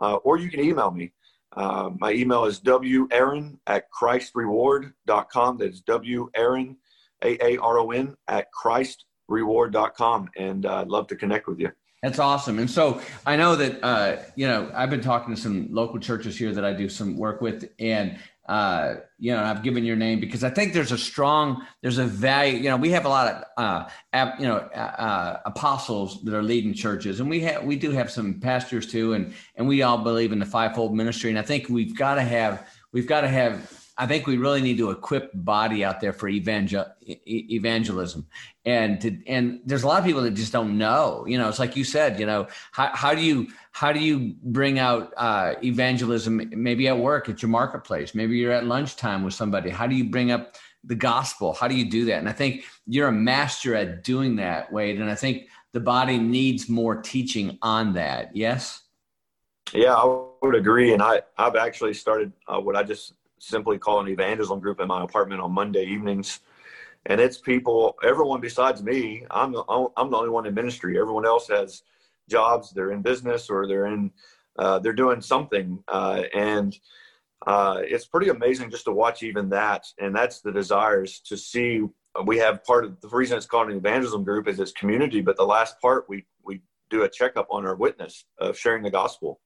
uh, 0.00 0.16
or 0.16 0.38
you 0.38 0.48
can 0.48 0.60
email 0.60 0.90
me. 0.90 1.12
Uh, 1.54 1.90
my 1.98 2.12
email 2.12 2.44
is 2.44 2.60
waaron 2.60 3.58
at 3.66 3.84
christreward.com. 3.92 5.58
That's 5.58 5.80
W 5.80 6.30
Aaron, 6.34 6.76
A 7.22 7.44
A 7.44 7.58
R 7.58 7.78
O 7.78 7.90
N, 7.90 8.16
at 8.28 8.50
Christ 8.52 9.04
reward.com 9.28 10.30
and 10.36 10.66
uh, 10.66 10.80
I'd 10.80 10.88
love 10.88 11.06
to 11.08 11.16
connect 11.16 11.46
with 11.46 11.60
you. 11.60 11.70
That's 12.02 12.18
awesome. 12.18 12.58
And 12.58 12.68
so 12.68 13.00
I 13.24 13.36
know 13.36 13.54
that, 13.54 13.78
uh, 13.84 14.16
you 14.34 14.48
know, 14.48 14.70
I've 14.74 14.90
been 14.90 15.02
talking 15.02 15.34
to 15.34 15.40
some 15.40 15.68
local 15.70 16.00
churches 16.00 16.36
here 16.36 16.52
that 16.52 16.64
I 16.64 16.72
do 16.72 16.88
some 16.88 17.16
work 17.16 17.40
with 17.40 17.70
and, 17.78 18.18
uh, 18.48 18.94
you 19.20 19.32
know, 19.32 19.40
I've 19.40 19.62
given 19.62 19.84
your 19.84 19.94
name 19.94 20.18
because 20.18 20.42
I 20.42 20.50
think 20.50 20.72
there's 20.72 20.90
a 20.90 20.98
strong, 20.98 21.64
there's 21.80 21.98
a 21.98 22.04
value, 22.04 22.56
you 22.56 22.70
know, 22.70 22.76
we 22.76 22.90
have 22.90 23.04
a 23.04 23.08
lot 23.08 23.28
of, 23.28 23.44
uh, 23.56 23.88
ap, 24.12 24.40
you 24.40 24.48
know, 24.48 24.56
uh, 24.56 24.78
uh, 24.78 25.40
apostles 25.46 26.24
that 26.24 26.34
are 26.34 26.42
leading 26.42 26.74
churches 26.74 27.20
and 27.20 27.30
we 27.30 27.38
have, 27.40 27.62
we 27.62 27.76
do 27.76 27.92
have 27.92 28.10
some 28.10 28.40
pastors 28.40 28.88
too. 28.88 29.12
And, 29.12 29.32
and 29.54 29.68
we 29.68 29.82
all 29.82 29.98
believe 29.98 30.32
in 30.32 30.40
the 30.40 30.46
fivefold 30.46 30.96
ministry. 30.96 31.30
And 31.30 31.38
I 31.38 31.42
think 31.42 31.68
we've 31.68 31.96
got 31.96 32.16
to 32.16 32.22
have, 32.22 32.68
we've 32.92 33.06
got 33.06 33.20
to 33.20 33.28
have 33.28 33.81
I 33.98 34.06
think 34.06 34.26
we 34.26 34.38
really 34.38 34.62
need 34.62 34.78
to 34.78 34.90
equip 34.90 35.30
body 35.34 35.84
out 35.84 36.00
there 36.00 36.12
for 36.12 36.28
evangel- 36.28 36.92
evangelism. 37.04 38.26
And 38.64 39.00
to, 39.02 39.18
and 39.26 39.60
there's 39.66 39.82
a 39.82 39.86
lot 39.86 39.98
of 39.98 40.04
people 40.04 40.22
that 40.22 40.32
just 40.32 40.52
don't 40.52 40.78
know. 40.78 41.24
You 41.26 41.36
know, 41.36 41.48
it's 41.48 41.58
like 41.58 41.76
you 41.76 41.84
said. 41.84 42.18
You 42.18 42.26
know, 42.26 42.46
how, 42.72 42.90
how 42.94 43.14
do 43.14 43.20
you 43.20 43.48
how 43.72 43.92
do 43.92 44.00
you 44.00 44.34
bring 44.42 44.78
out 44.78 45.12
uh, 45.16 45.54
evangelism? 45.62 46.50
Maybe 46.54 46.88
at 46.88 46.96
work, 46.96 47.28
at 47.28 47.42
your 47.42 47.50
marketplace. 47.50 48.14
Maybe 48.14 48.38
you're 48.38 48.52
at 48.52 48.64
lunchtime 48.64 49.24
with 49.24 49.34
somebody. 49.34 49.68
How 49.68 49.86
do 49.86 49.94
you 49.94 50.04
bring 50.04 50.30
up 50.30 50.56
the 50.84 50.94
gospel? 50.94 51.52
How 51.52 51.68
do 51.68 51.74
you 51.74 51.88
do 51.90 52.06
that? 52.06 52.18
And 52.18 52.28
I 52.28 52.32
think 52.32 52.64
you're 52.86 53.08
a 53.08 53.12
master 53.12 53.74
at 53.74 54.04
doing 54.04 54.36
that, 54.36 54.72
Wade. 54.72 55.00
And 55.00 55.10
I 55.10 55.14
think 55.14 55.48
the 55.72 55.80
body 55.80 56.18
needs 56.18 56.68
more 56.68 57.00
teaching 57.00 57.58
on 57.62 57.92
that. 57.94 58.34
Yes. 58.34 58.82
Yeah, 59.72 59.94
I 59.94 60.24
would 60.42 60.54
agree. 60.54 60.92
And 60.92 61.02
I 61.02 61.22
I've 61.36 61.56
actually 61.56 61.94
started 61.94 62.32
uh, 62.46 62.60
what 62.60 62.76
I 62.76 62.82
just 62.82 63.14
simply 63.42 63.76
call 63.76 64.00
an 64.00 64.08
evangelism 64.08 64.60
group 64.60 64.80
in 64.80 64.88
my 64.88 65.02
apartment 65.02 65.40
on 65.40 65.52
Monday 65.52 65.84
evenings. 65.84 66.40
And 67.06 67.20
it's 67.20 67.38
people, 67.38 67.96
everyone 68.04 68.40
besides 68.40 68.82
me. 68.82 69.26
I'm 69.30 69.52
the, 69.52 69.64
I'm 69.96 70.10
the 70.10 70.16
only 70.16 70.30
one 70.30 70.46
in 70.46 70.54
ministry. 70.54 70.98
Everyone 70.98 71.26
else 71.26 71.48
has 71.48 71.82
jobs. 72.30 72.70
They're 72.70 72.92
in 72.92 73.02
business 73.02 73.50
or 73.50 73.66
they're 73.66 73.86
in, 73.86 74.12
uh, 74.56 74.78
they're 74.78 74.92
doing 74.92 75.20
something. 75.20 75.82
Uh, 75.88 76.22
and 76.32 76.78
uh, 77.44 77.80
it's 77.80 78.06
pretty 78.06 78.28
amazing 78.28 78.70
just 78.70 78.84
to 78.84 78.92
watch 78.92 79.24
even 79.24 79.48
that. 79.48 79.86
And 79.98 80.14
that's 80.14 80.40
the 80.40 80.52
desires 80.52 81.18
to 81.26 81.36
see. 81.36 81.82
We 82.24 82.38
have 82.38 82.62
part 82.62 82.84
of 82.84 83.00
the 83.00 83.08
reason 83.08 83.36
it's 83.36 83.46
called 83.46 83.70
an 83.70 83.76
evangelism 83.76 84.22
group 84.22 84.46
is 84.46 84.60
it's 84.60 84.70
community. 84.70 85.20
But 85.20 85.36
the 85.36 85.44
last 85.44 85.80
part, 85.80 86.08
we 86.08 86.26
we 86.44 86.60
do 86.90 87.02
a 87.02 87.08
checkup 87.08 87.48
on 87.50 87.66
our 87.66 87.74
witness 87.74 88.26
of 88.38 88.56
sharing 88.56 88.82
the 88.84 88.90
gospel 88.90 89.40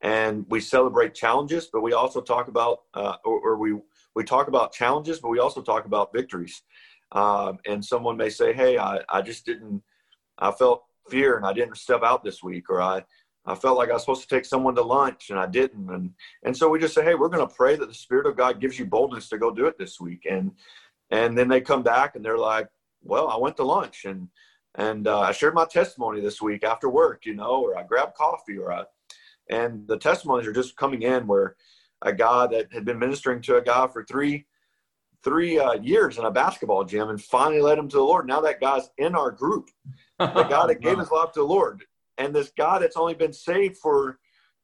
and 0.00 0.46
we 0.48 0.60
celebrate 0.60 1.14
challenges, 1.14 1.68
but 1.72 1.80
we 1.80 1.92
also 1.92 2.20
talk 2.20 2.48
about, 2.48 2.82
uh, 2.94 3.16
or, 3.24 3.40
or, 3.40 3.56
we 3.58 3.76
we 4.14 4.24
talk 4.24 4.48
about 4.48 4.72
challenges, 4.72 5.20
but 5.20 5.28
we 5.28 5.38
also 5.38 5.60
talk 5.60 5.86
about 5.86 6.12
victories. 6.12 6.62
Um, 7.12 7.58
and 7.66 7.84
someone 7.84 8.16
may 8.16 8.30
say, 8.30 8.52
"Hey, 8.52 8.78
I, 8.78 9.00
I 9.08 9.22
just 9.22 9.44
didn't, 9.44 9.82
I 10.38 10.52
felt 10.52 10.84
fear 11.08 11.36
and 11.36 11.46
I 11.46 11.52
didn't 11.52 11.76
step 11.76 12.02
out 12.02 12.22
this 12.22 12.42
week, 12.42 12.70
or 12.70 12.80
I 12.80 13.04
I 13.46 13.54
felt 13.54 13.78
like 13.78 13.90
I 13.90 13.94
was 13.94 14.02
supposed 14.02 14.28
to 14.28 14.34
take 14.34 14.44
someone 14.44 14.74
to 14.76 14.82
lunch 14.82 15.30
and 15.30 15.38
I 15.38 15.46
didn't." 15.46 15.90
And 15.90 16.12
and 16.44 16.56
so 16.56 16.68
we 16.68 16.78
just 16.78 16.94
say, 16.94 17.04
"Hey, 17.04 17.14
we're 17.14 17.28
going 17.28 17.46
to 17.46 17.54
pray 17.54 17.76
that 17.76 17.88
the 17.88 17.94
Spirit 17.94 18.26
of 18.26 18.36
God 18.36 18.60
gives 18.60 18.78
you 18.78 18.86
boldness 18.86 19.28
to 19.30 19.38
go 19.38 19.50
do 19.50 19.66
it 19.66 19.78
this 19.78 20.00
week." 20.00 20.26
And 20.30 20.52
and 21.10 21.36
then 21.36 21.48
they 21.48 21.60
come 21.60 21.82
back 21.82 22.14
and 22.14 22.24
they're 22.24 22.38
like, 22.38 22.68
"Well, 23.02 23.28
I 23.28 23.36
went 23.36 23.56
to 23.56 23.64
lunch 23.64 24.04
and." 24.04 24.28
And 24.74 25.08
uh, 25.08 25.20
I 25.20 25.32
shared 25.32 25.54
my 25.54 25.64
testimony 25.64 26.20
this 26.20 26.40
week 26.40 26.62
after 26.62 26.88
work, 26.88 27.26
you 27.26 27.34
know, 27.34 27.64
or 27.64 27.76
I 27.76 27.82
grabbed 27.82 28.14
coffee, 28.14 28.58
or 28.58 28.70
I 28.70 28.84
and 29.50 29.86
the 29.86 29.96
testimonies 29.96 30.46
are 30.46 30.52
just 30.52 30.76
coming 30.76 31.02
in 31.02 31.26
where 31.26 31.56
a 32.02 32.12
guy 32.12 32.46
that 32.46 32.72
had 32.72 32.84
been 32.84 32.98
ministering 32.98 33.42
to 33.42 33.56
a 33.56 33.62
guy 33.62 33.86
for 33.86 34.04
three 34.04 34.46
three 35.24 35.58
uh, 35.58 35.74
years 35.74 36.16
in 36.16 36.24
a 36.24 36.30
basketball 36.30 36.84
gym 36.84 37.08
and 37.08 37.20
finally 37.20 37.60
led 37.60 37.76
him 37.76 37.88
to 37.88 37.96
the 37.96 38.02
Lord. 38.02 38.26
Now 38.26 38.40
that 38.42 38.60
guy's 38.60 38.88
in 38.98 39.16
our 39.16 39.32
group, 39.32 39.70
the 40.18 40.44
guy 40.44 40.66
that 40.66 40.80
gave 40.80 40.98
his 40.98 41.10
life 41.10 41.32
to 41.32 41.40
the 41.40 41.46
Lord, 41.46 41.84
and 42.18 42.34
this 42.34 42.52
guy 42.56 42.78
that's 42.78 42.96
only 42.96 43.14
been 43.14 43.32
saved 43.32 43.76
for 43.78 44.18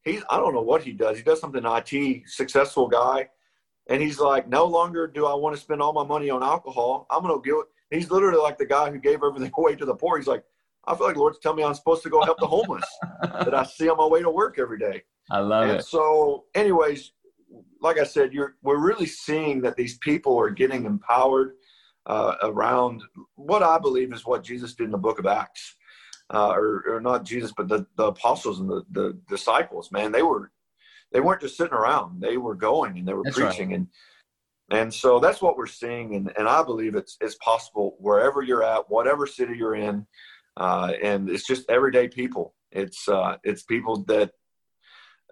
he's 0.05 0.23
I 0.31 0.37
don't 0.37 0.55
know 0.55 0.63
what 0.63 0.83
he 0.83 0.93
does. 0.93 1.17
He 1.17 1.23
does 1.23 1.41
something 1.41 1.65
IT, 1.65 2.23
successful 2.29 2.89
guy, 2.89 3.29
and 3.89 4.01
he's 4.01 4.19
like, 4.19 4.49
no 4.49 4.65
longer 4.65 5.07
do 5.07 5.27
I 5.27 5.35
want 5.35 5.57
to 5.57 5.61
spend 5.61 5.83
all 5.83 5.93
my 5.93 6.05
money 6.05 6.31
on 6.31 6.43
alcohol. 6.43 7.07
I'm 7.11 7.23
gonna 7.23 7.41
give. 7.43 7.57
He's 7.91 8.11
literally 8.11 8.39
like 8.39 8.59
the 8.59 8.67
guy 8.67 8.91
who 8.91 8.99
gave 8.99 9.23
everything 9.23 9.53
away 9.59 9.77
to 9.77 9.85
the 9.85 9.95
poor. 9.95 10.19
He's 10.19 10.27
like, 10.27 10.45
I 10.87 10.95
feel 10.95 11.07
like 11.07 11.15
the 11.15 11.21
Lord's 11.21 11.39
telling 11.39 11.59
me 11.59 11.65
I'm 11.65 11.75
supposed 11.75 12.03
to 12.03 12.11
go 12.11 12.23
help 12.23 12.39
the 12.41 12.47
homeless 12.47 12.87
that 13.23 13.55
I 13.55 13.65
see 13.65 13.89
on 13.89 13.97
my 13.97 14.07
way 14.07 14.23
to 14.23 14.31
work 14.31 14.59
every 14.59 14.79
day. 14.79 15.03
I 15.31 15.39
love 15.39 15.69
and 15.69 15.79
it. 15.79 15.85
So, 15.85 16.45
anyways, 16.55 17.13
like 17.81 17.99
I 17.99 18.05
said, 18.05 18.33
you're 18.33 18.57
we're 18.63 18.79
really 18.79 19.07
seeing 19.07 19.61
that 19.63 19.77
these 19.77 19.99
people 19.99 20.39
are 20.39 20.51
getting 20.51 20.85
empowered 20.85 21.55
uh, 22.07 22.35
around 22.43 23.03
what 23.37 23.63
I 23.63 23.79
believe 23.79 24.13
is 24.13 24.27
what 24.27 24.45
Jesus 24.45 24.75
did 24.75 24.85
in 24.85 24.91
the 24.91 24.99
Book 24.99 25.19
of 25.19 25.27
Acts, 25.27 25.77
uh, 26.33 26.51
or, 26.51 26.85
or 26.89 27.01
not 27.01 27.25
Jesus, 27.25 27.53
but 27.57 27.69
the, 27.69 27.87
the 27.97 28.07
apostles 28.07 28.61
and 28.61 28.69
the, 28.69 28.85
the 28.91 29.19
disciples. 29.29 29.91
Man, 29.93 30.13
they 30.13 30.23
were 30.23 30.51
they 31.13 31.21
weren't 31.21 31.41
just 31.41 31.57
sitting 31.57 31.75
around; 31.75 32.21
they 32.21 32.37
were 32.37 32.55
going 32.55 32.99
and 32.99 33.09
they 33.09 33.15
were 33.15 33.25
that's 33.25 33.37
preaching 33.37 33.71
right. 33.71 33.77
and. 33.77 33.87
And 34.71 34.93
so 34.93 35.21
that's 35.21 35.43
what 35.43 35.59
we're 35.59 35.67
seeing, 35.67 36.15
and, 36.15 36.33
and 36.39 36.49
I 36.49 36.63
believe 36.63 36.95
it's 36.95 37.19
it's 37.21 37.35
possible 37.35 37.97
wherever 37.99 38.41
you're 38.41 38.65
at, 38.65 38.89
whatever 38.89 39.27
city 39.27 39.55
you're 39.59 39.75
in, 39.75 40.07
uh, 40.57 40.93
and 41.03 41.29
it's 41.29 41.47
just 41.47 41.69
everyday 41.69 42.09
people. 42.09 42.55
It's 42.71 43.09
uh, 43.09 43.37
it's 43.45 43.63
people 43.63 44.05
that 44.05 44.33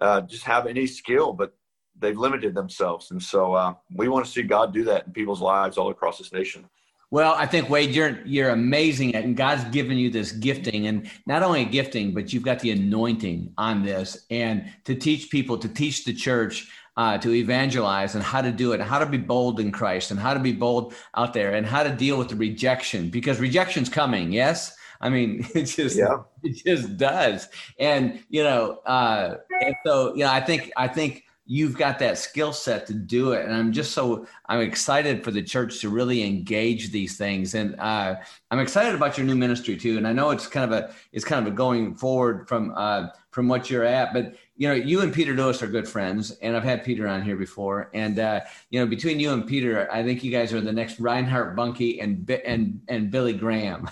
uh, 0.01 0.23
just 0.23 0.45
have 0.45 0.67
any 0.67 0.87
skill, 0.87 1.33
but 1.33 1.53
they've 1.99 2.19
limited 2.19 2.55
themselves, 2.55 3.11
and 3.11 3.23
so 3.23 3.55
uh, 3.55 3.75
we 3.95 4.09
want 4.09 4.25
to 4.25 4.31
see 4.31 4.43
God 4.43 4.73
do 4.73 4.85
that 4.85 5.07
in 5.07 5.13
people's 5.13 5.41
lives 5.41 5.79
all 5.79 5.91
across 5.91 6.19
this 6.19 6.33
nation. 6.33 6.69
Well, 7.13 7.35
I 7.37 7.45
think 7.45 7.69
Wade, 7.69 7.91
you're 7.91 8.21
you're 8.25 8.51
amazing 8.51 9.15
at, 9.15 9.25
and 9.25 9.37
God's 9.37 9.65
given 9.65 9.99
you 9.99 10.09
this 10.09 10.33
gifting, 10.33 10.87
and 10.87 11.11
not 11.27 11.43
only 11.43 11.61
a 11.61 11.67
gifting, 11.67 12.15
but 12.15 12.33
you've 12.33 12.43
got 12.43 12.61
the 12.61 12.71
anointing 12.71 13.53
on 13.59 13.85
this, 13.85 14.25
and 14.31 14.73
to 14.85 14.95
teach 14.95 15.31
people, 15.31 15.59
to 15.59 15.69
teach 15.69 16.07
the 16.07 16.15
church, 16.15 16.71
uh, 16.97 17.19
to 17.19 17.35
evangelize, 17.35 18.15
and 18.15 18.25
how 18.25 18.41
to 18.41 18.51
do 18.51 18.73
it, 18.73 18.81
how 18.81 18.99
to 18.99 19.05
be 19.05 19.19
bold 19.19 19.61
in 19.61 19.71
Christ, 19.71 20.11
and 20.11 20.19
how 20.19 20.33
to 20.33 20.41
be 20.41 20.53
bold 20.53 20.95
out 21.15 21.35
there, 21.35 21.53
and 21.53 21.67
how 21.67 21.83
to 21.83 21.91
deal 21.91 22.17
with 22.17 22.31
the 22.31 22.37
rejection, 22.37 23.11
because 23.11 23.41
rejection's 23.41 23.91
coming. 23.91 24.33
Yes, 24.33 24.75
I 25.03 25.09
mean, 25.09 25.47
it 25.55 25.65
just 25.65 25.99
yeah. 25.99 26.23
it 26.43 26.63
just 26.65 26.97
does. 26.97 27.49
And 27.79 28.23
you 28.31 28.43
know, 28.43 28.81
uh, 28.87 29.37
and 29.61 29.75
so 29.85 30.15
you 30.15 30.25
know, 30.25 30.31
I 30.31 30.41
think 30.41 30.73
I 30.77 30.89
think 30.89 31.25
you've 31.45 31.77
got 31.77 31.99
that 31.99 32.17
skill 32.17 32.53
set 32.53 32.87
to 32.87 32.95
do 32.95 33.33
it. 33.33 33.45
And 33.45 33.55
I'm 33.55 33.73
just 33.73 33.93
so 33.93 34.27
I'm 34.47 34.61
excited 34.61 35.25
for 35.25 35.33
the 35.33 35.43
church 35.43 35.81
to 35.81 35.91
really 35.91 36.23
engage 36.23 36.93
these 36.93 37.19
things. 37.19 37.55
And 37.55 37.79
uh, 37.81 38.15
I'm 38.51 38.61
excited 38.61 38.95
about 38.95 39.19
your 39.19 39.27
new 39.27 39.35
ministry 39.35 39.77
too. 39.77 39.99
And 39.99 40.07
I 40.07 40.13
know 40.13 40.31
it's 40.31 40.47
kind 40.47 40.73
of 40.73 40.79
a 40.79 40.95
it's 41.13 41.25
kind 41.25 41.45
of 41.47 41.53
a 41.53 41.55
going 41.55 41.95
forward 41.95 42.49
from 42.49 42.73
uh, 42.77 43.09
from 43.33 43.49
what 43.49 43.69
you're 43.69 43.85
at, 43.85 44.13
but 44.13 44.37
you 44.57 44.69
know, 44.69 44.75
you 44.75 45.01
and 45.01 45.13
Peter 45.13 45.33
Lewis 45.35 45.61
are 45.63 45.67
good 45.67 45.89
friends, 45.89 46.31
and 46.43 46.55
I've 46.55 46.63
had 46.63 46.85
Peter 46.85 47.09
on 47.09 47.23
here 47.23 47.35
before. 47.35 47.91
And 47.95 48.19
uh, 48.19 48.43
you 48.71 48.79
know, 48.79 48.87
between 48.87 49.19
you 49.19 49.33
and 49.33 49.45
Peter, 49.47 49.91
I 49.91 50.05
think 50.05 50.23
you 50.23 50.31
guys 50.31 50.53
are 50.53 50.61
the 50.61 50.73
next 50.73 51.01
Reinhard 51.01 51.57
Bonnke 51.57 52.03
and 52.03 52.31
and 52.31 52.81
and 52.89 53.11
Billy 53.11 53.33
Graham, 53.33 53.89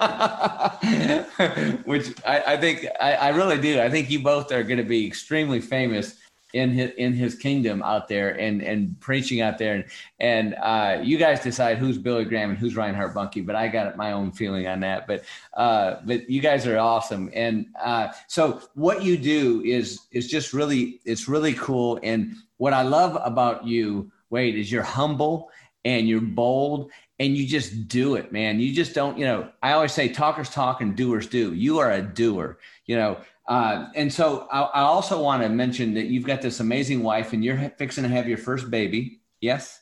which 1.84 2.14
I, 2.26 2.42
I 2.46 2.56
think 2.56 2.86
I, 3.00 3.12
I 3.14 3.28
really 3.28 3.60
do. 3.60 3.80
I 3.80 3.90
think 3.90 4.10
you 4.10 4.20
both 4.20 4.50
are 4.50 4.64
going 4.64 4.78
to 4.78 4.84
be 4.84 5.06
extremely 5.06 5.60
famous 5.60 6.16
in 6.54 6.70
his 6.70 6.90
in 6.96 7.12
his 7.12 7.34
kingdom 7.34 7.82
out 7.82 8.08
there 8.08 8.30
and 8.38 8.62
and 8.62 8.98
preaching 9.00 9.40
out 9.40 9.58
there. 9.58 9.74
And 9.74 9.84
and 10.20 10.54
uh, 10.54 11.00
you 11.02 11.18
guys 11.18 11.40
decide 11.40 11.78
who's 11.78 11.98
Billy 11.98 12.24
Graham 12.24 12.50
and 12.50 12.58
who's 12.58 12.76
Reinhard 12.76 13.14
Bonnke 13.14 13.44
but 13.44 13.54
I 13.56 13.68
got 13.68 13.96
my 13.96 14.12
own 14.12 14.32
feeling 14.32 14.66
on 14.66 14.80
that. 14.80 15.06
But 15.06 15.24
uh, 15.54 15.96
but 16.04 16.28
you 16.28 16.40
guys 16.40 16.66
are 16.66 16.78
awesome. 16.78 17.30
And 17.34 17.66
uh, 17.82 18.08
so 18.26 18.62
what 18.74 19.02
you 19.02 19.16
do 19.16 19.62
is 19.64 20.00
is 20.10 20.28
just 20.28 20.52
really 20.52 21.00
it's 21.04 21.28
really 21.28 21.54
cool. 21.54 21.98
And 22.02 22.34
what 22.56 22.72
I 22.72 22.82
love 22.82 23.18
about 23.22 23.66
you 23.66 24.10
Wade 24.30 24.56
is 24.56 24.70
you're 24.70 24.82
humble 24.82 25.50
and 25.84 26.08
you're 26.08 26.20
bold 26.20 26.90
and 27.18 27.36
you 27.36 27.46
just 27.46 27.88
do 27.88 28.14
it 28.14 28.32
man 28.32 28.60
you 28.60 28.74
just 28.74 28.94
don't 28.94 29.18
you 29.18 29.24
know 29.24 29.48
I 29.62 29.72
always 29.72 29.92
say 29.92 30.08
talkers 30.08 30.50
talk 30.50 30.80
and 30.80 30.96
doers 30.96 31.26
do 31.26 31.54
you 31.54 31.78
are 31.78 31.90
a 31.90 32.02
doer 32.02 32.58
you 32.86 32.96
know 32.96 33.18
uh, 33.48 33.88
and 33.94 34.12
so 34.12 34.46
I, 34.52 34.60
I 34.60 34.80
also 34.82 35.20
want 35.20 35.42
to 35.42 35.48
mention 35.48 35.94
that 35.94 36.06
you've 36.06 36.26
got 36.26 36.42
this 36.42 36.60
amazing 36.60 37.02
wife 37.02 37.32
and 37.32 37.42
you're 37.42 37.56
fixing 37.78 38.04
to 38.04 38.10
have 38.10 38.28
your 38.28 38.36
first 38.36 38.70
baby. 38.70 39.20
Yes? 39.40 39.80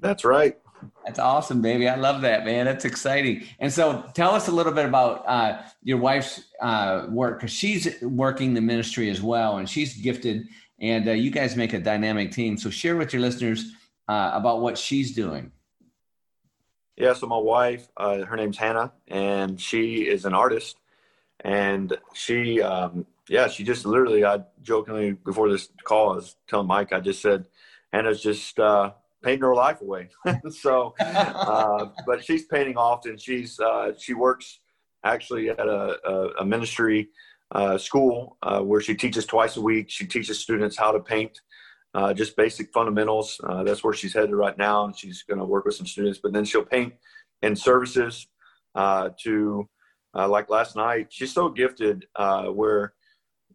That's 0.00 0.24
right. 0.24 0.58
That's 1.04 1.20
awesome, 1.20 1.62
baby. 1.62 1.88
I 1.88 1.94
love 1.94 2.22
that, 2.22 2.44
man. 2.44 2.66
That's 2.66 2.84
exciting. 2.84 3.44
And 3.60 3.72
so 3.72 4.04
tell 4.14 4.34
us 4.34 4.48
a 4.48 4.52
little 4.52 4.72
bit 4.72 4.84
about 4.84 5.24
uh, 5.26 5.62
your 5.82 5.98
wife's 5.98 6.42
uh, 6.60 7.06
work 7.08 7.38
because 7.38 7.52
she's 7.52 8.00
working 8.02 8.52
the 8.52 8.60
ministry 8.60 9.10
as 9.10 9.22
well 9.22 9.58
and 9.58 9.68
she's 9.68 9.96
gifted 9.96 10.46
and 10.80 11.08
uh, 11.08 11.12
you 11.12 11.30
guys 11.30 11.56
make 11.56 11.72
a 11.72 11.80
dynamic 11.80 12.32
team. 12.32 12.56
So 12.56 12.68
share 12.68 12.96
with 12.96 13.12
your 13.12 13.22
listeners 13.22 13.72
uh, 14.08 14.32
about 14.34 14.60
what 14.60 14.76
she's 14.76 15.14
doing. 15.14 15.52
Yeah, 16.98 17.12
so 17.12 17.28
my 17.28 17.38
wife, 17.38 17.88
uh, 17.96 18.24
her 18.24 18.36
name's 18.36 18.58
Hannah, 18.58 18.92
and 19.06 19.60
she 19.60 20.08
is 20.08 20.24
an 20.24 20.34
artist. 20.34 20.78
And 21.40 21.96
she 22.12 22.60
um, 22.60 23.06
yeah 23.28 23.46
she 23.46 23.62
just 23.62 23.86
literally 23.86 24.24
i 24.24 24.40
jokingly 24.62 25.12
before 25.12 25.48
this 25.50 25.68
call 25.84 26.12
i 26.12 26.16
was 26.16 26.36
telling 26.48 26.66
mike 26.66 26.92
i 26.92 26.98
just 26.98 27.20
said 27.20 27.46
hannah's 27.92 28.22
just 28.22 28.58
uh, 28.58 28.90
painting 29.22 29.42
her 29.42 29.54
life 29.54 29.80
away. 29.80 30.08
So 30.50 30.94
uh, 30.98 31.86
but 32.06 32.24
she's 32.24 32.44
painting 32.46 32.76
often. 32.76 33.16
She's 33.16 33.60
uh, 33.60 33.92
she 33.96 34.14
works 34.14 34.60
actually 35.04 35.50
at 35.50 35.60
a, 35.60 35.98
a, 36.04 36.28
a 36.40 36.44
ministry 36.44 37.10
uh, 37.52 37.78
school 37.78 38.36
uh, 38.42 38.60
where 38.60 38.80
she 38.80 38.94
teaches 38.94 39.24
twice 39.26 39.56
a 39.56 39.60
week. 39.60 39.90
She 39.90 40.06
teaches 40.06 40.40
students 40.40 40.76
how 40.76 40.90
to 40.92 41.00
paint 41.00 41.40
uh, 41.98 42.14
just 42.14 42.36
basic 42.36 42.72
fundamentals 42.72 43.40
that's 43.64 43.82
where 43.82 43.94
she's 43.94 44.14
headed 44.14 44.34
right 44.34 44.58
now 44.58 44.84
and 44.84 44.96
she's 44.96 45.22
going 45.22 45.38
to 45.38 45.44
work 45.44 45.64
with 45.64 45.74
some 45.74 45.86
students 45.86 46.20
but 46.22 46.32
then 46.32 46.44
she'll 46.44 46.64
paint 46.64 46.92
in 47.42 47.56
services 47.56 48.26
to 49.22 49.68
uh, 50.14 50.28
like 50.28 50.50
last 50.50 50.76
night, 50.76 51.08
she's 51.10 51.32
so 51.32 51.48
gifted. 51.48 52.06
Uh, 52.16 52.46
where 52.46 52.94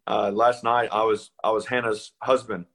uh, 0.07 0.31
last 0.31 0.63
night 0.63 0.89
I 0.91 1.03
was 1.03 1.31
I 1.43 1.51
was 1.51 1.65
Hannah's 1.65 2.13
husband. 2.21 2.65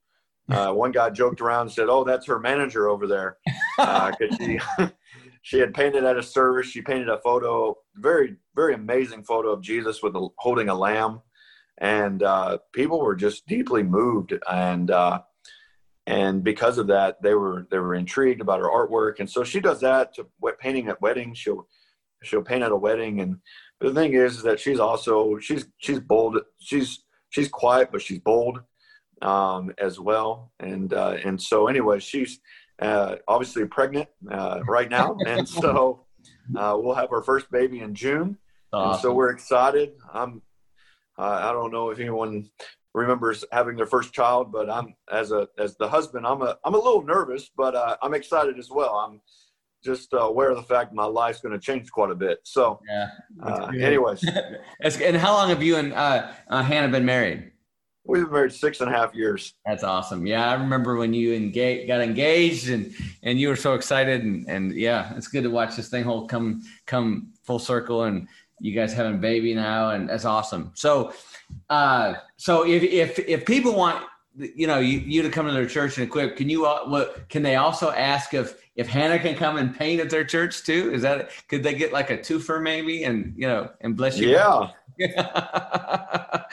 Uh, 0.50 0.72
one 0.84 0.92
guy 0.92 1.10
joked 1.10 1.40
around 1.40 1.62
and 1.62 1.72
said, 1.72 1.88
"Oh, 1.88 2.04
that's 2.04 2.26
her 2.26 2.38
manager 2.38 2.88
over 2.88 3.06
there," 3.06 3.38
because 3.76 4.18
uh, 4.30 4.36
she 4.38 4.60
she 5.42 5.58
had 5.58 5.74
painted 5.74 6.04
at 6.04 6.16
a 6.16 6.22
service. 6.22 6.66
She 6.66 6.82
painted 6.82 7.08
a 7.08 7.18
photo, 7.18 7.76
very 7.94 8.36
very 8.54 8.74
amazing 8.74 9.24
photo 9.24 9.50
of 9.50 9.62
Jesus 9.62 10.02
with 10.02 10.14
a, 10.16 10.28
holding 10.38 10.68
a 10.68 10.74
lamb, 10.74 11.22
and 11.78 12.22
uh, 12.22 12.58
people 12.72 13.00
were 13.00 13.16
just 13.16 13.46
deeply 13.46 13.82
moved 13.82 14.34
and. 14.50 14.92
And 16.08 16.42
because 16.42 16.78
of 16.78 16.86
that, 16.86 17.20
they 17.20 17.34
were 17.34 17.66
they 17.70 17.78
were 17.78 17.94
intrigued 17.94 18.40
about 18.40 18.60
her 18.60 18.66
artwork, 18.66 19.20
and 19.20 19.28
so 19.28 19.44
she 19.44 19.60
does 19.60 19.80
that 19.82 20.14
to 20.14 20.26
painting 20.58 20.88
at 20.88 21.02
weddings. 21.02 21.36
She'll 21.36 21.68
she'll 22.22 22.40
paint 22.40 22.62
at 22.62 22.72
a 22.72 22.76
wedding, 22.76 23.20
and 23.20 23.36
the 23.78 23.92
thing 23.92 24.14
is, 24.14 24.38
is 24.38 24.42
that 24.44 24.58
she's 24.58 24.80
also 24.80 25.38
she's 25.38 25.66
she's 25.76 26.00
bold. 26.00 26.38
She's 26.58 27.04
she's 27.28 27.48
quiet, 27.48 27.90
but 27.92 28.00
she's 28.00 28.20
bold 28.20 28.62
um, 29.20 29.70
as 29.76 30.00
well. 30.00 30.50
And 30.58 30.94
uh, 30.94 31.18
and 31.26 31.40
so 31.40 31.66
anyway, 31.66 31.98
she's 31.98 32.40
uh, 32.80 33.16
obviously 33.28 33.66
pregnant 33.66 34.08
uh, 34.30 34.60
right 34.66 34.90
now, 34.90 35.14
and 35.26 35.46
so 35.46 36.06
uh, 36.56 36.74
we'll 36.80 36.94
have 36.94 37.12
our 37.12 37.22
first 37.22 37.50
baby 37.50 37.80
in 37.80 37.94
June. 37.94 38.38
Awesome. 38.72 38.92
And 38.92 39.02
so 39.02 39.12
we're 39.12 39.30
excited. 39.30 39.92
I'm. 40.10 40.40
I 41.20 41.50
don't 41.50 41.72
know 41.72 41.90
if 41.90 41.98
anyone 41.98 42.48
remembers 42.94 43.44
having 43.52 43.76
their 43.76 43.86
first 43.86 44.12
child, 44.12 44.52
but 44.52 44.70
I'm 44.70 44.94
as 45.12 45.30
a 45.30 45.48
as 45.58 45.76
the 45.76 45.88
husband, 45.88 46.26
I'm 46.26 46.42
a 46.42 46.56
I'm 46.64 46.74
a 46.74 46.78
little 46.78 47.02
nervous, 47.02 47.50
but 47.56 47.74
uh, 47.74 47.96
I'm 48.02 48.14
excited 48.14 48.58
as 48.58 48.70
well. 48.70 48.94
I'm 48.94 49.20
just 49.84 50.12
uh, 50.12 50.18
aware 50.18 50.50
of 50.50 50.56
the 50.56 50.62
fact 50.62 50.92
my 50.92 51.04
life's 51.04 51.40
going 51.40 51.52
to 51.52 51.58
change 51.58 51.90
quite 51.90 52.10
a 52.10 52.14
bit. 52.14 52.40
So, 52.42 52.80
yeah. 52.88 53.08
Uh, 53.42 53.70
anyways, 53.80 54.24
and 55.02 55.16
how 55.16 55.34
long 55.34 55.50
have 55.50 55.62
you 55.62 55.76
and 55.76 55.92
uh, 55.92 56.30
uh, 56.48 56.62
Hannah 56.62 56.88
been 56.88 57.04
married? 57.04 57.52
We've 58.04 58.24
been 58.24 58.32
married 58.32 58.52
six 58.52 58.80
and 58.80 58.92
a 58.92 58.96
half 58.96 59.14
years. 59.14 59.54
That's 59.66 59.84
awesome. 59.84 60.26
Yeah, 60.26 60.50
I 60.50 60.54
remember 60.54 60.96
when 60.96 61.12
you 61.12 61.34
engage, 61.34 61.86
got 61.86 62.00
engaged, 62.00 62.70
and 62.70 62.92
and 63.22 63.38
you 63.38 63.48
were 63.48 63.56
so 63.56 63.74
excited, 63.74 64.22
and 64.22 64.48
and 64.48 64.72
yeah, 64.72 65.14
it's 65.14 65.28
good 65.28 65.44
to 65.44 65.50
watch 65.50 65.76
this 65.76 65.90
thing 65.90 66.04
whole 66.04 66.26
come 66.26 66.62
come 66.86 67.34
full 67.44 67.58
circle, 67.58 68.04
and 68.04 68.26
you 68.60 68.72
guys 68.72 68.92
having 68.92 69.14
a 69.14 69.18
baby 69.18 69.54
now, 69.54 69.90
and 69.90 70.08
that's 70.08 70.24
awesome. 70.24 70.72
So, 70.74 71.12
uh, 71.70 72.14
so 72.36 72.66
if 72.66 72.82
if 72.82 73.18
if 73.18 73.46
people 73.46 73.74
want 73.74 74.04
you 74.36 74.66
know 74.66 74.78
you, 74.78 74.98
you 75.00 75.22
to 75.22 75.30
come 75.30 75.46
to 75.46 75.52
their 75.52 75.66
church 75.66 75.98
and 75.98 76.06
equip, 76.06 76.36
can 76.36 76.48
you 76.48 76.66
uh, 76.66 76.86
what 76.86 77.28
can 77.28 77.42
they 77.42 77.56
also 77.56 77.90
ask 77.90 78.34
if 78.34 78.60
if 78.76 78.88
Hannah 78.88 79.18
can 79.18 79.34
come 79.34 79.56
and 79.56 79.76
paint 79.76 80.00
at 80.00 80.10
their 80.10 80.24
church 80.24 80.64
too, 80.64 80.92
is 80.92 81.02
that 81.02 81.30
could 81.48 81.62
they 81.62 81.74
get 81.74 81.92
like 81.92 82.10
a 82.10 82.18
twofer 82.18 82.62
maybe 82.62 83.04
and 83.04 83.34
you 83.36 83.46
know 83.46 83.70
and 83.80 83.96
bless 83.96 84.18
you? 84.18 84.30
Yeah. 84.30 84.68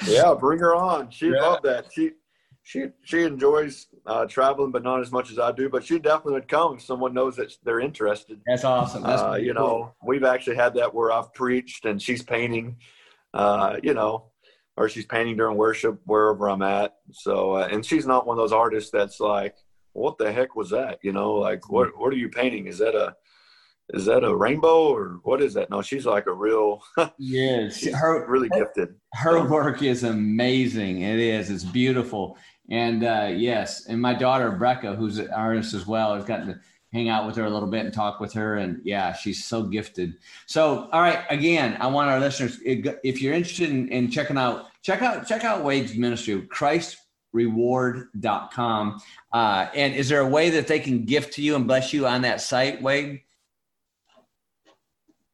yeah, 0.05 0.33
bring 0.39 0.59
her 0.59 0.75
on. 0.75 1.09
She 1.09 1.27
yeah. 1.29 1.41
love 1.41 1.61
that. 1.63 1.87
She 1.91 2.11
she 2.65 2.87
she 3.03 3.21
enjoys 3.21 3.85
uh, 4.07 4.25
traveling, 4.25 4.71
but 4.71 4.83
not 4.83 4.99
as 4.99 5.11
much 5.11 5.31
as 5.31 5.37
I 5.37 5.51
do. 5.51 5.69
But 5.69 5.85
she 5.85 5.99
definitely 5.99 6.33
would 6.33 6.47
come 6.47 6.75
if 6.75 6.81
someone 6.81 7.13
knows 7.13 7.35
that 7.35 7.53
they're 7.63 7.79
interested. 7.79 8.41
That's 8.47 8.63
awesome. 8.63 9.03
That's 9.03 9.21
uh, 9.21 9.35
you 9.35 9.53
cool. 9.53 9.63
know, 9.63 9.95
we've 10.03 10.23
actually 10.23 10.55
had 10.55 10.73
that 10.73 10.93
where 10.93 11.11
I've 11.11 11.31
preached 11.33 11.85
and 11.85 12.01
she's 12.01 12.23
painting. 12.23 12.77
Uh, 13.35 13.77
you 13.83 13.93
know, 13.93 14.31
or 14.77 14.89
she's 14.89 15.05
painting 15.05 15.37
during 15.37 15.57
worship 15.57 15.99
wherever 16.05 16.49
I'm 16.49 16.63
at. 16.63 16.95
So, 17.11 17.53
uh, 17.53 17.67
and 17.71 17.85
she's 17.85 18.07
not 18.07 18.25
one 18.25 18.37
of 18.37 18.41
those 18.41 18.51
artists 18.51 18.89
that's 18.89 19.19
like, 19.19 19.55
what 19.93 20.17
the 20.17 20.31
heck 20.31 20.55
was 20.55 20.71
that? 20.71 20.97
You 21.03 21.13
know, 21.13 21.33
like 21.33 21.69
what 21.69 21.89
what 21.97 22.11
are 22.11 22.17
you 22.17 22.29
painting? 22.29 22.65
Is 22.65 22.79
that 22.79 22.95
a 22.95 23.15
is 23.93 24.05
that 24.05 24.23
a 24.23 24.35
rainbow 24.35 24.87
or 24.87 25.19
what 25.23 25.41
is 25.41 25.53
that? 25.53 25.69
No, 25.69 25.83
she's 25.83 26.05
like 26.07 26.25
a 26.25 26.33
real 26.33 26.81
yes, 27.19 27.85
her 27.85 28.25
really 28.27 28.49
gifted. 28.49 28.95
Her 29.13 29.47
work 29.47 29.83
is 29.83 30.03
amazing. 30.03 31.01
It 31.01 31.19
is. 31.19 31.51
It's 31.51 31.63
beautiful. 31.63 32.37
And 32.69 33.03
uh, 33.03 33.29
yes, 33.31 33.85
and 33.87 34.01
my 34.01 34.13
daughter 34.13 34.51
Brecca, 34.51 34.95
who's 34.95 35.17
an 35.17 35.31
artist 35.31 35.73
as 35.73 35.85
well, 35.85 36.15
has 36.15 36.25
gotten 36.25 36.47
to 36.47 36.59
hang 36.91 37.09
out 37.09 37.25
with 37.25 37.35
her 37.35 37.45
a 37.45 37.49
little 37.49 37.69
bit 37.69 37.85
and 37.85 37.93
talk 37.93 38.19
with 38.19 38.33
her. 38.33 38.55
And 38.55 38.81
yeah, 38.83 39.13
she's 39.13 39.45
so 39.45 39.63
gifted. 39.63 40.15
So, 40.45 40.89
all 40.91 41.01
right, 41.01 41.23
again, 41.29 41.77
I 41.79 41.87
want 41.87 42.09
our 42.09 42.19
listeners, 42.19 42.59
if 42.63 43.21
you're 43.21 43.33
interested 43.33 43.69
in, 43.69 43.89
in 43.89 44.09
checking 44.09 44.37
out, 44.37 44.67
check 44.81 45.01
out 45.01 45.27
check 45.27 45.43
out 45.43 45.63
Wade's 45.63 45.95
ministry, 45.95 46.41
Christ 46.43 46.97
reward.com. 47.35 49.01
Uh, 49.31 49.67
and 49.75 49.93
is 49.93 50.09
there 50.09 50.21
a 50.21 50.27
way 50.27 50.49
that 50.51 50.67
they 50.67 50.79
can 50.79 51.03
gift 51.03 51.33
to 51.33 51.41
you 51.41 51.55
and 51.55 51.67
bless 51.67 51.93
you 51.93 52.07
on 52.07 52.21
that 52.21 52.41
site, 52.41 52.81
Wade? 52.81 53.21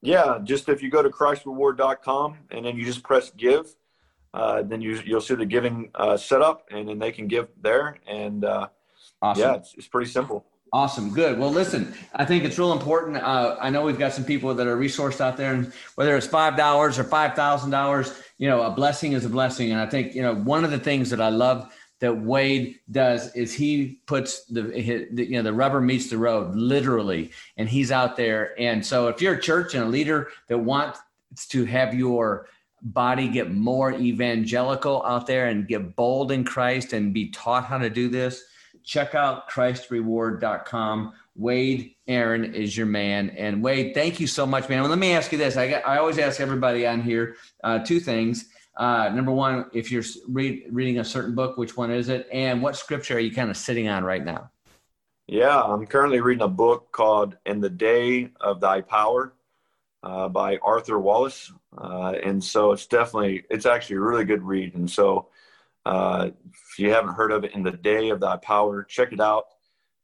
Yeah, 0.01 0.39
just 0.43 0.67
if 0.67 0.81
you 0.81 0.89
go 0.89 1.03
to 1.03 1.09
christreward.com 1.09 2.37
and 2.49 2.65
then 2.65 2.75
you 2.75 2.83
just 2.83 3.03
press 3.03 3.29
give, 3.37 3.75
uh, 4.33 4.61
then 4.63 4.81
you, 4.81 5.01
you'll 5.05 5.21
see 5.21 5.35
the 5.35 5.45
giving 5.45 5.89
uh, 5.95 6.17
set 6.17 6.41
up 6.41 6.67
and 6.71 6.87
then 6.87 6.99
they 6.99 7.11
can 7.11 7.27
give 7.27 7.47
there. 7.61 7.97
And 8.07 8.45
uh, 8.45 8.67
awesome. 9.21 9.41
yeah, 9.41 9.55
it's, 9.55 9.73
it's 9.77 9.87
pretty 9.87 10.09
simple. 10.09 10.45
Awesome. 10.73 11.13
Good. 11.13 11.37
Well, 11.37 11.51
listen, 11.51 11.93
I 12.15 12.23
think 12.23 12.45
it's 12.45 12.57
real 12.57 12.71
important. 12.71 13.17
Uh, 13.17 13.57
I 13.59 13.69
know 13.69 13.83
we've 13.83 13.99
got 13.99 14.13
some 14.13 14.23
people 14.23 14.53
that 14.55 14.67
are 14.67 14.77
resourced 14.77 15.19
out 15.19 15.35
there, 15.35 15.53
and 15.53 15.73
whether 15.95 16.15
it's 16.15 16.27
$5 16.27 16.97
or 16.97 17.03
$5,000, 17.03 18.21
you 18.37 18.47
know, 18.47 18.61
a 18.61 18.71
blessing 18.71 19.11
is 19.11 19.25
a 19.25 19.29
blessing. 19.29 19.71
And 19.71 19.81
I 19.81 19.85
think, 19.85 20.15
you 20.15 20.21
know, 20.21 20.33
one 20.33 20.63
of 20.63 20.71
the 20.71 20.79
things 20.79 21.09
that 21.09 21.19
I 21.19 21.27
love 21.27 21.73
that 22.01 22.17
Wade 22.17 22.79
does 22.89 23.33
is 23.35 23.53
he 23.53 24.01
puts 24.07 24.45
the, 24.45 24.63
the, 24.63 25.23
you 25.23 25.33
know 25.33 25.43
the 25.43 25.53
rubber 25.53 25.79
meets 25.79 26.09
the 26.09 26.17
road 26.17 26.55
literally, 26.55 27.31
and 27.57 27.69
he's 27.69 27.91
out 27.91 28.17
there. 28.17 28.59
And 28.59 28.83
so 28.83 29.07
if 29.07 29.21
you're 29.21 29.35
a 29.35 29.41
church 29.41 29.75
and 29.75 29.83
a 29.83 29.87
leader 29.87 30.29
that 30.47 30.57
wants 30.57 30.99
to 31.49 31.63
have 31.65 31.93
your 31.93 32.47
body 32.81 33.27
get 33.27 33.51
more 33.51 33.93
evangelical 33.93 35.03
out 35.05 35.27
there 35.27 35.47
and 35.47 35.67
get 35.67 35.95
bold 35.95 36.31
in 36.31 36.43
Christ 36.43 36.93
and 36.93 37.13
be 37.13 37.29
taught 37.29 37.65
how 37.65 37.77
to 37.77 37.89
do 37.89 38.09
this, 38.09 38.43
check 38.83 39.15
out 39.15 39.49
ChristReward.com. 39.49 41.13
Wade 41.35 41.95
Aaron 42.07 42.53
is 42.53 42.75
your 42.75 42.87
man. 42.87 43.29
And 43.31 43.63
Wade, 43.63 43.93
thank 43.93 44.19
you 44.19 44.27
so 44.27 44.45
much, 44.45 44.67
man. 44.67 44.81
Well, 44.81 44.89
let 44.89 44.99
me 44.99 45.13
ask 45.13 45.31
you 45.31 45.37
this. 45.37 45.55
I, 45.57 45.69
got, 45.69 45.87
I 45.87 45.97
always 45.97 46.17
ask 46.17 46.39
everybody 46.41 46.85
on 46.85 47.01
here 47.01 47.35
uh, 47.63 47.79
two 47.79 47.99
things. 47.99 48.49
Uh, 48.75 49.09
number 49.09 49.31
one, 49.31 49.65
if 49.73 49.91
you're 49.91 50.03
read, 50.27 50.63
reading 50.71 50.99
a 50.99 51.05
certain 51.05 51.35
book, 51.35 51.57
which 51.57 51.77
one 51.77 51.91
is 51.91 52.09
it? 52.09 52.27
And 52.31 52.61
what 52.61 52.75
scripture 52.75 53.15
are 53.15 53.19
you 53.19 53.31
kind 53.31 53.49
of 53.49 53.57
sitting 53.57 53.87
on 53.87 54.03
right 54.03 54.23
now? 54.23 54.49
Yeah, 55.27 55.61
I'm 55.61 55.85
currently 55.85 56.19
reading 56.19 56.43
a 56.43 56.47
book 56.47 56.91
called 56.91 57.37
In 57.45 57.61
the 57.61 57.69
Day 57.69 58.31
of 58.41 58.59
Thy 58.59 58.81
Power 58.81 59.33
uh, 60.03 60.27
by 60.27 60.57
Arthur 60.57 60.99
Wallis. 60.99 61.51
Uh, 61.77 62.13
and 62.23 62.43
so 62.43 62.71
it's 62.71 62.85
definitely, 62.87 63.43
it's 63.49 63.65
actually 63.65 63.95
a 63.97 64.01
really 64.01 64.25
good 64.25 64.43
read. 64.43 64.75
And 64.75 64.89
so 64.89 65.29
uh, 65.85 66.29
if 66.45 66.79
you 66.79 66.91
haven't 66.91 67.13
heard 67.13 67.31
of 67.31 67.43
it, 67.43 67.53
In 67.53 67.63
the 67.63 67.71
Day 67.71 68.09
of 68.09 68.19
Thy 68.19 68.37
Power, 68.37 68.83
check 68.83 69.13
it 69.13 69.21
out. 69.21 69.45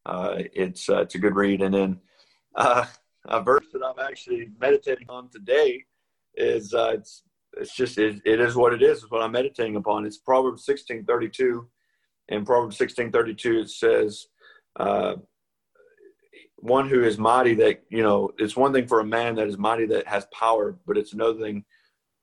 Uh, 0.05 0.43
it's, 0.53 0.89
uh, 0.89 1.01
it's 1.01 1.15
a 1.15 1.19
good 1.19 1.35
read. 1.35 1.61
And 1.61 1.73
then 1.73 1.99
uh, 2.55 2.85
a 3.25 3.41
verse 3.41 3.65
that 3.73 3.83
I'm 3.83 3.99
actually 3.99 4.49
meditating 4.59 5.09
on 5.09 5.29
today 5.29 5.83
is 6.35 6.73
it's, 6.73 7.23
it's 7.57 7.75
just, 7.75 7.97
it, 7.97 8.21
it 8.25 8.39
is 8.39 8.55
what 8.55 8.73
it 8.73 8.81
is, 8.81 8.99
is 8.99 9.11
what 9.11 9.21
I'm 9.21 9.31
meditating 9.31 9.75
upon. 9.75 10.05
It's 10.05 10.17
Proverbs 10.17 10.67
1632. 10.67 11.67
In 12.29 12.45
Proverbs 12.45 12.79
1632, 12.79 13.61
it 13.61 13.69
says, 13.69 14.27
one 16.57 16.89
who 16.89 17.03
is 17.03 17.17
mighty 17.17 17.53
that 17.53 17.83
you 17.89 18.01
know 18.03 18.31
it's 18.37 18.55
one 18.55 18.73
thing 18.73 18.87
for 18.87 18.99
a 18.99 19.05
man 19.05 19.35
that 19.35 19.47
is 19.47 19.57
mighty 19.57 19.85
that 19.85 20.07
has 20.07 20.25
power 20.33 20.77
but 20.85 20.97
it's 20.97 21.13
another 21.13 21.39
thing 21.39 21.63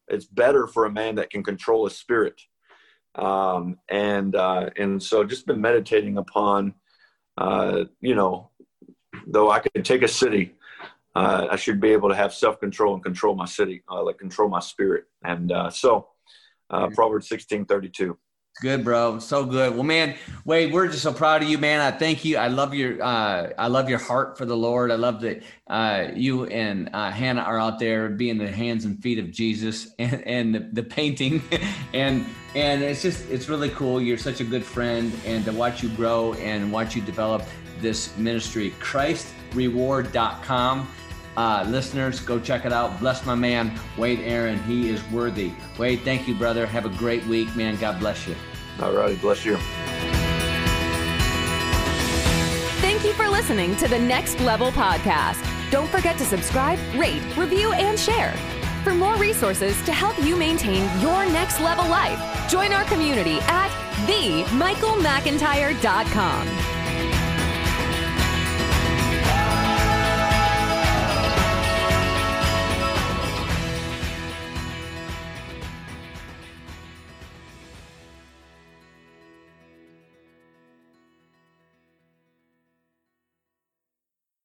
it's 0.08 0.26
better 0.26 0.66
for 0.66 0.84
a 0.84 0.92
man 0.92 1.14
that 1.16 1.30
can 1.30 1.42
control 1.42 1.84
his 1.86 1.96
spirit. 1.96 2.40
Um, 3.14 3.78
and 3.88 4.34
uh, 4.34 4.70
and 4.76 5.00
so 5.02 5.22
just 5.24 5.46
been 5.46 5.60
meditating 5.60 6.18
upon 6.18 6.74
uh, 7.38 7.84
you 8.00 8.14
know 8.14 8.50
though 9.28 9.50
i 9.50 9.60
could 9.60 9.84
take 9.84 10.02
a 10.02 10.08
city 10.08 10.54
uh, 11.14 11.46
i 11.48 11.54
should 11.54 11.80
be 11.80 11.90
able 11.90 12.08
to 12.08 12.16
have 12.16 12.34
self-control 12.34 12.94
and 12.94 13.04
control 13.04 13.36
my 13.36 13.44
city 13.44 13.82
uh, 13.88 14.02
like 14.02 14.18
control 14.18 14.48
my 14.48 14.58
spirit. 14.58 15.04
And 15.22 15.52
uh, 15.52 15.70
so 15.70 16.08
uh, 16.70 16.88
proverbs 16.88 17.28
16 17.28 17.66
32 17.66 18.18
Good, 18.60 18.84
bro. 18.84 19.18
So 19.18 19.44
good. 19.44 19.74
Well, 19.74 19.82
man, 19.82 20.14
Wade, 20.44 20.72
we're 20.72 20.86
just 20.86 21.02
so 21.02 21.12
proud 21.12 21.42
of 21.42 21.48
you, 21.48 21.58
man. 21.58 21.80
I 21.80 21.90
thank 21.90 22.24
you. 22.24 22.36
I 22.36 22.46
love 22.46 22.72
your, 22.72 23.02
uh, 23.02 23.50
I 23.58 23.66
love 23.66 23.88
your 23.88 23.98
heart 23.98 24.38
for 24.38 24.44
the 24.44 24.56
Lord. 24.56 24.92
I 24.92 24.94
love 24.94 25.20
that 25.22 25.42
uh, 25.66 26.12
you 26.14 26.46
and 26.46 26.88
uh, 26.92 27.10
Hannah 27.10 27.42
are 27.42 27.58
out 27.58 27.80
there 27.80 28.10
being 28.10 28.38
the 28.38 28.48
hands 28.48 28.84
and 28.84 29.02
feet 29.02 29.18
of 29.18 29.32
Jesus 29.32 29.88
and, 29.98 30.22
and 30.24 30.54
the, 30.54 30.68
the 30.72 30.84
painting, 30.84 31.42
and 31.92 32.24
and 32.54 32.80
it's 32.82 33.02
just 33.02 33.28
it's 33.28 33.48
really 33.48 33.70
cool. 33.70 34.00
You're 34.00 34.18
such 34.18 34.40
a 34.40 34.44
good 34.44 34.64
friend, 34.64 35.12
and 35.26 35.44
to 35.46 35.52
watch 35.52 35.82
you 35.82 35.88
grow 35.90 36.34
and 36.34 36.70
watch 36.70 36.94
you 36.94 37.02
develop 37.02 37.42
this 37.80 38.16
ministry. 38.16 38.72
ChristReward.com. 38.80 40.88
Uh, 41.36 41.64
listeners, 41.68 42.20
go 42.20 42.38
check 42.38 42.64
it 42.64 42.72
out. 42.72 43.00
Bless 43.00 43.26
my 43.26 43.34
man, 43.34 43.76
Wade 43.96 44.20
Aaron. 44.20 44.62
He 44.64 44.90
is 44.90 45.02
worthy. 45.10 45.52
Wade, 45.78 46.02
thank 46.02 46.28
you, 46.28 46.34
brother. 46.34 46.66
Have 46.66 46.86
a 46.86 46.90
great 46.90 47.24
week, 47.26 47.54
man. 47.56 47.76
God 47.76 47.98
bless 47.98 48.26
you. 48.26 48.36
All 48.80 48.92
righty. 48.92 49.16
Bless 49.16 49.44
you. 49.44 49.56
Thank 52.80 53.04
you 53.04 53.12
for 53.14 53.28
listening 53.28 53.74
to 53.76 53.88
the 53.88 53.98
Next 53.98 54.38
Level 54.40 54.70
Podcast. 54.70 55.42
Don't 55.70 55.88
forget 55.88 56.16
to 56.18 56.24
subscribe, 56.24 56.78
rate, 56.94 57.22
review, 57.36 57.72
and 57.72 57.98
share. 57.98 58.32
For 58.84 58.94
more 58.94 59.16
resources 59.16 59.82
to 59.84 59.92
help 59.92 60.16
you 60.22 60.36
maintain 60.36 60.88
your 61.00 61.26
next 61.26 61.58
level 61.60 61.88
life, 61.88 62.20
join 62.50 62.72
our 62.72 62.84
community 62.84 63.38
at 63.42 63.70
themichaelmcintyre.com. 64.06 66.73